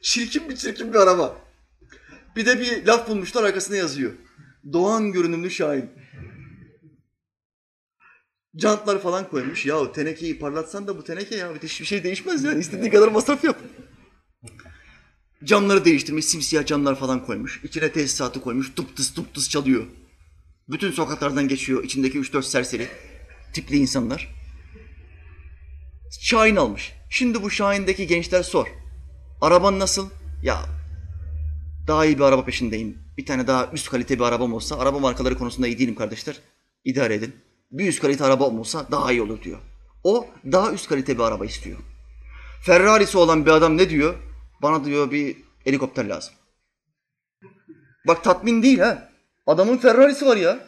Çirkin 0.00 0.48
bir 0.48 0.56
çirkin 0.56 0.92
bir 0.92 0.98
araba. 0.98 1.36
Bir 2.36 2.46
de 2.46 2.60
bir 2.60 2.86
laf 2.86 3.08
bulmuşlar 3.08 3.44
arkasına 3.44 3.76
yazıyor. 3.76 4.12
Doğan 4.72 5.12
görünümlü 5.12 5.50
Şahin. 5.50 5.90
Jantlar 8.54 9.02
falan 9.02 9.28
koymuş. 9.28 9.66
Ya 9.66 9.92
tenekeyi 9.92 10.38
parlatsan 10.38 10.86
da 10.86 10.98
bu 10.98 11.04
teneke 11.04 11.36
ya 11.36 11.54
hiçbir 11.62 11.86
şey 11.86 12.04
değişmez 12.04 12.44
yani. 12.44 12.60
İstediğin 12.60 12.90
kadar 12.90 13.08
masraf 13.08 13.44
yap. 13.44 13.58
Camları 15.44 15.84
değiştirmiş, 15.84 16.24
simsiyah 16.24 16.66
camlar 16.66 16.98
falan 16.98 17.26
koymuş. 17.26 17.60
İçine 17.64 17.92
tesisatı 17.92 18.40
koymuş, 18.40 18.74
tıp 18.74 18.96
tıs 18.96 19.14
tıp 19.14 19.34
tıs 19.34 19.48
çalıyor. 19.48 19.86
Bütün 20.68 20.90
sokaklardan 20.90 21.48
geçiyor 21.48 21.84
içindeki 21.84 22.18
3-4 22.18 22.42
serseri 22.42 22.88
tipli 23.52 23.76
insanlar. 23.76 24.43
Şahin 26.20 26.56
almış. 26.56 26.92
Şimdi 27.10 27.42
bu 27.42 27.50
Şahin'deki 27.50 28.06
gençler 28.06 28.42
sor. 28.42 28.66
Araban 29.40 29.78
nasıl? 29.78 30.10
Ya 30.42 30.64
daha 31.86 32.06
iyi 32.06 32.18
bir 32.18 32.22
araba 32.24 32.44
peşindeyim. 32.44 32.98
Bir 33.18 33.26
tane 33.26 33.46
daha 33.46 33.70
üst 33.72 33.90
kalite 33.90 34.18
bir 34.18 34.24
arabam 34.24 34.52
olsa, 34.52 34.78
araba 34.78 34.98
markaları 34.98 35.38
konusunda 35.38 35.66
iyi 35.66 35.78
değilim 35.78 35.94
kardeşler. 35.94 36.40
İdare 36.84 37.14
edin. 37.14 37.36
Bir 37.70 37.88
üst 37.88 38.00
kalite 38.00 38.24
arabam 38.24 38.60
olsa 38.60 38.86
daha 38.90 39.12
iyi 39.12 39.22
olur 39.22 39.42
diyor. 39.42 39.58
O 40.04 40.26
daha 40.52 40.72
üst 40.72 40.88
kalite 40.88 41.14
bir 41.14 41.22
araba 41.22 41.46
istiyor. 41.46 41.78
Ferrari'si 42.62 43.18
olan 43.18 43.46
bir 43.46 43.50
adam 43.50 43.76
ne 43.76 43.90
diyor? 43.90 44.14
Bana 44.62 44.84
diyor 44.84 45.10
bir 45.10 45.36
helikopter 45.64 46.04
lazım. 46.04 46.34
Bak 48.06 48.24
tatmin 48.24 48.62
değil 48.62 48.78
ha. 48.78 49.08
Adamın 49.46 49.78
Ferrari'si 49.78 50.26
var 50.26 50.36
ya. 50.36 50.58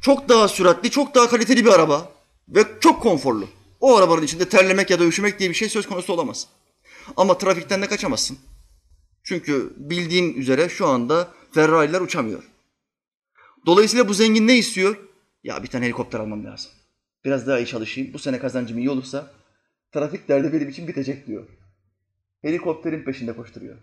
Çok 0.00 0.28
daha 0.28 0.48
süratli, 0.48 0.90
çok 0.90 1.14
daha 1.14 1.28
kaliteli 1.28 1.64
bir 1.64 1.70
araba. 1.70 2.12
Ve 2.48 2.64
çok 2.80 3.02
konforlu. 3.02 3.48
O 3.80 3.96
arabanın 3.96 4.22
içinde 4.22 4.48
terlemek 4.48 4.90
ya 4.90 5.00
da 5.00 5.04
üşümek 5.04 5.38
diye 5.38 5.50
bir 5.50 5.54
şey 5.54 5.68
söz 5.68 5.86
konusu 5.88 6.12
olamaz. 6.12 6.48
Ama 7.16 7.38
trafikten 7.38 7.82
de 7.82 7.86
kaçamazsın. 7.86 8.38
Çünkü 9.24 9.72
bildiğin 9.76 10.34
üzere 10.34 10.68
şu 10.68 10.86
anda 10.86 11.32
Ferrari'ler 11.52 12.00
uçamıyor. 12.00 12.42
Dolayısıyla 13.66 14.08
bu 14.08 14.14
zengin 14.14 14.46
ne 14.46 14.58
istiyor? 14.58 14.96
Ya 15.44 15.62
bir 15.62 15.68
tane 15.68 15.84
helikopter 15.84 16.20
almam 16.20 16.44
lazım. 16.44 16.70
Biraz 17.24 17.46
daha 17.46 17.58
iyi 17.58 17.66
çalışayım. 17.66 18.12
Bu 18.12 18.18
sene 18.18 18.38
kazancım 18.38 18.78
iyi 18.78 18.90
olursa 18.90 19.30
trafik 19.92 20.28
derdi 20.28 20.52
benim 20.52 20.68
için 20.68 20.88
bitecek 20.88 21.26
diyor. 21.26 21.48
Helikopterin 22.42 23.04
peşinde 23.04 23.36
koşturuyor. 23.36 23.76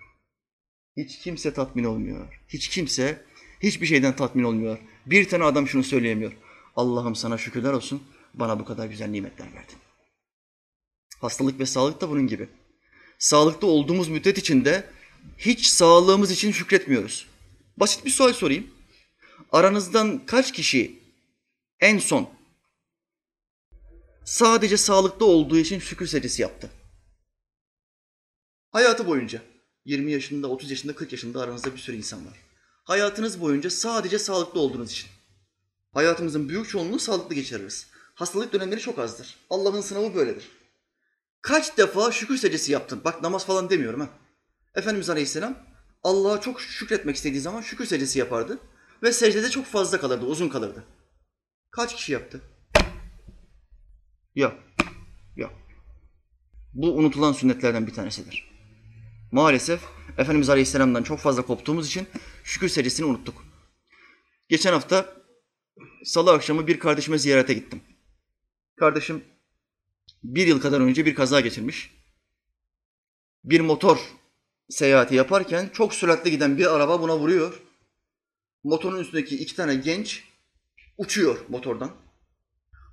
Hiç 0.98 1.20
kimse 1.20 1.54
tatmin 1.54 1.84
olmuyor. 1.84 2.41
Hiç 2.48 2.68
kimse 2.68 3.22
hiçbir 3.64 3.86
şeyden 3.86 4.16
tatmin 4.16 4.44
olmuyor. 4.44 4.78
Bir 5.06 5.30
tane 5.30 5.44
adam 5.44 5.68
şunu 5.68 5.84
söyleyemiyor. 5.84 6.32
Allah'ım 6.76 7.16
sana 7.16 7.38
şükürler 7.38 7.74
olsun 7.74 8.04
bana 8.34 8.60
bu 8.60 8.66
kadar 8.66 8.88
güzel 8.88 9.10
nimetler 9.10 9.46
verdin. 9.46 9.78
Hastalık 11.24 11.59
ve 11.59 11.65
sağlık 11.65 12.01
da 12.01 12.09
bunun 12.09 12.28
gibi. 12.28 12.49
Sağlıkta 13.19 13.67
olduğumuz 13.67 14.09
müddet 14.09 14.38
içinde 14.38 14.89
hiç 15.38 15.67
sağlığımız 15.67 16.32
için 16.32 16.51
şükretmiyoruz. 16.51 17.28
Basit 17.78 18.05
bir 18.05 18.09
sual 18.09 18.34
sorayım. 18.34 18.67
Aranızdan 19.51 20.26
kaç 20.26 20.51
kişi 20.51 20.99
en 21.80 21.99
son 21.99 22.30
sadece 24.26 24.78
sağlıkta 24.78 25.26
olduğu 25.26 25.57
için 25.57 25.80
şükür 25.80 26.07
secdesi 26.07 26.41
yaptı? 26.41 26.69
Hayatı 28.71 29.07
boyunca 29.07 29.41
20 29.86 30.11
yaşında, 30.11 30.47
30 30.47 30.71
yaşında, 30.71 30.95
40 30.95 31.11
yaşında 31.11 31.41
aranızda 31.41 31.74
bir 31.74 31.80
sürü 31.80 31.97
insan 31.97 32.26
var. 32.26 32.38
Hayatınız 32.84 33.41
boyunca 33.41 33.69
sadece 33.69 34.19
sağlıklı 34.19 34.59
olduğunuz 34.59 34.91
için. 34.91 35.09
Hayatımızın 35.93 36.49
büyük 36.49 36.69
çoğunluğunu 36.69 36.99
sağlıklı 36.99 37.36
geçiririz. 37.36 37.88
Hastalık 38.15 38.53
dönemleri 38.53 38.80
çok 38.80 38.99
azdır. 38.99 39.38
Allah'ın 39.49 39.82
sınavı 39.82 40.15
böyledir. 40.15 40.62
Kaç 41.44 41.78
defa 41.78 42.12
şükür 42.12 42.38
secdesi 42.38 42.72
yaptın? 42.72 43.02
Bak 43.06 43.22
namaz 43.22 43.46
falan 43.46 43.70
demiyorum 43.70 44.00
ha. 44.00 44.10
Efendimiz 44.76 45.10
Aleyhisselam 45.10 45.58
Allah'a 46.04 46.41
çok 46.41 46.62
şükretmek 46.62 47.16
istediği 47.16 47.41
zaman 47.41 47.62
şükür 47.62 47.86
secdesi 47.86 48.20
yapardı. 48.20 48.60
Ve 49.04 49.12
secdede 49.12 49.50
çok 49.50 49.66
fazla 49.66 50.00
kalırdı, 50.00 50.26
uzun 50.26 50.50
kalırdı. 50.50 50.84
Kaç 51.72 51.96
kişi 51.96 52.14
yaptı? 52.14 52.41
Yok. 54.36 54.54
Yok. 55.36 55.54
Bu 56.74 56.96
unutulan 56.98 57.34
sünnetlerden 57.34 57.88
bir 57.88 57.94
tanesidir. 57.94 58.52
Maalesef 59.32 59.82
Efendimiz 60.18 60.50
Aleyhisselam'dan 60.50 61.04
çok 61.04 61.20
fazla 61.20 61.46
koptuğumuz 61.46 61.88
için 61.88 62.08
şükür 62.44 62.70
secdesini 62.70 63.06
unuttuk. 63.06 63.46
Geçen 64.50 64.74
hafta 64.74 65.16
salı 66.06 66.32
akşamı 66.32 66.68
bir 66.68 66.80
kardeşime 66.80 67.18
ziyarete 67.18 67.54
gittim. 67.54 67.82
Kardeşim 68.76 69.24
bir 70.24 70.47
yıl 70.47 70.61
kadar 70.61 70.82
önce 70.82 71.05
bir 71.05 71.15
kaza 71.15 71.41
geçirmiş. 71.41 71.91
Bir 73.43 73.59
motor 73.59 73.97
seyahati 74.69 75.15
yaparken 75.15 75.69
çok 75.74 75.93
süratli 75.93 76.32
giden 76.32 76.57
bir 76.57 76.76
araba 76.76 77.01
buna 77.01 77.17
vuruyor. 77.17 77.61
Motorun 78.63 78.99
üstündeki 78.99 79.38
iki 79.38 79.55
tane 79.55 79.76
genç 79.76 80.24
uçuyor 80.97 81.45
motordan. 81.49 81.91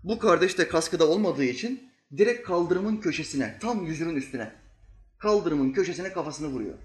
Bu 0.04 0.18
kardeş 0.18 0.58
de 0.58 0.68
kaskıda 0.68 1.08
olmadığı 1.08 1.44
için 1.44 1.90
direkt 2.16 2.46
kaldırımın 2.46 2.96
köşesine, 2.96 3.58
tam 3.60 3.86
yüzünün 3.86 4.16
üstüne, 4.16 4.52
kaldırımın 5.18 5.72
köşesine 5.72 6.12
kafasını 6.12 6.48
vuruyor. 6.48 6.78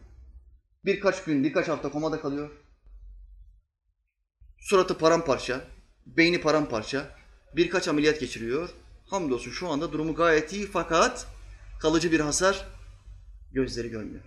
Birkaç 0.85 1.23
gün, 1.23 1.43
birkaç 1.43 1.67
hafta 1.67 1.91
komada 1.91 2.21
kalıyor. 2.21 2.51
Suratı 4.59 4.97
paramparça, 4.97 5.61
beyni 6.05 6.41
paramparça, 6.41 7.15
birkaç 7.55 7.87
ameliyat 7.87 8.19
geçiriyor. 8.19 8.69
Hamdolsun 9.05 9.51
şu 9.51 9.69
anda 9.69 9.91
durumu 9.91 10.15
gayet 10.15 10.53
iyi 10.53 10.67
fakat 10.67 11.27
kalıcı 11.79 12.11
bir 12.11 12.19
hasar 12.19 12.67
gözleri 13.51 13.89
görmüyor. 13.89 14.23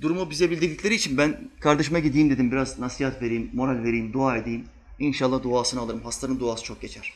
Durumu 0.00 0.30
bize 0.30 0.50
bildirdikleri 0.50 0.94
için 0.94 1.18
ben 1.18 1.50
kardeşime 1.60 2.00
gideyim 2.00 2.30
dedim 2.30 2.52
biraz 2.52 2.78
nasihat 2.78 3.22
vereyim, 3.22 3.50
moral 3.52 3.84
vereyim, 3.84 4.12
dua 4.12 4.36
edeyim. 4.36 4.68
İnşallah 4.98 5.42
duasını 5.42 5.80
alırım. 5.80 6.02
Hastanın 6.04 6.40
duası 6.40 6.64
çok 6.64 6.80
geçer. 6.80 7.12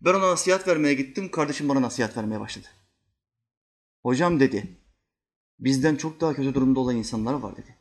Ben 0.00 0.14
ona 0.14 0.30
nasihat 0.30 0.68
vermeye 0.68 0.94
gittim. 0.94 1.30
Kardeşim 1.30 1.68
bana 1.68 1.82
nasihat 1.82 2.16
vermeye 2.16 2.40
başladı. 2.40 2.66
Hocam 4.02 4.40
dedi. 4.40 4.76
Bizden 5.58 5.96
çok 5.96 6.20
daha 6.20 6.34
kötü 6.34 6.54
durumda 6.54 6.80
olan 6.80 6.96
insanlar 6.96 7.34
var 7.34 7.56
dedi. 7.56 7.76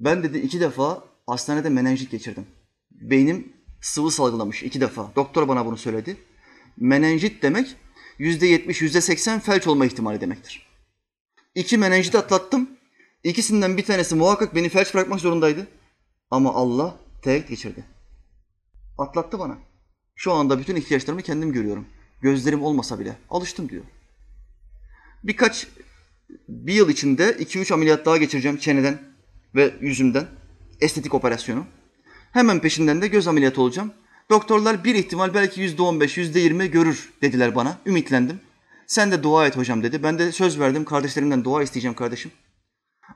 Ben 0.00 0.22
dedi 0.22 0.38
iki 0.38 0.60
defa 0.60 1.04
hastanede 1.26 1.68
menenjit 1.68 2.10
geçirdim. 2.10 2.46
Beynim 3.00 3.52
sıvı 3.80 4.10
salgılamış 4.10 4.62
iki 4.62 4.80
defa. 4.80 5.12
Doktor 5.16 5.48
bana 5.48 5.66
bunu 5.66 5.76
söyledi. 5.76 6.16
Menenjit 6.76 7.42
demek 7.42 7.76
yüzde 8.18 8.46
yetmiş, 8.46 8.82
yüzde 8.82 9.00
seksen 9.00 9.40
felç 9.40 9.66
olma 9.66 9.86
ihtimali 9.86 10.20
demektir. 10.20 10.66
İki 11.54 11.78
menenjit 11.78 12.14
atlattım. 12.14 12.70
İkisinden 13.24 13.76
bir 13.76 13.84
tanesi 13.84 14.14
muhakkak 14.14 14.54
beni 14.54 14.68
felç 14.68 14.94
bırakmak 14.94 15.20
zorundaydı. 15.20 15.66
Ama 16.30 16.54
Allah 16.54 16.96
teğet 17.22 17.48
geçirdi. 17.48 17.84
Atlattı 18.98 19.38
bana. 19.38 19.58
Şu 20.16 20.32
anda 20.32 20.58
bütün 20.58 20.76
ihtiyaçlarımı 20.76 21.22
kendim 21.22 21.52
görüyorum. 21.52 21.86
Gözlerim 22.22 22.62
olmasa 22.62 22.98
bile. 22.98 23.16
Alıştım 23.30 23.68
diyor. 23.68 23.84
Birkaç, 25.24 25.66
bir 26.48 26.74
yıl 26.74 26.88
içinde 26.88 27.36
iki 27.38 27.58
üç 27.58 27.72
ameliyat 27.72 28.06
daha 28.06 28.16
geçireceğim 28.16 28.56
çeneden 28.56 29.02
ve 29.54 29.74
yüzümden. 29.80 30.26
Estetik 30.80 31.14
operasyonu. 31.14 31.66
Hemen 32.32 32.60
peşinden 32.60 33.02
de 33.02 33.08
göz 33.08 33.28
ameliyatı 33.28 33.62
olacağım. 33.62 33.92
Doktorlar 34.30 34.84
bir 34.84 34.94
ihtimal 34.94 35.34
belki 35.34 35.60
yüzde 35.60 35.82
on 35.82 36.00
beş, 36.00 36.16
yüzde 36.16 36.40
yirmi 36.40 36.70
görür 36.70 37.12
dediler 37.22 37.54
bana. 37.54 37.78
Ümitlendim. 37.86 38.40
Sen 38.86 39.12
de 39.12 39.22
dua 39.22 39.46
et 39.46 39.56
hocam 39.56 39.82
dedi. 39.82 40.02
Ben 40.02 40.18
de 40.18 40.32
söz 40.32 40.60
verdim. 40.60 40.84
Kardeşlerimden 40.84 41.44
dua 41.44 41.62
isteyeceğim 41.62 41.94
kardeşim. 41.94 42.30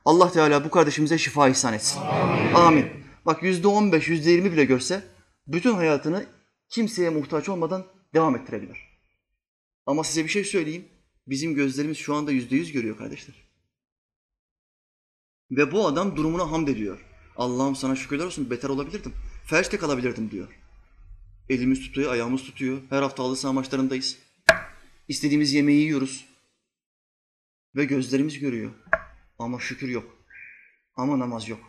Allah 0.04 0.32
Teala 0.32 0.64
bu 0.64 0.70
kardeşimize 0.70 1.18
şifa 1.18 1.48
ihsan 1.48 1.74
etsin. 1.74 2.00
Amin. 2.00 2.54
Amin. 2.54 2.86
Bak 3.26 3.42
yüzde 3.42 3.68
on 3.68 3.92
beş, 3.92 4.08
yüzde 4.08 4.30
yirmi 4.30 4.52
bile 4.52 4.64
görse 4.64 5.02
bütün 5.46 5.74
hayatını 5.74 6.26
kimseye 6.68 7.10
muhtaç 7.10 7.48
olmadan 7.48 7.86
devam 8.14 8.36
ettirebilir. 8.36 8.78
Ama 9.86 10.04
size 10.04 10.24
bir 10.24 10.28
şey 10.28 10.44
söyleyeyim. 10.44 10.84
Bizim 11.26 11.54
gözlerimiz 11.54 11.98
şu 11.98 12.14
anda 12.14 12.32
yüzde 12.32 12.56
yüz 12.56 12.72
görüyor 12.72 12.98
kardeşler. 12.98 13.36
Ve 15.50 15.72
bu 15.72 15.86
adam 15.86 16.16
durumuna 16.16 16.50
hamd 16.50 16.68
ediyor. 16.68 17.04
Allah'ım 17.42 17.76
sana 17.76 17.96
şükürler 17.96 18.24
olsun 18.24 18.50
beter 18.50 18.68
olabilirdim. 18.68 19.12
Felç 19.46 19.72
de 19.72 19.78
kalabilirdim 19.78 20.30
diyor. 20.30 20.48
Elimiz 21.48 21.80
tutuyor, 21.80 22.12
ayağımız 22.12 22.42
tutuyor. 22.42 22.82
Her 22.90 23.02
hafta 23.02 23.22
halı 23.22 23.36
saha 23.36 23.52
maçlarındayız. 23.52 24.18
İstediğimiz 25.08 25.52
yemeği 25.52 25.80
yiyoruz. 25.80 26.24
Ve 27.76 27.84
gözlerimiz 27.84 28.38
görüyor. 28.38 28.72
Ama 29.38 29.60
şükür 29.60 29.88
yok. 29.88 30.16
Ama 30.96 31.18
namaz 31.18 31.48
yok. 31.48 31.60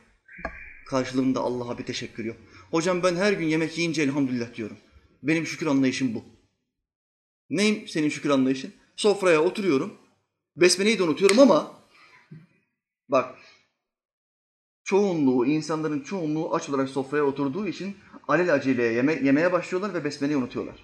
Karşılığında 0.88 1.40
Allah'a 1.40 1.78
bir 1.78 1.86
teşekkür 1.86 2.26
yok. 2.26 2.38
Hocam 2.72 3.04
ben 3.04 3.16
her 3.16 3.34
gün 3.34 3.48
yemek 3.48 3.78
yiyince 3.78 4.02
elhamdülillah 4.02 4.56
diyorum. 4.56 4.78
Benim 5.24 5.48
şükür 5.48 5.68
anlayışım 5.68 6.16
bu. 6.16 6.26
Neyim 7.50 7.88
senin 7.88 8.10
şükür 8.10 8.30
anlayışın? 8.30 8.74
Sofraya 8.96 9.42
oturuyorum. 9.42 9.94
Besmeleyi 10.56 11.00
de 11.00 11.04
unutuyorum 11.04 11.40
ama 11.40 11.80
bak 13.10 13.36
çoğunluğu, 14.84 15.46
insanların 15.46 16.00
çoğunluğu 16.00 16.56
aç 16.56 16.70
olarak 16.70 16.90
sofraya 16.90 17.24
oturduğu 17.24 17.68
için 17.68 17.96
alel 18.28 18.54
aceleye 18.54 18.94
yeme 18.94 19.14
yemeye 19.14 19.52
başlıyorlar 19.52 19.94
ve 19.94 20.04
besmeleyi 20.04 20.38
unutuyorlar. 20.38 20.76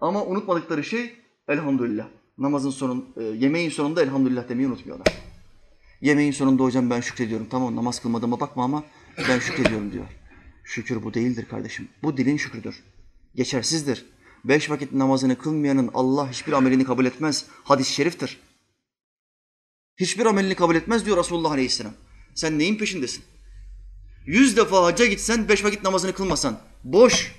Ama 0.00 0.26
unutmadıkları 0.26 0.84
şey 0.84 1.16
elhamdülillah. 1.48 2.06
Namazın 2.38 2.70
sonun, 2.70 3.08
e, 3.16 3.22
yemeğin 3.22 3.70
sonunda 3.70 4.02
elhamdülillah 4.02 4.48
demeyi 4.48 4.68
unutmuyorlar. 4.68 5.06
Yemeğin 6.00 6.32
sonunda 6.32 6.62
hocam 6.62 6.90
ben 6.90 7.00
şükrediyorum. 7.00 7.46
Tamam 7.50 7.76
namaz 7.76 8.02
kılmadığıma 8.02 8.40
bakma 8.40 8.64
ama 8.64 8.84
ben 9.28 9.38
şükrediyorum 9.38 9.92
diyor. 9.92 10.04
Şükür 10.64 11.04
bu 11.04 11.14
değildir 11.14 11.46
kardeşim. 11.50 11.88
Bu 12.02 12.16
dilin 12.16 12.36
şükrüdür. 12.36 12.82
Geçersizdir. 13.34 14.06
Beş 14.44 14.70
vakit 14.70 14.92
namazını 14.92 15.38
kılmayanın 15.38 15.90
Allah 15.94 16.30
hiçbir 16.30 16.52
amelini 16.52 16.84
kabul 16.84 17.04
etmez. 17.04 17.46
Hadis-i 17.64 17.92
şeriftir. 17.92 18.40
Hiçbir 19.96 20.26
amelini 20.26 20.54
kabul 20.54 20.74
etmez 20.74 21.06
diyor 21.06 21.16
Resulullah 21.16 21.50
Aleyhisselam. 21.50 21.92
Sen 22.34 22.58
neyin 22.58 22.78
peşindesin? 22.78 23.24
Yüz 24.26 24.56
defa 24.56 24.84
hacca 24.84 25.06
gitsen, 25.06 25.48
beş 25.48 25.64
vakit 25.64 25.82
namazını 25.82 26.14
kılmasan, 26.14 26.60
boş. 26.84 27.32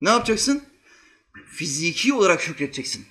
Ne 0.00 0.10
yapacaksın? 0.10 0.64
Fiziki 1.46 2.12
olarak 2.14 2.42
şükredeceksin. 2.42 3.06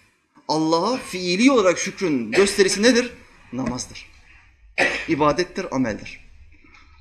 Allah'a 0.47 0.97
fiili 0.97 1.51
olarak 1.51 1.79
şükrün 1.79 2.31
gösterisi 2.31 2.83
nedir? 2.83 3.11
Namazdır. 3.53 4.05
İbadettir, 5.07 5.75
ameldir. 5.75 6.29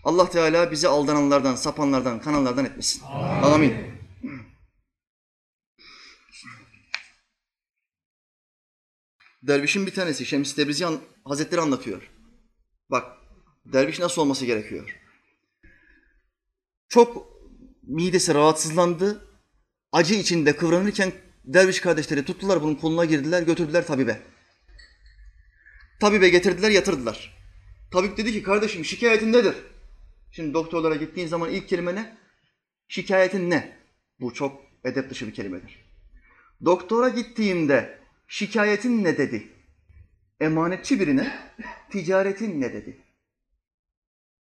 Allah 0.04 0.30
Teala 0.30 0.70
bizi 0.70 0.88
aldananlardan, 0.88 1.54
sapanlardan, 1.54 2.20
kananlardan 2.20 2.64
etmesin. 2.64 3.02
Amin. 3.42 3.74
Dervişin 9.42 9.86
bir 9.86 9.94
tanesi 9.94 10.26
Şems 10.26 10.54
Tebrizi 10.54 10.86
Hazretleri 11.24 11.60
anlatıyor. 11.60 12.10
Bak, 12.90 13.17
derviş 13.72 13.98
nasıl 13.98 14.22
olması 14.22 14.46
gerekiyor? 14.46 14.96
Çok 16.88 17.26
midesi 17.82 18.34
rahatsızlandı. 18.34 19.28
Acı 19.92 20.14
içinde 20.14 20.56
kıvranırken 20.56 21.12
derviş 21.44 21.80
kardeşleri 21.80 22.24
tuttular 22.24 22.62
bunun 22.62 22.74
koluna 22.74 23.04
girdiler, 23.04 23.42
götürdüler 23.42 23.86
tabibe. 23.86 24.20
Tabibe 26.00 26.28
getirdiler, 26.28 26.70
yatırdılar. 26.70 27.38
Tabip 27.90 28.16
dedi 28.16 28.32
ki 28.32 28.42
kardeşim 28.42 28.84
şikayetin 28.84 29.32
nedir? 29.32 29.54
Şimdi 30.32 30.54
doktorlara 30.54 30.94
gittiğin 30.94 31.28
zaman 31.28 31.50
ilk 31.50 31.68
kelime 31.68 31.94
ne? 31.94 32.16
Şikayetin 32.88 33.50
ne? 33.50 33.78
Bu 34.20 34.34
çok 34.34 34.62
edep 34.84 35.10
dışı 35.10 35.26
bir 35.26 35.34
kelimedir. 35.34 35.84
Doktora 36.64 37.08
gittiğimde 37.08 37.98
şikayetin 38.28 39.04
ne 39.04 39.18
dedi? 39.18 39.48
Emanetçi 40.40 41.00
birine 41.00 41.52
ticaretin 41.90 42.60
ne 42.60 42.72
dedi? 42.72 43.07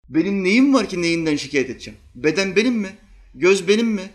Benim 0.09 0.43
neyim 0.43 0.73
var 0.73 0.89
ki 0.89 1.01
neyinden 1.01 1.35
şikayet 1.35 1.69
edeceğim? 1.69 1.99
Beden 2.15 2.55
benim 2.55 2.73
mi? 2.73 2.89
Göz 3.35 3.67
benim 3.67 3.87
mi? 3.87 4.09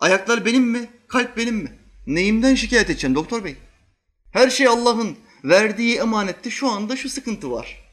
Ayaklar 0.00 0.44
benim 0.44 0.62
mi? 0.62 0.88
Kalp 1.08 1.36
benim 1.36 1.56
mi? 1.56 1.72
Neyimden 2.06 2.54
şikayet 2.54 2.90
edeceğim 2.90 3.14
doktor 3.14 3.44
bey? 3.44 3.56
Her 4.32 4.50
şey 4.50 4.66
Allah'ın 4.68 5.16
verdiği 5.44 5.96
emanetti. 5.96 6.50
Şu 6.50 6.68
anda 6.68 6.96
şu 6.96 7.08
sıkıntı 7.08 7.50
var. 7.50 7.84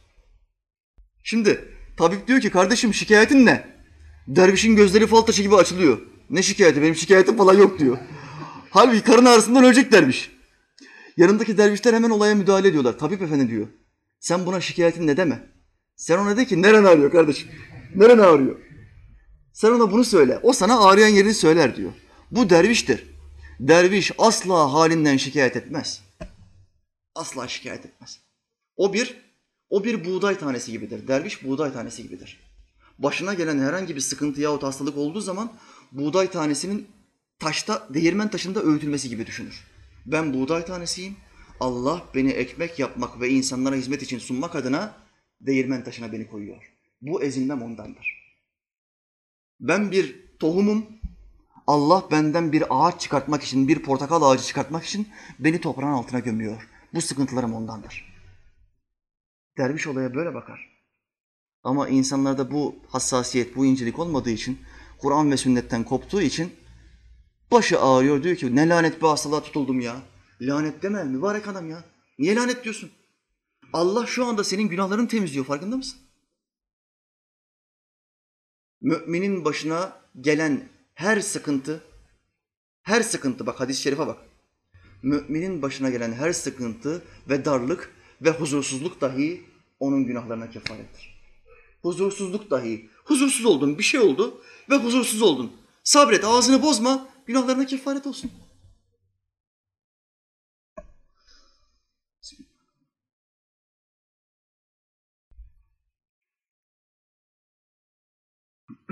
Şimdi 1.23 1.65
tabip 1.97 2.27
diyor 2.27 2.41
ki 2.41 2.49
kardeşim 2.49 2.93
şikayetin 2.93 3.45
ne? 3.45 3.67
Dervişin 4.27 4.75
gözleri 4.75 5.07
fal 5.07 5.21
taşı 5.21 5.41
gibi 5.41 5.55
açılıyor. 5.55 6.01
Ne 6.29 6.43
şikayeti? 6.43 6.81
Benim 6.81 6.95
şikayetim 6.95 7.37
falan 7.37 7.57
yok 7.57 7.79
diyor. 7.79 7.97
Halbuki 8.69 9.03
karın 9.03 9.25
ağrısından 9.25 9.63
ölecek 9.63 9.91
derviş. 9.91 10.31
Yanındaki 11.17 11.57
dervişler 11.57 11.93
hemen 11.93 12.09
olaya 12.09 12.35
müdahale 12.35 12.67
ediyorlar. 12.67 12.97
Tabip 12.97 13.21
efendi 13.21 13.49
diyor. 13.49 13.67
Sen 14.19 14.45
buna 14.45 14.61
şikayetin 14.61 15.07
ne 15.07 15.17
deme. 15.17 15.50
Sen 16.01 16.17
ona 16.17 16.37
de 16.37 16.45
ki 16.45 16.61
neren 16.61 16.83
ağrıyor 16.83 17.11
kardeşim? 17.11 17.47
Neren 17.95 18.17
ağrıyor? 18.17 18.59
Sen 19.53 19.71
ona 19.71 19.91
bunu 19.91 20.03
söyle. 20.03 20.39
O 20.43 20.53
sana 20.53 20.79
ağrıyan 20.79 21.07
yerini 21.07 21.33
söyler 21.33 21.75
diyor. 21.75 21.91
Bu 22.31 22.49
derviştir. 22.49 23.05
Derviş 23.59 24.11
asla 24.17 24.73
halinden 24.73 25.17
şikayet 25.17 25.55
etmez. 25.55 26.01
Asla 27.15 27.47
şikayet 27.47 27.85
etmez. 27.85 28.19
O 28.75 28.93
bir, 28.93 29.17
o 29.69 29.83
bir 29.83 30.05
buğday 30.05 30.39
tanesi 30.39 30.71
gibidir. 30.71 31.07
Derviş 31.07 31.43
buğday 31.43 31.73
tanesi 31.73 32.03
gibidir. 32.03 32.39
Başına 32.99 33.33
gelen 33.33 33.59
herhangi 33.59 33.95
bir 33.95 34.01
sıkıntı 34.01 34.41
yahut 34.41 34.63
hastalık 34.63 34.97
olduğu 34.97 35.21
zaman 35.21 35.53
buğday 35.91 36.31
tanesinin 36.31 36.87
taşta, 37.39 37.87
değirmen 37.89 38.29
taşında 38.29 38.63
öğütülmesi 38.63 39.09
gibi 39.09 39.27
düşünür. 39.27 39.67
Ben 40.05 40.33
buğday 40.33 40.65
tanesiyim. 40.65 41.15
Allah 41.59 42.01
beni 42.15 42.31
ekmek 42.31 42.79
yapmak 42.79 43.21
ve 43.21 43.29
insanlara 43.29 43.75
hizmet 43.75 44.01
için 44.01 44.19
sunmak 44.19 44.55
adına 44.55 45.00
değirmen 45.45 45.83
taşına 45.83 46.11
beni 46.11 46.27
koyuyor. 46.27 46.71
Bu 47.01 47.23
ezilmem 47.23 47.61
ondandır. 47.61 48.21
Ben 49.59 49.91
bir 49.91 50.15
tohumum. 50.39 50.85
Allah 51.67 52.07
benden 52.11 52.51
bir 52.51 52.63
ağaç 52.69 53.01
çıkartmak 53.01 53.43
için, 53.43 53.67
bir 53.67 53.83
portakal 53.83 54.21
ağacı 54.21 54.43
çıkartmak 54.43 54.83
için 54.83 55.07
beni 55.39 55.61
toprağın 55.61 55.91
altına 55.91 56.19
gömüyor. 56.19 56.69
Bu 56.93 57.01
sıkıntılarım 57.01 57.53
ondandır. 57.53 58.11
Derviş 59.57 59.87
olaya 59.87 60.15
böyle 60.15 60.33
bakar. 60.33 60.71
Ama 61.63 61.89
insanlarda 61.89 62.51
bu 62.51 62.75
hassasiyet, 62.87 63.55
bu 63.55 63.65
incelik 63.65 63.99
olmadığı 63.99 64.29
için, 64.29 64.59
Kur'an 64.97 65.31
ve 65.31 65.37
sünnetten 65.37 65.83
koptuğu 65.83 66.21
için 66.21 66.51
başı 67.51 67.81
ağrıyor 67.81 68.23
diyor 68.23 68.35
ki 68.35 68.55
ne 68.55 68.69
lanet 68.69 69.01
bir 69.01 69.07
hastalığa 69.07 69.43
tutuldum 69.43 69.79
ya. 69.79 70.01
Lanet 70.41 70.83
deme 70.83 71.03
mübarek 71.03 71.47
adam 71.47 71.69
ya. 71.69 71.83
Niye 72.19 72.35
lanet 72.35 72.63
diyorsun? 72.63 72.91
Allah 73.73 74.05
şu 74.07 74.25
anda 74.25 74.43
senin 74.43 74.67
günahlarını 74.67 75.07
temizliyor 75.07 75.45
farkında 75.45 75.77
mısın? 75.77 75.99
Müminin 78.81 79.45
başına 79.45 80.01
gelen 80.21 80.69
her 80.93 81.19
sıkıntı, 81.19 81.83
her 82.81 83.01
sıkıntı 83.01 83.45
bak 83.45 83.59
hadis-i 83.59 83.81
şerife 83.81 84.07
bak. 84.07 84.17
Müminin 85.03 85.61
başına 85.61 85.89
gelen 85.89 86.13
her 86.13 86.33
sıkıntı 86.33 87.03
ve 87.29 87.45
darlık 87.45 87.95
ve 88.21 88.29
huzursuzluk 88.29 89.01
dahi 89.01 89.41
onun 89.79 90.05
günahlarına 90.05 90.49
kefarettir. 90.49 91.21
Huzursuzluk 91.81 92.51
dahi. 92.51 92.89
Huzursuz 93.05 93.45
oldun, 93.45 93.77
bir 93.77 93.83
şey 93.83 93.99
oldu 93.99 94.41
ve 94.69 94.75
huzursuz 94.75 95.21
oldun. 95.21 95.51
Sabret, 95.83 96.23
ağzını 96.23 96.61
bozma, 96.61 97.07
günahlarına 97.25 97.65
kefaret 97.65 98.07
olsun. 98.07 98.31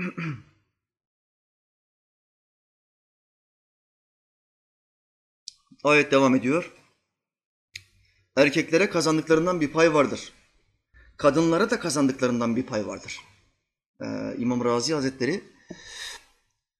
Ayet 5.84 6.12
devam 6.12 6.34
ediyor. 6.34 6.72
Erkeklere 8.36 8.90
kazandıklarından 8.90 9.60
bir 9.60 9.72
pay 9.72 9.94
vardır. 9.94 10.32
Kadınlara 11.16 11.70
da 11.70 11.80
kazandıklarından 11.80 12.56
bir 12.56 12.62
pay 12.62 12.86
vardır. 12.86 13.20
Ee, 14.02 14.34
İmam 14.38 14.64
Razi 14.64 14.94
Hazretleri 14.94 15.44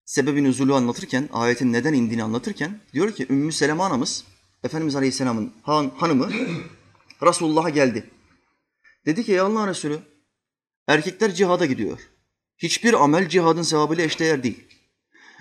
sebebin 0.05 0.45
nüzulü 0.45 0.75
anlatırken, 0.75 1.29
ayetin 1.33 1.73
neden 1.73 1.95
indiğini 1.95 2.25
anlatırken 2.25 2.81
diyor 2.93 3.13
ki 3.13 3.27
Ümmü 3.31 3.53
Seleme 3.53 3.83
anamız, 3.83 4.25
Efendimiz 4.65 4.97
Aleyhisselam'ın 4.97 5.53
han, 5.63 5.91
hanımı 5.97 6.31
Resulullah'a 7.23 7.71
geldi. 7.71 8.11
Dedi 9.07 9.25
ki 9.25 9.33
ey 9.33 9.41
Allah'ın 9.41 9.69
Resulü 9.69 9.99
erkekler 10.87 11.35
cihada 11.35 11.67
gidiyor. 11.67 12.11
Hiçbir 12.63 13.05
amel 13.05 13.29
cihadın 13.29 13.63
sevabıyla 13.63 14.05
eşdeğer 14.05 14.43
değil. 14.43 14.65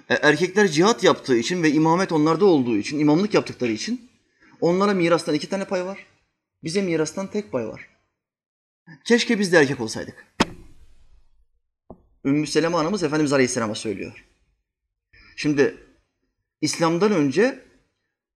E, 0.09 0.13
erkekler 0.13 0.67
cihat 0.67 1.03
yaptığı 1.03 1.37
için 1.37 1.63
ve 1.63 1.71
imamet 1.71 2.11
onlarda 2.11 2.45
olduğu 2.45 2.77
için, 2.77 2.99
imamlık 2.99 3.33
yaptıkları 3.33 3.71
için 3.71 4.09
onlara 4.61 4.93
mirastan 4.93 5.35
iki 5.35 5.49
tane 5.49 5.65
pay 5.65 5.85
var. 5.85 6.05
Bize 6.63 6.81
mirastan 6.81 7.27
tek 7.27 7.51
pay 7.51 7.67
var. 7.67 7.89
Keşke 9.05 9.39
biz 9.39 9.51
de 9.51 9.57
erkek 9.57 9.79
olsaydık. 9.79 10.27
Ümmü 12.25 12.47
Seleme 12.47 12.77
anamız 12.77 13.03
Efendimiz 13.03 13.33
Aleyhisselam'a 13.33 13.75
söylüyor. 13.75 14.25
Şimdi 15.35 15.77
İslam'dan 16.61 17.11
önce 17.11 17.65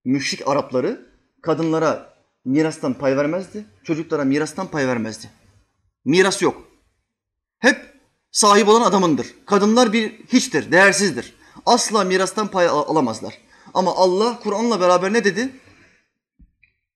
müşrik 0.06 0.48
Arapları 0.48 1.06
kadınlara 1.42 2.14
mirastan 2.46 2.94
pay 2.94 3.18
vermezdi, 3.18 3.66
çocuklara 3.84 4.24
mirastan 4.24 4.68
pay 4.72 4.88
vermezdi. 4.88 5.30
Miras 6.06 6.42
yok. 6.42 6.68
Hep 7.60 7.93
sahip 8.34 8.68
olan 8.68 8.82
adamındır. 8.82 9.28
Kadınlar 9.46 9.94
bir 9.94 10.12
hiçtir, 10.28 10.72
değersizdir. 10.72 11.34
Asla 11.66 12.04
mirastan 12.04 12.48
pay 12.48 12.68
al- 12.68 12.88
alamazlar. 12.88 13.38
Ama 13.74 13.96
Allah 13.96 14.40
Kur'an'la 14.44 14.82
beraber 14.82 15.14
ne 15.14 15.24
dedi? 15.24 15.50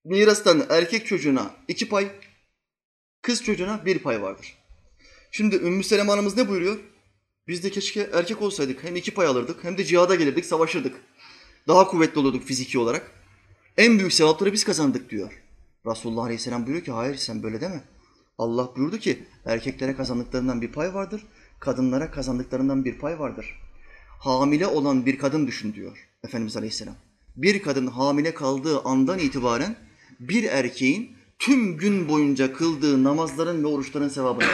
Mirastan 0.05 0.65
erkek 0.69 1.07
çocuğuna 1.07 1.51
iki 1.67 1.89
pay, 1.89 2.11
kız 3.21 3.43
çocuğuna 3.43 3.85
bir 3.85 3.99
pay 3.99 4.21
vardır. 4.21 4.57
Şimdi 5.31 5.55
Ümmü 5.55 5.83
Seleme 5.83 6.09
Hanımız 6.09 6.37
ne 6.37 6.49
buyuruyor? 6.49 6.79
Biz 7.47 7.63
de 7.63 7.69
keşke 7.69 8.09
erkek 8.13 8.41
olsaydık. 8.41 8.83
Hem 8.83 8.95
iki 8.95 9.13
pay 9.13 9.27
alırdık 9.27 9.63
hem 9.63 9.77
de 9.77 9.83
cihada 9.83 10.15
gelirdik, 10.15 10.45
savaşırdık. 10.45 10.95
Daha 11.67 11.87
kuvvetli 11.87 12.19
olurduk 12.19 12.43
fiziki 12.43 12.79
olarak. 12.79 13.11
En 13.77 13.99
büyük 13.99 14.13
sevapları 14.13 14.53
biz 14.53 14.63
kazandık 14.63 15.09
diyor. 15.09 15.41
Resulullah 15.85 16.23
Aleyhisselam 16.23 16.65
buyuruyor 16.65 16.85
ki 16.85 16.91
hayır 16.91 17.15
sen 17.15 17.43
böyle 17.43 17.61
deme. 17.61 17.83
Allah 18.37 18.75
buyurdu 18.75 18.97
ki 18.97 19.23
erkeklere 19.45 19.95
kazandıklarından 19.95 20.61
bir 20.61 20.71
pay 20.71 20.93
vardır, 20.93 21.23
kadınlara 21.59 22.11
kazandıklarından 22.11 22.85
bir 22.85 22.99
pay 22.99 23.19
vardır. 23.19 23.59
Hamile 24.19 24.67
olan 24.67 25.05
bir 25.05 25.17
kadın 25.17 25.47
düşün 25.47 25.73
diyor 25.73 26.09
Efendimiz 26.23 26.57
Aleyhisselam. 26.57 26.95
Bir 27.35 27.61
kadın 27.61 27.87
hamile 27.87 28.33
kaldığı 28.33 28.81
andan 28.81 29.19
itibaren 29.19 29.75
bir 30.19 30.43
erkeğin 30.43 31.17
tüm 31.39 31.77
gün 31.77 32.09
boyunca 32.09 32.53
kıldığı 32.53 33.03
namazların 33.03 33.63
ve 33.63 33.67
oruçların 33.67 34.09
sevabını. 34.09 34.47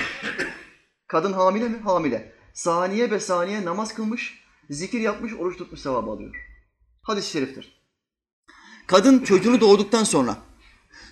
Kadın 1.08 1.34
hamile 1.34 1.70
mi? 1.70 1.78
Hamile. 1.78 2.34
Saniye 2.54 3.12
be 3.12 3.20
saniye 3.20 3.66
namaz 3.66 3.94
kılmış, 3.94 4.44
zikir 4.70 5.00
yapmış, 5.00 5.34
oruç 5.34 5.58
tutmuş 5.58 5.80
sevabı 5.80 6.12
alıyor. 6.12 6.36
Hadis-i 7.02 7.30
şeriftir. 7.30 7.84
Kadın 8.88 9.20
çocuğunu 9.20 9.62
doğduktan 9.62 10.04
sonra 10.04 10.38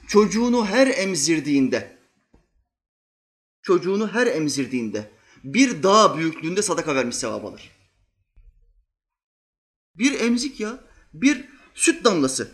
çocuğunu 0.08 0.66
her 0.66 0.88
emzirdiğinde 0.88 2.01
çocuğunu 3.62 4.08
her 4.14 4.28
emzirdiğinde 4.28 5.12
bir 5.44 5.84
dağ 5.84 6.18
büyüklüğünde 6.18 6.62
sadaka 6.62 6.96
vermiş 6.96 7.16
sevap 7.16 7.46
alır. 7.46 7.72
Bir 9.96 10.20
emzik 10.20 10.60
ya, 10.60 10.80
bir 11.14 11.46
süt 11.74 12.04
damlası. 12.04 12.52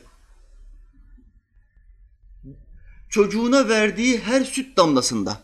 Çocuğuna 3.09 3.69
verdiği 3.69 4.19
her 4.19 4.43
süt 4.43 4.77
damlasında 4.77 5.41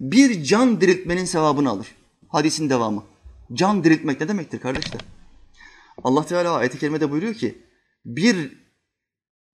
bir 0.00 0.44
can 0.44 0.80
diriltmenin 0.80 1.24
sevabını 1.24 1.70
alır. 1.70 1.86
Hadisin 2.28 2.70
devamı. 2.70 3.04
Can 3.52 3.84
diriltmek 3.84 4.20
ne 4.20 4.28
demektir 4.28 4.60
kardeşler? 4.60 5.00
Allah 6.04 6.26
Teala 6.26 6.52
ayet-i 6.52 6.78
kerimede 6.78 7.10
buyuruyor 7.10 7.34
ki 7.34 7.58
bir 8.04 8.60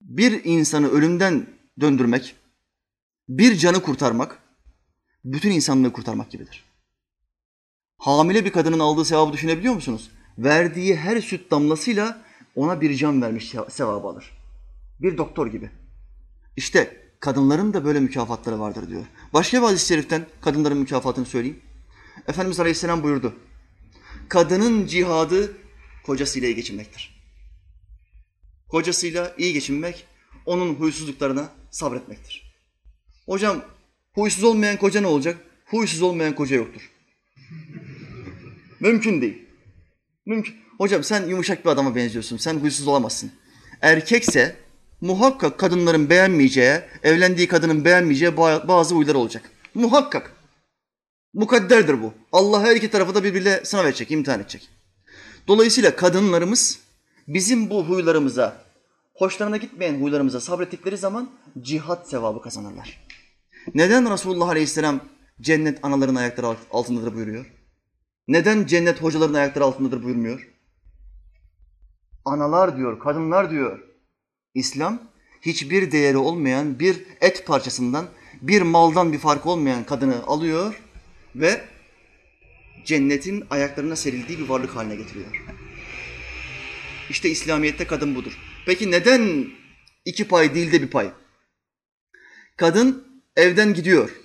bir 0.01 0.44
insanı 0.44 0.88
ölümden 0.88 1.47
döndürmek, 1.80 2.36
bir 3.28 3.57
canı 3.57 3.82
kurtarmak, 3.82 4.42
bütün 5.27 5.51
insanlığı 5.51 5.93
kurtarmak 5.93 6.31
gibidir. 6.31 6.64
Hamile 7.99 8.45
bir 8.45 8.53
kadının 8.53 8.79
aldığı 8.79 9.05
sevabı 9.05 9.33
düşünebiliyor 9.33 9.74
musunuz? 9.74 10.11
Verdiği 10.39 10.97
her 10.97 11.20
süt 11.20 11.51
damlasıyla 11.51 12.22
ona 12.57 12.81
bir 12.81 12.97
can 12.97 13.22
vermiş 13.22 13.55
sevabı 13.68 14.07
alır. 14.07 14.33
Bir 15.01 15.18
doktor 15.18 15.47
gibi. 15.47 15.70
İşte 16.57 17.11
kadınların 17.20 17.74
da 17.74 17.85
böyle 17.85 18.01
mükafatları 18.01 18.61
vardır 18.61 18.89
diyor. 18.89 19.05
Başka 19.33 19.59
bir 19.59 19.62
hadis-i 19.62 19.87
şeriften 19.87 20.27
kadınların 20.41 20.79
mükafatını 20.79 21.27
söyleyeyim. 21.27 21.61
Efendimiz 22.29 22.61
Aleyhisselam 22.61 23.03
buyurdu. 23.03 23.35
Kadının 24.29 24.87
cihadı 24.87 25.57
kocasıyla 26.05 26.49
iyi 26.49 26.55
geçinmektir. 26.55 27.16
Kocasıyla 28.68 29.35
iyi 29.39 29.53
geçinmek, 29.53 30.07
onun 30.47 30.74
huysuzluklarına 30.74 31.49
sabretmektir. 31.70 32.57
Hocam 33.27 33.64
huysuz 34.17 34.45
olmayan 34.45 34.77
koca 34.77 35.01
ne 35.01 35.07
olacak? 35.07 35.37
Huysuz 35.67 36.03
olmayan 36.03 36.35
koca 36.35 36.57
yoktur. 36.57 36.91
Mümkün 38.81 39.23
değil. 39.23 39.43
Mümkün. 40.27 40.55
Hocam 40.79 41.05
sen 41.05 41.27
yumuşak 41.27 41.64
bir 41.64 41.71
adama 41.71 41.95
benziyorsun. 41.95 42.37
Sen 42.37 42.55
huysuz 42.55 42.89
olamazsın. 42.89 43.33
Erkekse 43.83 44.57
muhakkak 45.01 45.59
kadınların 45.59 46.11
beğenmeyeceği, 46.11 46.81
evlendiği 47.03 47.49
kadının 47.49 47.85
beğenmeyeceği 47.85 48.37
bazı 48.37 48.95
huylar 48.95 49.14
olacak. 49.14 49.51
Muhakkak. 49.75 50.33
Mukadderdir 51.35 52.03
bu. 52.03 52.14
Allah 52.33 52.62
her 52.62 52.77
iki 52.77 52.91
tarafı 52.91 53.14
da 53.14 53.25
birbiriyle 53.25 53.64
sınav 53.64 53.87
edecek, 53.87 54.11
imtihan 54.11 54.41
edecek. 54.41 54.69
Dolayısıyla 55.49 55.97
kadınlarımız 55.97 56.79
bizim 57.29 57.71
bu 57.71 57.85
huylarımıza, 57.85 58.64
hoşlarına 59.14 59.57
gitmeyen 59.57 60.01
huylarımıza 60.01 60.41
sabrettikleri 60.41 60.97
zaman 60.97 61.31
cihat 61.62 62.11
sevabı 62.11 62.43
kazanırlar. 62.43 63.06
Neden 63.75 64.12
Resulullah 64.12 64.49
Aleyhisselam 64.49 65.01
cennet 65.41 65.85
anaların 65.85 66.14
ayakları 66.14 66.57
altındadır 66.71 67.14
buyuruyor? 67.14 67.47
Neden 68.29 68.67
cennet 68.67 69.03
hocaların 69.03 69.35
ayakları 69.35 69.64
altındadır 69.64 70.03
buyurmuyor? 70.03 70.49
Analar 72.25 72.77
diyor, 72.77 72.99
kadınlar 72.99 73.51
diyor. 73.51 73.79
İslam 74.55 75.03
hiçbir 75.41 75.93
değeri 75.93 76.17
olmayan 76.17 76.79
bir 76.79 77.07
et 77.21 77.47
parçasından, 77.47 78.07
bir 78.43 78.62
maldan 78.62 79.12
bir 79.12 79.19
farkı 79.19 79.51
olmayan 79.51 79.85
kadını 79.85 80.23
alıyor 80.27 80.83
ve 81.35 81.64
cennetin 82.85 83.45
ayaklarına 83.51 83.97
serildiği 83.97 84.39
bir 84.39 84.49
varlık 84.49 84.77
haline 84.77 84.97
getiriyor. 84.97 85.45
İşte 87.11 87.29
İslamiyet'te 87.29 87.87
kadın 87.87 88.14
budur. 88.14 88.39
Peki 88.67 88.91
neden 88.91 89.47
iki 90.05 90.29
pay 90.29 90.55
değil 90.55 90.73
de 90.73 90.83
bir 90.83 90.91
pay? 90.91 91.11
Kadın 92.57 93.06
evden 93.37 93.74
gidiyor. 93.74 94.20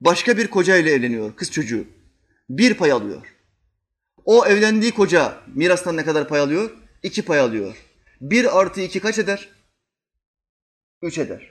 Başka 0.00 0.36
bir 0.36 0.46
koca 0.46 0.76
ile 0.76 0.90
evleniyor, 0.90 1.36
kız 1.36 1.50
çocuğu. 1.50 1.84
Bir 2.50 2.74
pay 2.74 2.92
alıyor. 2.92 3.34
O 4.24 4.46
evlendiği 4.46 4.92
koca 4.92 5.42
mirastan 5.46 5.96
ne 5.96 6.04
kadar 6.04 6.28
pay 6.28 6.40
alıyor? 6.40 6.70
İki 7.02 7.22
pay 7.22 7.40
alıyor. 7.40 7.76
Bir 8.20 8.60
artı 8.60 8.80
iki 8.80 9.00
kaç 9.00 9.18
eder? 9.18 9.48
Üç 11.02 11.18
eder. 11.18 11.50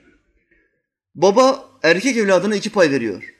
Baba 1.16 1.70
erkek 1.84 2.18
evladına 2.18 2.56
iki 2.56 2.72
pay 2.72 2.92
veriyor. 2.92 3.34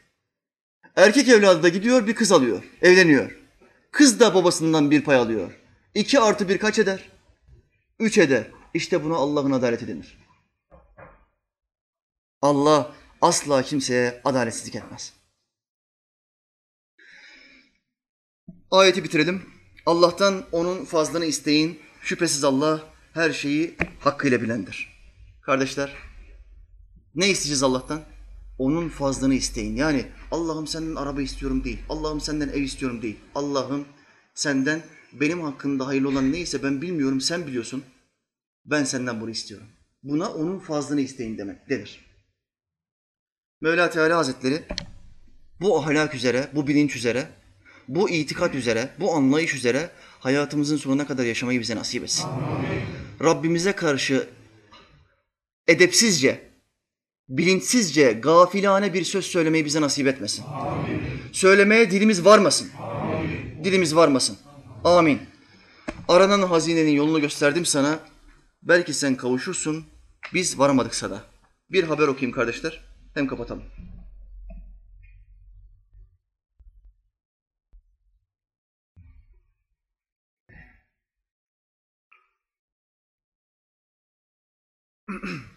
Erkek 0.96 1.30
evladı 1.30 1.64
da 1.64 1.70
gidiyor 1.70 2.08
bir 2.08 2.16
kız 2.16 2.32
alıyor, 2.32 2.64
evleniyor. 2.82 3.40
Kız 3.92 4.20
da 4.20 4.34
babasından 4.34 4.92
bir 4.92 5.04
pay 5.04 5.18
alıyor. 5.18 5.60
İki 5.94 6.20
artı 6.20 6.50
bir 6.50 6.58
kaç 6.58 6.80
eder? 6.80 7.10
Üç 8.00 8.18
eder. 8.18 8.48
İşte 8.74 9.04
buna 9.04 9.16
Allah'ın 9.16 9.52
adaleti 9.52 9.88
denir. 9.88 10.18
Allah 12.42 12.96
asla 13.24 13.64
kimseye 13.64 14.22
adaletsizlik 14.24 14.76
etmez. 14.76 15.14
Ayeti 18.72 19.04
bitirelim. 19.04 19.42
Allah'tan 19.86 20.46
onun 20.52 20.86
fazlını 20.86 21.26
isteyin. 21.26 21.80
Şüphesiz 22.02 22.44
Allah 22.44 22.84
her 23.14 23.32
şeyi 23.32 23.76
hakkıyla 24.00 24.42
bilendir. 24.42 24.94
Kardeşler, 25.42 25.94
ne 27.16 27.30
isteyeceğiz 27.30 27.64
Allah'tan? 27.64 28.02
Onun 28.60 28.90
fazlını 28.90 29.34
isteyin. 29.34 29.76
Yani 29.76 30.06
Allah'ım 30.32 30.68
senden 30.68 30.96
araba 30.96 31.22
istiyorum 31.22 31.64
değil. 31.64 31.80
Allah'ım 31.90 32.22
senden 32.22 32.50
ev 32.50 32.62
istiyorum 32.62 33.02
değil. 33.02 33.20
Allah'ım 33.36 33.86
senden 34.34 34.82
benim 35.14 35.42
hakkında 35.42 35.88
hayırlı 35.88 36.10
olan 36.10 36.32
neyse 36.32 36.64
ben 36.64 36.82
bilmiyorum 36.82 37.22
sen 37.22 37.48
biliyorsun. 37.48 37.84
Ben 38.66 38.84
senden 38.84 39.22
bunu 39.22 39.30
istiyorum. 39.30 39.68
Buna 40.04 40.34
onun 40.34 40.60
fazlını 40.60 41.02
isteyin 41.02 41.38
demek 41.38 41.70
denir. 41.70 42.13
Mevla 43.64 43.90
Teala 43.90 44.18
Hazretleri 44.18 44.64
bu 45.62 45.80
ahlak 45.80 46.16
üzere, 46.16 46.50
bu 46.54 46.68
bilinç 46.68 46.96
üzere, 46.96 47.28
bu 47.88 48.10
itikat 48.10 48.56
üzere, 48.56 48.90
bu 49.00 49.14
anlayış 49.14 49.56
üzere 49.56 49.90
hayatımızın 50.20 50.78
sonuna 50.78 51.08
kadar 51.08 51.26
yaşamayı 51.26 51.60
bize 51.60 51.76
nasip 51.76 52.04
etsin. 52.04 52.24
Amin. 52.24 52.82
Rabbimize 53.24 53.72
karşı 53.72 54.28
edepsizce, 55.68 56.50
bilinçsizce, 57.30 58.12
gafilane 58.12 58.94
bir 58.94 59.04
söz 59.04 59.26
söylemeyi 59.26 59.66
bize 59.66 59.82
nasip 59.82 60.08
etmesin. 60.08 60.46
Amin. 60.46 61.02
Söylemeye 61.32 61.92
dilimiz 61.92 62.26
varmasın. 62.26 62.70
Amin. 62.80 63.64
Dilimiz 63.64 63.96
varmasın. 63.96 64.38
Amin. 64.84 65.22
Aranan 66.08 66.42
hazinenin 66.42 66.92
yolunu 66.92 67.22
gösterdim 67.22 67.66
sana. 67.66 68.00
Belki 68.64 68.94
sen 68.94 69.16
kavuşursun. 69.16 69.86
Biz 70.34 70.60
varamadıksa 70.60 71.10
da. 71.10 71.24
Bir 71.72 71.84
haber 71.84 72.08
okuyayım 72.08 72.36
kardeşler. 72.36 72.93
Hem 73.14 73.28
kapatalım. 73.28 73.64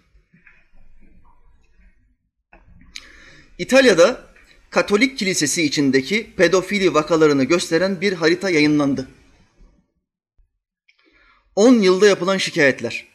İtalya'da 3.59 4.27
Katolik 4.71 5.19
Kilisesi 5.19 5.63
içindeki 5.63 6.35
pedofili 6.37 6.95
vakalarını 6.95 7.45
gösteren 7.45 8.01
bir 8.01 8.13
harita 8.13 8.51
yayınlandı. 8.51 9.09
10 11.55 11.75
yılda 11.75 12.07
yapılan 12.07 12.37
şikayetler. 12.37 13.07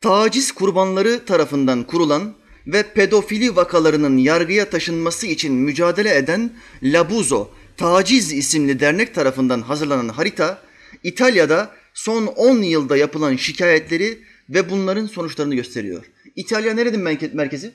Taciz 0.00 0.52
kurbanları 0.52 1.24
tarafından 1.24 1.82
kurulan 1.82 2.34
ve 2.66 2.82
pedofili 2.82 3.56
vakalarının 3.56 4.18
yargıya 4.18 4.70
taşınması 4.70 5.26
için 5.26 5.54
mücadele 5.54 6.16
eden 6.16 6.50
Labuzo 6.82 7.50
Taciz 7.76 8.32
isimli 8.32 8.80
dernek 8.80 9.14
tarafından 9.14 9.60
hazırlanan 9.60 10.08
harita 10.08 10.62
İtalya'da 11.02 11.70
son 11.94 12.26
10 12.26 12.62
yılda 12.62 12.96
yapılan 12.96 13.36
şikayetleri 13.36 14.18
ve 14.48 14.70
bunların 14.70 15.06
sonuçlarını 15.06 15.54
gösteriyor. 15.54 16.04
İtalya 16.36 16.74
nerenin 16.74 17.00
merkezi? 17.34 17.74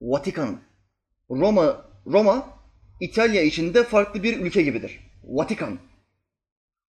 Vatikan. 0.00 0.60
Roma 1.30 1.90
Roma 2.06 2.58
İtalya 3.00 3.42
içinde 3.42 3.84
farklı 3.84 4.22
bir 4.22 4.40
ülke 4.40 4.62
gibidir. 4.62 5.00
Vatikan. 5.24 5.78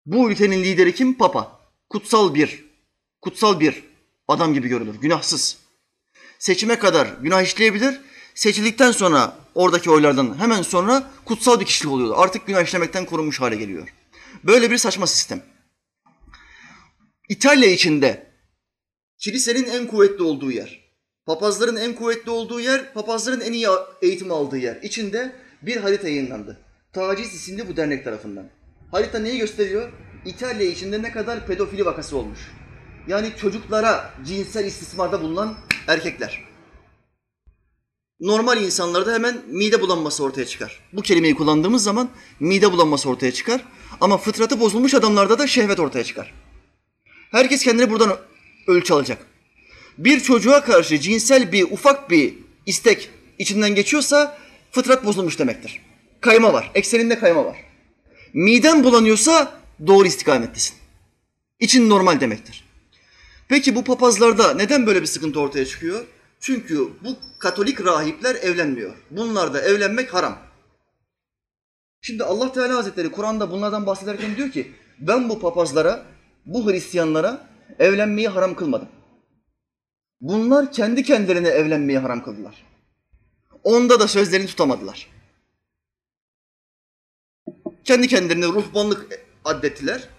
Bu 0.05 0.31
ülkenin 0.31 0.63
lideri 0.63 0.95
kim? 0.95 1.17
Papa. 1.17 1.59
Kutsal 1.89 2.35
bir. 2.35 2.65
Kutsal 3.21 3.59
bir 3.59 3.83
adam 4.27 4.53
gibi 4.53 4.67
görülür. 4.67 4.95
Günahsız. 5.01 5.57
Seçime 6.39 6.79
kadar 6.79 7.07
günah 7.21 7.41
işleyebilir. 7.41 8.01
seçildikten 8.35 8.91
sonra 8.91 9.35
oradaki 9.55 9.91
oylardan 9.91 10.39
hemen 10.39 10.61
sonra 10.61 11.11
kutsal 11.25 11.59
bir 11.59 11.65
kişilik 11.65 11.91
oluyor. 11.91 12.15
Artık 12.17 12.47
günah 12.47 12.63
işlemekten 12.63 13.05
korunmuş 13.05 13.41
hale 13.41 13.55
geliyor. 13.55 13.87
Böyle 14.43 14.71
bir 14.71 14.77
saçma 14.77 15.07
sistem. 15.07 15.41
İtalya 17.29 17.71
içinde 17.71 18.27
kilisenin 19.17 19.63
en 19.63 19.87
kuvvetli 19.87 20.23
olduğu 20.23 20.51
yer, 20.51 20.79
papazların 21.25 21.75
en 21.75 21.93
kuvvetli 21.93 22.31
olduğu 22.31 22.59
yer, 22.59 22.93
papazların 22.93 23.41
en 23.41 23.53
iyi 23.53 23.67
eğitim 24.01 24.31
aldığı 24.31 24.57
yer. 24.57 24.79
İçinde 24.83 25.35
bir 25.61 25.77
harita 25.77 26.09
yayınlandı. 26.09 26.59
Taciz 26.93 27.33
isimli 27.33 27.67
bu 27.67 27.77
dernek 27.77 28.03
tarafından. 28.03 28.49
Harita 28.91 29.19
neyi 29.19 29.39
gösteriyor? 29.39 29.91
İtalya 30.25 30.65
içinde 30.65 31.01
ne 31.01 31.11
kadar 31.11 31.47
pedofili 31.47 31.85
vakası 31.85 32.17
olmuş. 32.17 32.39
Yani 33.07 33.31
çocuklara 33.41 34.13
cinsel 34.25 34.65
istismarda 34.65 35.21
bulunan 35.21 35.55
erkekler. 35.87 36.49
Normal 38.19 38.61
insanlarda 38.61 39.13
hemen 39.13 39.41
mide 39.47 39.81
bulanması 39.81 40.23
ortaya 40.23 40.45
çıkar. 40.45 40.79
Bu 40.93 41.01
kelimeyi 41.01 41.35
kullandığımız 41.35 41.83
zaman 41.83 42.09
mide 42.39 42.71
bulanması 42.71 43.09
ortaya 43.09 43.31
çıkar. 43.31 43.61
Ama 44.01 44.17
fıtratı 44.17 44.59
bozulmuş 44.59 44.93
adamlarda 44.93 45.39
da 45.39 45.47
şehvet 45.47 45.79
ortaya 45.79 46.03
çıkar. 46.03 46.33
Herkes 47.31 47.63
kendini 47.63 47.89
buradan 47.89 48.17
ölçü 48.67 48.93
alacak. 48.93 49.25
Bir 49.97 50.19
çocuğa 50.19 50.63
karşı 50.63 50.99
cinsel 50.99 51.51
bir 51.51 51.63
ufak 51.63 52.09
bir 52.09 52.33
istek 52.65 53.09
içinden 53.37 53.75
geçiyorsa 53.75 54.37
fıtrat 54.71 55.05
bozulmuş 55.05 55.39
demektir. 55.39 55.81
Kayma 56.21 56.53
var. 56.53 56.71
Ekseninde 56.75 57.19
kayma 57.19 57.45
var. 57.45 57.57
Miden 58.33 58.83
bulanıyorsa 58.83 59.59
doğru 59.87 60.07
istikamettesin. 60.07 60.75
İçin 61.59 61.89
normal 61.89 62.19
demektir. 62.19 62.68
Peki 63.49 63.75
bu 63.75 63.83
papazlarda 63.83 64.53
neden 64.53 64.85
böyle 64.85 65.01
bir 65.01 65.05
sıkıntı 65.05 65.39
ortaya 65.39 65.65
çıkıyor? 65.65 66.05
Çünkü 66.39 66.89
bu 67.03 67.15
Katolik 67.39 67.85
rahipler 67.85 68.35
evlenmiyor. 68.35 68.95
Bunlarda 69.11 69.61
evlenmek 69.61 70.13
haram. 70.13 70.37
Şimdi 72.01 72.23
Allah 72.23 72.51
Teala 72.53 72.77
Hazretleri 72.77 73.11
Kur'an'da 73.11 73.51
bunlardan 73.51 73.85
bahsederken 73.85 74.35
diyor 74.35 74.51
ki 74.51 74.71
ben 74.99 75.29
bu 75.29 75.39
papazlara, 75.39 76.05
bu 76.45 76.71
Hristiyanlara 76.71 77.47
evlenmeyi 77.79 78.27
haram 78.27 78.55
kılmadım. 78.55 78.89
Bunlar 80.21 80.71
kendi 80.71 81.03
kendilerine 81.03 81.47
evlenmeyi 81.47 81.99
haram 81.99 82.23
kıldılar. 82.23 82.65
Onda 83.63 83.99
da 83.99 84.07
sözlerini 84.07 84.47
tutamadılar. 84.47 85.09
Kendi 87.83 88.07
kendilerine 88.07 88.45
ruhbanlık 88.45 89.19
addettiler. 89.45 90.09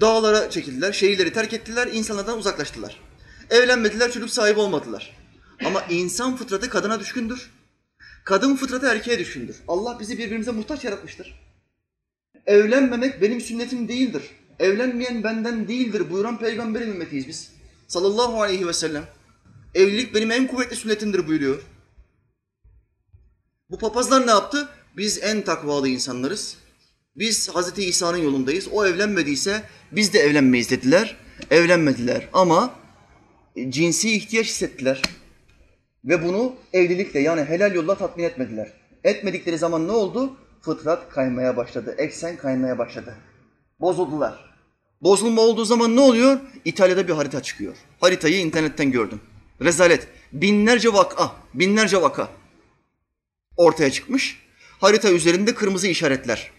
Dağlara 0.00 0.50
çekildiler, 0.50 0.92
şehirleri 0.92 1.32
terk 1.32 1.52
ettiler, 1.52 1.88
insanlardan 1.92 2.38
uzaklaştılar. 2.38 3.00
Evlenmediler, 3.50 4.12
çocuk 4.12 4.30
sahibi 4.30 4.60
olmadılar. 4.60 5.16
Ama 5.64 5.82
insan 5.90 6.36
fıtratı 6.36 6.70
kadına 6.70 7.00
düşkündür. 7.00 7.50
Kadın 8.24 8.56
fıtratı 8.56 8.86
erkeğe 8.86 9.18
düşkündür. 9.18 9.56
Allah 9.68 10.00
bizi 10.00 10.18
birbirimize 10.18 10.50
muhtaç 10.50 10.84
yaratmıştır. 10.84 11.40
Evlenmemek 12.46 13.22
benim 13.22 13.40
sünnetim 13.40 13.88
değildir. 13.88 14.22
Evlenmeyen 14.58 15.24
benden 15.24 15.68
değildir 15.68 16.10
buyuran 16.10 16.38
peygamberin 16.38 16.90
ümmetiyiz 16.90 17.28
biz. 17.28 17.52
Sallallahu 17.86 18.42
aleyhi 18.42 18.66
ve 18.66 18.72
sellem. 18.72 19.04
Evlilik 19.74 20.14
benim 20.14 20.30
en 20.30 20.46
kuvvetli 20.46 20.76
sünnetimdir 20.76 21.28
buyuruyor. 21.28 21.62
Bu 23.70 23.78
papazlar 23.78 24.26
ne 24.26 24.30
yaptı? 24.30 24.68
Biz 24.96 25.22
en 25.22 25.42
takvalı 25.42 25.88
insanlarız. 25.88 26.56
Biz 27.18 27.48
Hazreti 27.48 27.84
İsa'nın 27.84 28.18
yolundayız. 28.18 28.68
O 28.72 28.86
evlenmediyse 28.86 29.62
biz 29.92 30.12
de 30.12 30.18
evlenmeyiz 30.18 30.70
dediler. 30.70 31.16
Evlenmediler 31.50 32.28
ama 32.32 32.74
cinsi 33.68 34.10
ihtiyaç 34.16 34.46
hissettiler. 34.46 35.02
Ve 36.04 36.24
bunu 36.24 36.54
evlilikle 36.72 37.20
yani 37.20 37.44
helal 37.44 37.74
yolla 37.74 37.94
tatmin 37.94 38.24
etmediler. 38.24 38.72
Etmedikleri 39.04 39.58
zaman 39.58 39.88
ne 39.88 39.92
oldu? 39.92 40.36
Fıtrat 40.62 41.08
kaymaya 41.08 41.56
başladı. 41.56 41.94
Eksen 41.98 42.36
kaymaya 42.36 42.78
başladı. 42.78 43.14
Bozuldular. 43.80 44.54
Bozulma 45.02 45.42
olduğu 45.42 45.64
zaman 45.64 45.96
ne 45.96 46.00
oluyor? 46.00 46.40
İtalya'da 46.64 47.08
bir 47.08 47.12
harita 47.12 47.42
çıkıyor. 47.42 47.76
Haritayı 48.00 48.38
internetten 48.38 48.92
gördüm. 48.92 49.20
Rezalet. 49.62 50.08
Binlerce 50.32 50.92
vaka, 50.92 51.32
binlerce 51.54 52.02
vaka 52.02 52.28
ortaya 53.56 53.90
çıkmış. 53.90 54.42
Harita 54.80 55.10
üzerinde 55.10 55.54
kırmızı 55.54 55.88
işaretler. 55.88 56.57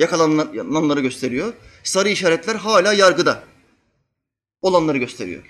Yakalananları 0.00 1.00
gösteriyor. 1.00 1.52
Sarı 1.82 2.08
işaretler 2.08 2.54
hala 2.54 2.92
yargıda 2.92 3.42
olanları 4.62 4.98
gösteriyor. 4.98 5.42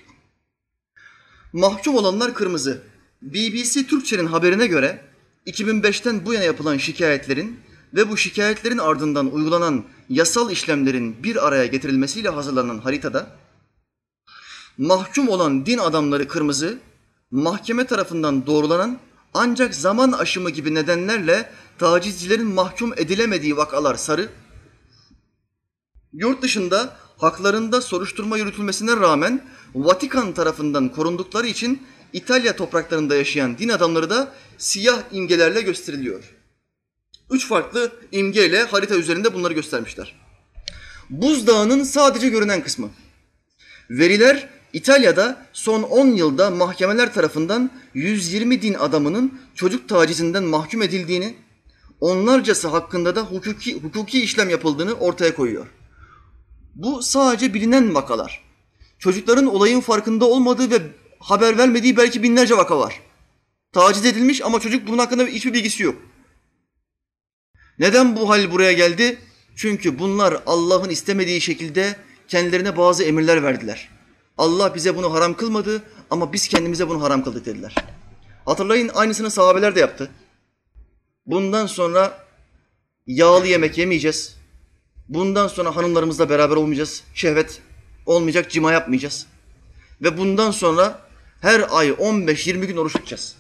Mahkum 1.53 1.94
olanlar 1.94 2.34
kırmızı. 2.34 2.82
BBC 3.22 3.86
Türkçe'nin 3.86 4.26
haberine 4.26 4.66
göre 4.66 5.05
2005'ten 5.46 6.26
bu 6.26 6.34
yana 6.34 6.44
yapılan 6.44 6.76
şikayetlerin 6.76 7.61
ve 7.94 8.09
bu 8.09 8.16
şikayetlerin 8.16 8.78
ardından 8.78 9.32
uygulanan 9.32 9.84
yasal 10.09 10.51
işlemlerin 10.51 11.22
bir 11.22 11.46
araya 11.46 11.66
getirilmesiyle 11.66 12.28
hazırlanan 12.28 12.78
haritada 12.78 13.36
mahkum 14.78 15.28
olan 15.28 15.66
din 15.66 15.78
adamları 15.78 16.28
kırmızı, 16.28 16.78
mahkeme 17.30 17.86
tarafından 17.86 18.46
doğrulanan 18.46 18.98
ancak 19.34 19.74
zaman 19.74 20.12
aşımı 20.12 20.51
gibi 20.51 20.74
nedenlerle 20.74 21.51
tacizcilerin 21.78 22.46
mahkum 22.46 22.92
edilemediği 22.96 23.57
vakalar 23.57 23.94
sarı, 23.94 24.28
yurt 26.13 26.43
dışında 26.43 26.97
haklarında 27.17 27.81
soruşturma 27.81 28.39
yürütülmesine 28.39 28.97
rağmen 28.97 29.45
Vatikan 29.75 30.33
tarafından 30.33 30.89
korundukları 30.89 31.47
için 31.47 31.83
İtalya 32.13 32.57
topraklarında 32.57 33.17
yaşayan 33.17 33.59
din 33.59 33.69
adamları 33.69 34.11
da 34.11 34.33
siyah 34.59 35.03
imgelerle 35.13 35.61
gösteriliyor. 35.61 36.25
Üç 37.31 37.47
farklı 37.49 37.93
imgeyle 38.13 38.63
harita 38.63 38.95
üzerinde 38.95 39.35
bunları 39.35 39.53
göstermişler. 39.55 40.21
Buzdağının 41.11 41.85
sadece 41.85 42.29
görünen 42.29 42.63
kısmı. 42.63 42.91
Veriler 43.91 44.49
İtalya'da 44.73 45.47
son 45.53 45.83
10 45.83 46.07
yılda 46.07 46.51
mahkemeler 46.51 47.15
tarafından 47.15 47.71
120 47.95 48.63
din 48.63 48.75
adamının 48.75 49.41
çocuk 49.55 49.89
tacizinden 49.89 50.45
mahkum 50.45 50.83
edildiğini, 50.83 51.35
onlarcası 52.01 52.69
hakkında 52.69 53.17
da 53.17 53.21
hukuki, 53.23 53.81
hukuki 53.83 54.23
işlem 54.23 54.51
yapıldığını 54.51 54.95
ortaya 54.95 55.35
koyuyor. 55.35 55.67
Bu 56.81 57.03
sadece 57.03 57.55
bilinen 57.55 57.95
vakalar. 57.95 58.41
Çocukların 58.99 59.47
olayın 59.47 59.81
farkında 59.81 60.24
olmadığı 60.24 60.70
ve 60.70 60.83
haber 61.18 61.59
vermediği 61.59 61.97
belki 61.97 62.22
binlerce 62.22 62.57
vaka 62.57 62.78
var. 62.78 63.01
Taciz 63.72 64.07
edilmiş 64.07 64.43
ama 64.43 64.61
çocuk 64.61 64.89
bunun 64.89 64.99
hakkında 64.99 65.24
hiçbir 65.24 65.53
bilgisi 65.53 65.83
yok. 65.83 66.03
Neden 67.78 68.16
bu 68.16 68.28
hal 68.28 68.51
buraya 68.51 68.72
geldi? 68.72 69.18
Çünkü 69.57 69.99
bunlar 69.99 70.43
Allah'ın 70.47 70.91
istemediği 70.91 71.41
şekilde 71.41 71.97
kendilerine 72.28 72.76
bazı 72.76 73.05
emirler 73.05 73.43
verdiler. 73.43 73.89
Allah 74.39 74.74
bize 74.74 74.97
bunu 74.97 75.12
haram 75.12 75.35
kılmadı 75.35 75.83
ama 76.11 76.33
biz 76.33 76.49
kendimize 76.49 76.89
bunu 76.89 77.03
haram 77.03 77.24
kıldık 77.24 77.47
dediler. 77.47 77.74
Hatırlayın 78.45 78.91
aynısını 78.95 79.31
sahabeler 79.31 79.74
de 79.74 79.81
yaptı. 79.81 80.11
Bundan 81.26 81.66
sonra 81.66 82.26
yağlı 83.07 83.47
yemek 83.47 83.78
yemeyeceğiz. 83.78 84.39
Bundan 85.11 85.49
sonra 85.49 85.77
hanımlarımızla 85.77 86.31
beraber 86.31 86.57
olmayacağız. 86.57 87.05
Şehvet 87.15 87.61
olmayacak, 88.07 88.51
cima 88.51 88.73
yapmayacağız. 88.73 89.27
Ve 90.03 90.19
bundan 90.19 90.51
sonra 90.51 91.01
her 91.41 91.67
ay 91.71 91.89
15-20 91.89 92.65
gün 92.67 92.77
oruç 92.77 92.93
tutacağız. 92.93 93.37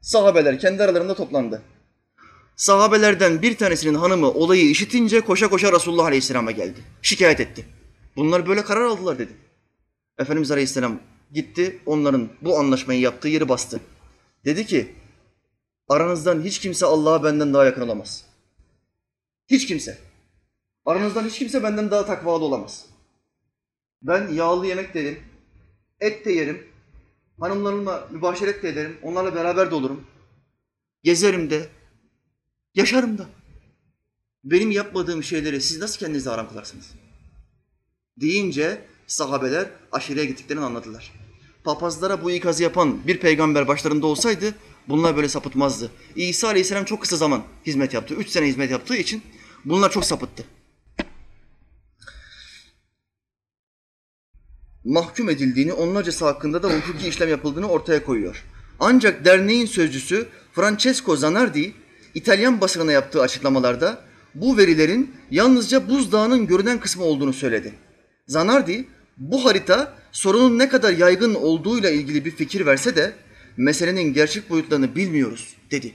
Sahabeler 0.00 0.58
kendi 0.58 0.82
aralarında 0.82 1.14
toplandı. 1.14 1.62
Sahabelerden 2.56 3.42
bir 3.42 3.56
tanesinin 3.56 3.94
hanımı 3.94 4.30
olayı 4.30 4.70
işitince 4.70 5.20
koşa 5.20 5.48
koşa 5.48 5.72
Resulullah 5.72 6.04
Aleyhisselam'a 6.04 6.50
geldi. 6.50 6.78
Şikayet 7.02 7.40
etti. 7.40 7.66
Bunlar 8.16 8.46
böyle 8.46 8.64
karar 8.64 8.84
aldılar 8.84 9.18
dedi. 9.18 9.32
Efendimiz 10.18 10.50
Aleyhisselam 10.50 11.00
gitti 11.34 11.78
onların 11.86 12.28
bu 12.42 12.58
anlaşmayı 12.58 13.00
yaptığı 13.00 13.28
yeri 13.28 13.48
bastı. 13.48 13.80
Dedi 14.44 14.66
ki 14.66 14.94
aranızdan 15.88 16.42
hiç 16.42 16.58
kimse 16.58 16.86
Allah'a 16.86 17.24
benden 17.24 17.54
daha 17.54 17.64
yakın 17.64 17.82
olamaz. 17.82 18.24
Hiç 19.46 19.66
kimse. 19.66 20.07
Aranızdan 20.88 21.24
hiç 21.24 21.38
kimse 21.38 21.62
benden 21.62 21.90
daha 21.90 22.06
takvalı 22.06 22.44
olamaz. 22.44 22.86
Ben 24.02 24.28
yağlı 24.28 24.66
yemek 24.66 24.94
de 24.94 25.18
et 26.00 26.24
de 26.24 26.32
yerim, 26.32 26.66
hanımlarımla 27.40 28.08
mübaşeret 28.12 28.62
de 28.62 28.68
ederim, 28.68 28.96
onlarla 29.02 29.34
beraber 29.34 29.70
de 29.70 29.74
olurum. 29.74 30.04
Gezerim 31.02 31.50
de, 31.50 31.68
yaşarım 32.74 33.18
da. 33.18 33.26
Benim 34.44 34.70
yapmadığım 34.70 35.22
şeyleri 35.22 35.60
siz 35.60 35.78
nasıl 35.78 35.98
kendinize 35.98 36.30
haram 36.30 36.48
kılarsınız? 36.48 36.94
Deyince 38.20 38.84
sahabeler 39.06 39.66
aşireye 39.92 40.26
gittiklerini 40.26 40.64
anladılar. 40.64 41.12
Papazlara 41.64 42.22
bu 42.24 42.30
ikazı 42.30 42.62
yapan 42.62 43.06
bir 43.06 43.20
peygamber 43.20 43.68
başlarında 43.68 44.06
olsaydı 44.06 44.54
bunlar 44.88 45.16
böyle 45.16 45.28
sapıtmazdı. 45.28 45.90
İsa 46.16 46.48
Aleyhisselam 46.48 46.84
çok 46.84 47.00
kısa 47.00 47.16
zaman 47.16 47.42
hizmet 47.66 47.94
yaptı. 47.94 48.14
Üç 48.14 48.28
sene 48.28 48.46
hizmet 48.46 48.70
yaptığı 48.70 48.96
için 48.96 49.22
bunlar 49.64 49.90
çok 49.90 50.04
sapıttı. 50.04 50.44
Mahkum 54.88 55.30
edildiğini, 55.30 55.72
onlarcası 55.72 56.24
hakkında 56.24 56.62
da 56.62 56.68
hukuki 56.68 57.08
işlem 57.08 57.28
yapıldığını 57.28 57.68
ortaya 57.68 58.04
koyuyor. 58.04 58.44
Ancak 58.80 59.24
derneğin 59.24 59.66
sözcüsü 59.66 60.26
Francesco 60.52 61.16
Zanardi, 61.16 61.72
İtalyan 62.14 62.60
basınına 62.60 62.92
yaptığı 62.92 63.22
açıklamalarda 63.22 64.00
bu 64.34 64.56
verilerin 64.56 65.10
yalnızca 65.30 65.88
buzdağının 65.88 66.46
görünen 66.46 66.80
kısmı 66.80 67.04
olduğunu 67.04 67.32
söyledi. 67.32 67.72
Zanardi, 68.26 68.88
bu 69.16 69.44
harita 69.44 69.94
sorunun 70.12 70.58
ne 70.58 70.68
kadar 70.68 70.92
yaygın 70.92 71.34
olduğuyla 71.34 71.90
ilgili 71.90 72.24
bir 72.24 72.30
fikir 72.30 72.66
verse 72.66 72.96
de 72.96 73.12
meselenin 73.56 74.14
gerçek 74.14 74.50
boyutlarını 74.50 74.96
bilmiyoruz 74.96 75.54
dedi. 75.70 75.94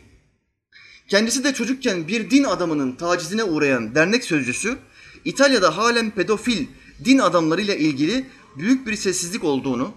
Kendisi 1.07 1.43
de 1.43 1.53
çocukken 1.53 2.07
bir 2.07 2.29
din 2.29 2.43
adamının 2.43 2.95
tacizine 2.95 3.43
uğrayan 3.43 3.95
dernek 3.95 4.23
sözcüsü, 4.23 4.77
İtalya'da 5.25 5.77
halen 5.77 6.11
pedofil 6.11 6.65
din 7.05 7.19
adamlarıyla 7.19 7.75
ilgili 7.75 8.25
büyük 8.57 8.87
bir 8.87 8.95
sessizlik 8.95 9.43
olduğunu, 9.43 9.91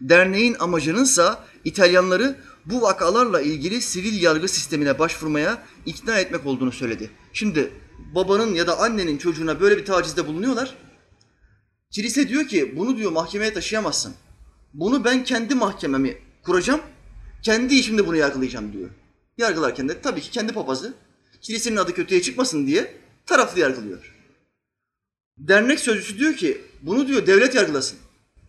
derneğin 0.00 0.56
amacınınsa 0.58 1.44
İtalyanları 1.64 2.36
bu 2.66 2.82
vakalarla 2.82 3.40
ilgili 3.40 3.80
sivil 3.80 4.22
yargı 4.22 4.48
sistemine 4.48 4.98
başvurmaya 4.98 5.62
ikna 5.86 6.18
etmek 6.18 6.46
olduğunu 6.46 6.72
söyledi. 6.72 7.10
Şimdi 7.32 7.72
babanın 8.14 8.54
ya 8.54 8.66
da 8.66 8.78
annenin 8.78 9.18
çocuğuna 9.18 9.60
böyle 9.60 9.76
bir 9.76 9.84
tacizde 9.84 10.26
bulunuyorlar. 10.26 10.74
Kilise 11.90 12.28
diyor 12.28 12.48
ki 12.48 12.76
bunu 12.76 12.96
diyor 12.96 13.12
mahkemeye 13.12 13.52
taşıyamazsın. 13.52 14.14
Bunu 14.74 15.04
ben 15.04 15.24
kendi 15.24 15.54
mahkememi 15.54 16.18
kuracağım. 16.42 16.80
Kendi 17.42 17.74
işimde 17.74 18.06
bunu 18.06 18.16
yargılayacağım 18.16 18.72
diyor. 18.72 18.90
Yargılarken 19.38 19.88
de 19.88 20.00
tabii 20.00 20.20
ki 20.20 20.30
kendi 20.30 20.52
papazı 20.52 20.94
kilisenin 21.40 21.76
adı 21.76 21.94
kötüye 21.94 22.22
çıkmasın 22.22 22.66
diye 22.66 22.94
taraflı 23.26 23.60
yargılıyor. 23.60 24.16
Dernek 25.38 25.80
sözcüsü 25.80 26.18
diyor 26.18 26.34
ki 26.34 26.60
bunu 26.82 27.08
diyor 27.08 27.26
devlet 27.26 27.54
yargılasın. 27.54 27.98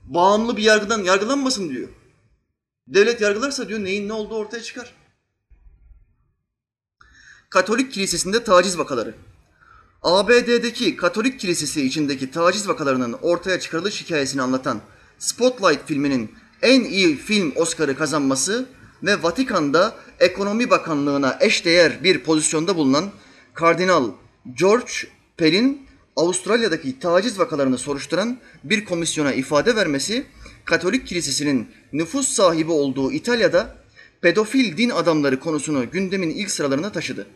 Bağımlı 0.04 0.58
bir 0.58 0.64
yargıdan 0.64 1.04
yargılanmasın 1.04 1.70
diyor. 1.70 1.90
Devlet 2.88 3.22
yargılarsa 3.22 3.70
diyor 3.70 3.84
neyin 3.84 4.08
ne 4.08 4.14
olduğu 4.14 4.36
ortaya 4.36 4.64
çıkar. 4.64 4.94
Katolik 7.50 7.92
kilisesinde 7.92 8.44
taciz 8.44 8.78
vakaları. 8.78 9.16
ABD'deki 10.04 10.96
Katolik 10.96 11.40
kilisesi 11.40 11.86
içindeki 11.86 12.32
taciz 12.32 12.68
vakalarının 12.68 13.14
ortaya 13.14 13.60
çıkarılış 13.60 14.02
hikayesini 14.02 14.42
anlatan 14.42 14.82
Spotlight 15.20 15.88
filminin 15.88 16.36
en 16.62 16.84
iyi 16.84 17.18
film 17.18 17.54
Oscar'ı 17.56 17.98
kazanması 17.98 18.66
ve 19.04 19.24
Vatikan'da 19.24 19.96
Ekonomi 20.20 20.70
Bakanlığı'na 20.70 21.38
eşdeğer 21.40 22.04
bir 22.04 22.24
pozisyonda 22.24 22.76
bulunan 22.76 23.12
Kardinal 23.54 24.12
George 24.54 24.92
Pell'in 25.38 25.83
Avustralya'daki 26.16 27.00
taciz 27.00 27.40
vakalarını 27.40 27.78
soruşturan 27.78 28.38
bir 28.64 28.86
komisyona 28.86 29.34
ifade 29.34 29.76
vermesi, 29.76 30.26
Katolik 30.66 31.08
Kilisesi'nin 31.08 31.68
nüfus 31.94 32.28
sahibi 32.28 32.72
olduğu 32.72 33.12
İtalya'da 33.12 33.76
pedofil 34.22 34.78
din 34.78 34.90
adamları 34.90 35.40
konusunu 35.40 35.92
gündemin 35.92 36.30
ilk 36.30 36.52
sıralarına 36.52 36.92
taşıdı. 36.92 37.28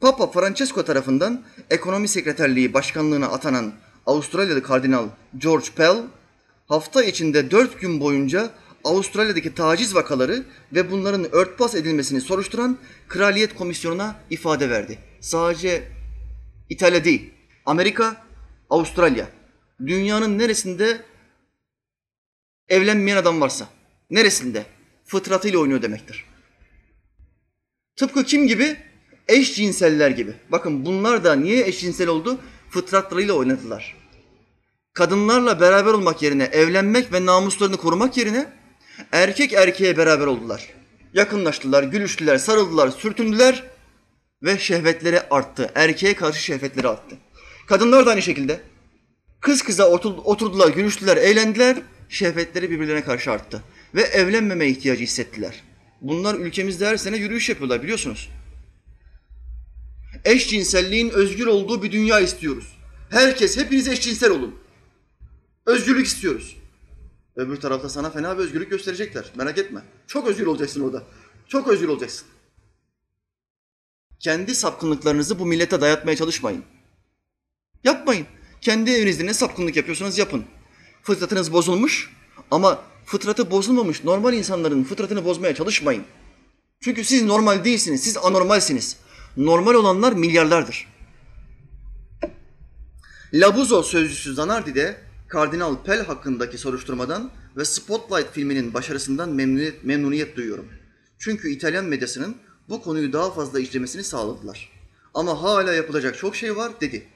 Papa 0.00 0.30
Francesco 0.30 0.84
tarafından 0.84 1.44
ekonomi 1.70 2.08
sekreterliği 2.08 2.74
başkanlığına 2.74 3.26
atanan 3.26 3.72
Avustralyalı 4.06 4.62
Kardinal 4.62 5.08
George 5.38 5.66
Pell, 5.76 5.96
hafta 6.66 7.04
içinde 7.04 7.50
dört 7.50 7.80
gün 7.80 8.00
boyunca 8.00 8.50
Avustralya'daki 8.84 9.54
taciz 9.54 9.94
vakaları 9.94 10.44
ve 10.72 10.90
bunların 10.90 11.34
örtbas 11.34 11.74
edilmesini 11.74 12.20
soruşturan 12.20 12.78
Kraliyet 13.08 13.54
Komisyonu'na 13.54 14.16
ifade 14.30 14.70
verdi. 14.70 14.98
Sadece 15.20 15.82
İtalya 16.68 17.04
değil, 17.04 17.30
Amerika, 17.68 18.16
Avustralya. 18.70 19.28
Dünyanın 19.86 20.38
neresinde 20.38 21.00
evlenmeyen 22.68 23.16
adam 23.16 23.40
varsa, 23.40 23.68
neresinde 24.10 24.66
fıtratıyla 25.04 25.58
oynuyor 25.58 25.82
demektir. 25.82 26.24
Tıpkı 27.96 28.24
kim 28.24 28.46
gibi? 28.46 28.76
Eşcinseller 29.28 30.10
gibi. 30.10 30.32
Bakın 30.48 30.86
bunlar 30.86 31.24
da 31.24 31.34
niye 31.34 31.66
eşcinsel 31.66 32.08
oldu? 32.08 32.38
Fıtratlarıyla 32.70 33.34
oynadılar. 33.34 33.96
Kadınlarla 34.92 35.60
beraber 35.60 35.92
olmak 35.92 36.22
yerine, 36.22 36.44
evlenmek 36.44 37.12
ve 37.12 37.26
namuslarını 37.26 37.76
korumak 37.76 38.16
yerine 38.16 38.52
erkek 39.12 39.52
erkeğe 39.52 39.96
beraber 39.96 40.26
oldular. 40.26 40.68
Yakınlaştılar, 41.14 41.82
gülüştüler, 41.82 42.38
sarıldılar, 42.38 42.90
sürtündüler 42.90 43.64
ve 44.42 44.58
şehvetleri 44.58 45.20
arttı. 45.20 45.70
Erkeğe 45.74 46.14
karşı 46.14 46.42
şehvetleri 46.42 46.88
arttı. 46.88 47.16
Kadınlar 47.68 48.06
da 48.06 48.10
aynı 48.10 48.22
şekilde. 48.22 48.60
Kız 49.40 49.62
kıza 49.62 49.90
oturdular, 50.24 50.68
gülüştüler, 50.68 51.16
eğlendiler. 51.16 51.82
Şehvetleri 52.08 52.70
birbirlerine 52.70 53.04
karşı 53.04 53.30
arttı. 53.30 53.62
Ve 53.94 54.02
evlenmeme 54.02 54.68
ihtiyacı 54.68 55.02
hissettiler. 55.02 55.62
Bunlar 56.00 56.34
ülkemizde 56.34 56.86
her 56.86 56.96
sene 56.96 57.16
yürüyüş 57.16 57.48
yapıyorlar 57.48 57.82
biliyorsunuz. 57.82 58.30
Eşcinselliğin 60.24 61.10
özgür 61.10 61.46
olduğu 61.46 61.82
bir 61.82 61.92
dünya 61.92 62.20
istiyoruz. 62.20 62.78
Herkes, 63.10 63.56
hepiniz 63.56 63.88
eşcinsel 63.88 64.30
olun. 64.30 64.54
Özgürlük 65.66 66.06
istiyoruz. 66.06 66.56
Öbür 67.36 67.56
tarafta 67.56 67.88
sana 67.88 68.10
fena 68.10 68.38
bir 68.38 68.42
özgürlük 68.42 68.70
gösterecekler. 68.70 69.32
Merak 69.34 69.58
etme. 69.58 69.80
Çok 70.06 70.28
özgür 70.28 70.46
olacaksın 70.46 70.80
orada. 70.80 71.02
Çok 71.48 71.68
özgür 71.68 71.88
olacaksın. 71.88 72.26
Kendi 74.20 74.54
sapkınlıklarınızı 74.54 75.38
bu 75.38 75.46
millete 75.46 75.80
dayatmaya 75.80 76.16
çalışmayın. 76.16 76.64
Yapmayın. 77.84 78.26
Kendi 78.60 78.90
evinizde 78.90 79.26
ne 79.26 79.34
sapkınlık 79.34 79.76
yapıyorsanız 79.76 80.18
yapın. 80.18 80.44
Fıtratınız 81.02 81.52
bozulmuş 81.52 82.10
ama 82.50 82.82
fıtratı 83.04 83.50
bozulmamış 83.50 84.04
normal 84.04 84.34
insanların 84.34 84.84
fıtratını 84.84 85.24
bozmaya 85.24 85.54
çalışmayın. 85.54 86.04
Çünkü 86.80 87.04
siz 87.04 87.22
normal 87.22 87.64
değilsiniz, 87.64 88.02
siz 88.02 88.16
anormalsiniz. 88.16 88.96
Normal 89.36 89.74
olanlar 89.74 90.12
milyarlardır. 90.12 90.86
Labuzo 93.34 93.82
sözcüsü 93.82 94.34
Zanardi 94.34 94.74
de 94.74 94.96
Kardinal 95.28 95.76
Pell 95.84 96.04
hakkındaki 96.04 96.58
soruşturmadan 96.58 97.30
ve 97.56 97.64
Spotlight 97.64 98.32
filminin 98.32 98.74
başarısından 98.74 99.28
memnuniyet, 99.28 99.84
memnuniyet 99.84 100.36
duyuyorum. 100.36 100.68
Çünkü 101.18 101.50
İtalyan 101.50 101.84
medyasının 101.84 102.36
bu 102.68 102.82
konuyu 102.82 103.12
daha 103.12 103.30
fazla 103.30 103.60
işlemesini 103.60 104.04
sağladılar. 104.04 104.72
Ama 105.14 105.42
hala 105.42 105.74
yapılacak 105.74 106.18
çok 106.18 106.36
şey 106.36 106.56
var 106.56 106.72
dedi. 106.80 107.06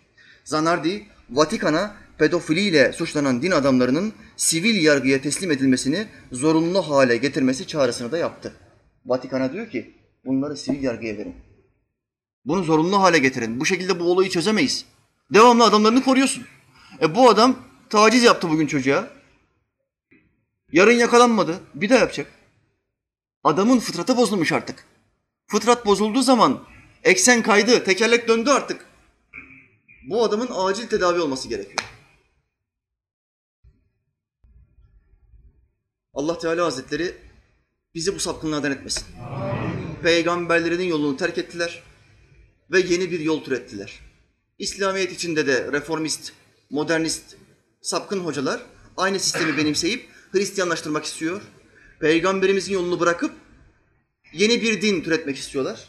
Zanardi, 0.45 1.07
Vatikan'a 1.30 1.95
pedofiliyle 2.18 2.93
suçlanan 2.93 3.43
din 3.43 3.51
adamlarının 3.51 4.12
sivil 4.36 4.84
yargıya 4.84 5.20
teslim 5.20 5.51
edilmesini 5.51 6.07
zorunlu 6.32 6.82
hale 6.82 7.16
getirmesi 7.16 7.66
çağrısını 7.66 8.12
da 8.12 8.18
yaptı. 8.18 8.53
Vatikan'a 9.07 9.53
diyor 9.53 9.70
ki 9.70 9.95
bunları 10.24 10.57
sivil 10.57 10.82
yargıya 10.82 11.18
verin. 11.18 11.34
Bunu 12.45 12.64
zorunlu 12.64 13.01
hale 13.01 13.18
getirin. 13.18 13.61
Bu 13.61 13.66
şekilde 13.66 14.01
bu 14.01 14.05
olayı 14.05 14.30
çözemeyiz. 14.30 14.84
Devamlı 15.34 15.64
adamlarını 15.64 16.05
koruyorsun. 16.05 16.45
E 17.01 17.14
bu 17.14 17.30
adam 17.30 17.57
taciz 17.90 18.22
yaptı 18.22 18.51
bugün 18.51 18.66
çocuğa. 18.66 19.09
Yarın 20.72 20.93
yakalanmadı. 20.93 21.61
Bir 21.74 21.90
daha 21.90 21.99
yapacak. 21.99 22.26
Adamın 23.45 23.78
fıtratı 23.78 24.16
bozulmuş 24.16 24.53
artık. 24.53 24.84
Fıtrat 25.47 25.86
bozulduğu 25.86 26.22
zaman 26.22 26.64
eksen 27.05 27.43
kaydı, 27.43 27.84
tekerlek 27.84 28.28
döndü 28.28 28.51
artık. 28.51 28.86
Bu 30.09 30.24
adamın 30.24 30.48
acil 30.55 30.88
tedavi 30.88 31.20
olması 31.20 31.48
gerekiyor. 31.48 31.78
Allah 36.14 36.38
Teala 36.38 36.64
Hazretleri 36.64 37.14
bizi 37.94 38.14
bu 38.14 38.20
sapkınlardan 38.20 38.72
etmesin. 38.72 39.05
Peygamberlerinin 40.03 40.84
yolunu 40.84 41.16
terk 41.16 41.38
ettiler 41.38 41.82
ve 42.70 42.80
yeni 42.80 43.11
bir 43.11 43.20
yol 43.20 43.44
türettiler. 43.44 44.00
İslamiyet 44.59 45.12
içinde 45.12 45.46
de 45.46 45.72
reformist, 45.72 46.32
modernist, 46.70 47.36
sapkın 47.80 48.20
hocalar 48.20 48.62
aynı 48.96 49.20
sistemi 49.20 49.57
benimseyip 49.57 50.09
Hristiyanlaştırmak 50.32 51.05
istiyor. 51.05 51.42
Peygamberimizin 52.00 52.72
yolunu 52.72 53.00
bırakıp 53.00 53.32
yeni 54.32 54.62
bir 54.62 54.82
din 54.82 55.03
türetmek 55.03 55.36
istiyorlar. 55.36 55.88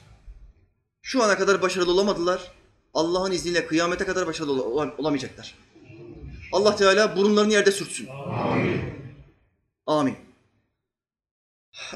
Şu 1.02 1.24
ana 1.24 1.38
kadar 1.38 1.62
başarılı 1.62 1.92
olamadılar. 1.92 2.52
Allah'ın 2.94 3.32
izniyle 3.32 3.68
kıyamete 3.68 4.06
kadar 4.06 4.28
başarılı 4.28 4.64
olamayacaklar. 4.98 5.56
Allah 6.52 6.76
Teala 6.76 7.16
burunlarını 7.18 7.54
yerde 7.54 7.72
sürtsün. 7.72 8.08
Amin. 8.08 8.82
Amin. 9.88 10.16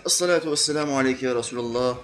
Esselatu 0.05 0.51
vesselamu 0.51 0.97
aleyke 0.97 1.25
ya 1.25 1.35
Resulallah. 1.35 1.97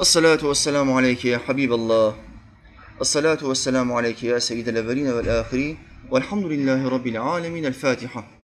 Esselatu 0.00 0.50
vesselamu 0.50 0.96
aleyke 0.96 1.28
ya 1.28 1.48
Habiballah. 1.48 2.14
Esselatu 3.00 3.50
vesselamu 3.50 3.96
aleyke 3.96 4.26
ya 4.26 4.40
seyyidel 4.40 4.76
evvelin 4.76 5.18
vel 5.18 5.40
ahirin. 5.40 5.78
Velhamdülillahi 6.12 6.90
Rabbil 6.90 7.22
alemin. 7.22 7.64
El 7.64 7.72
Fatiha. 7.72 8.24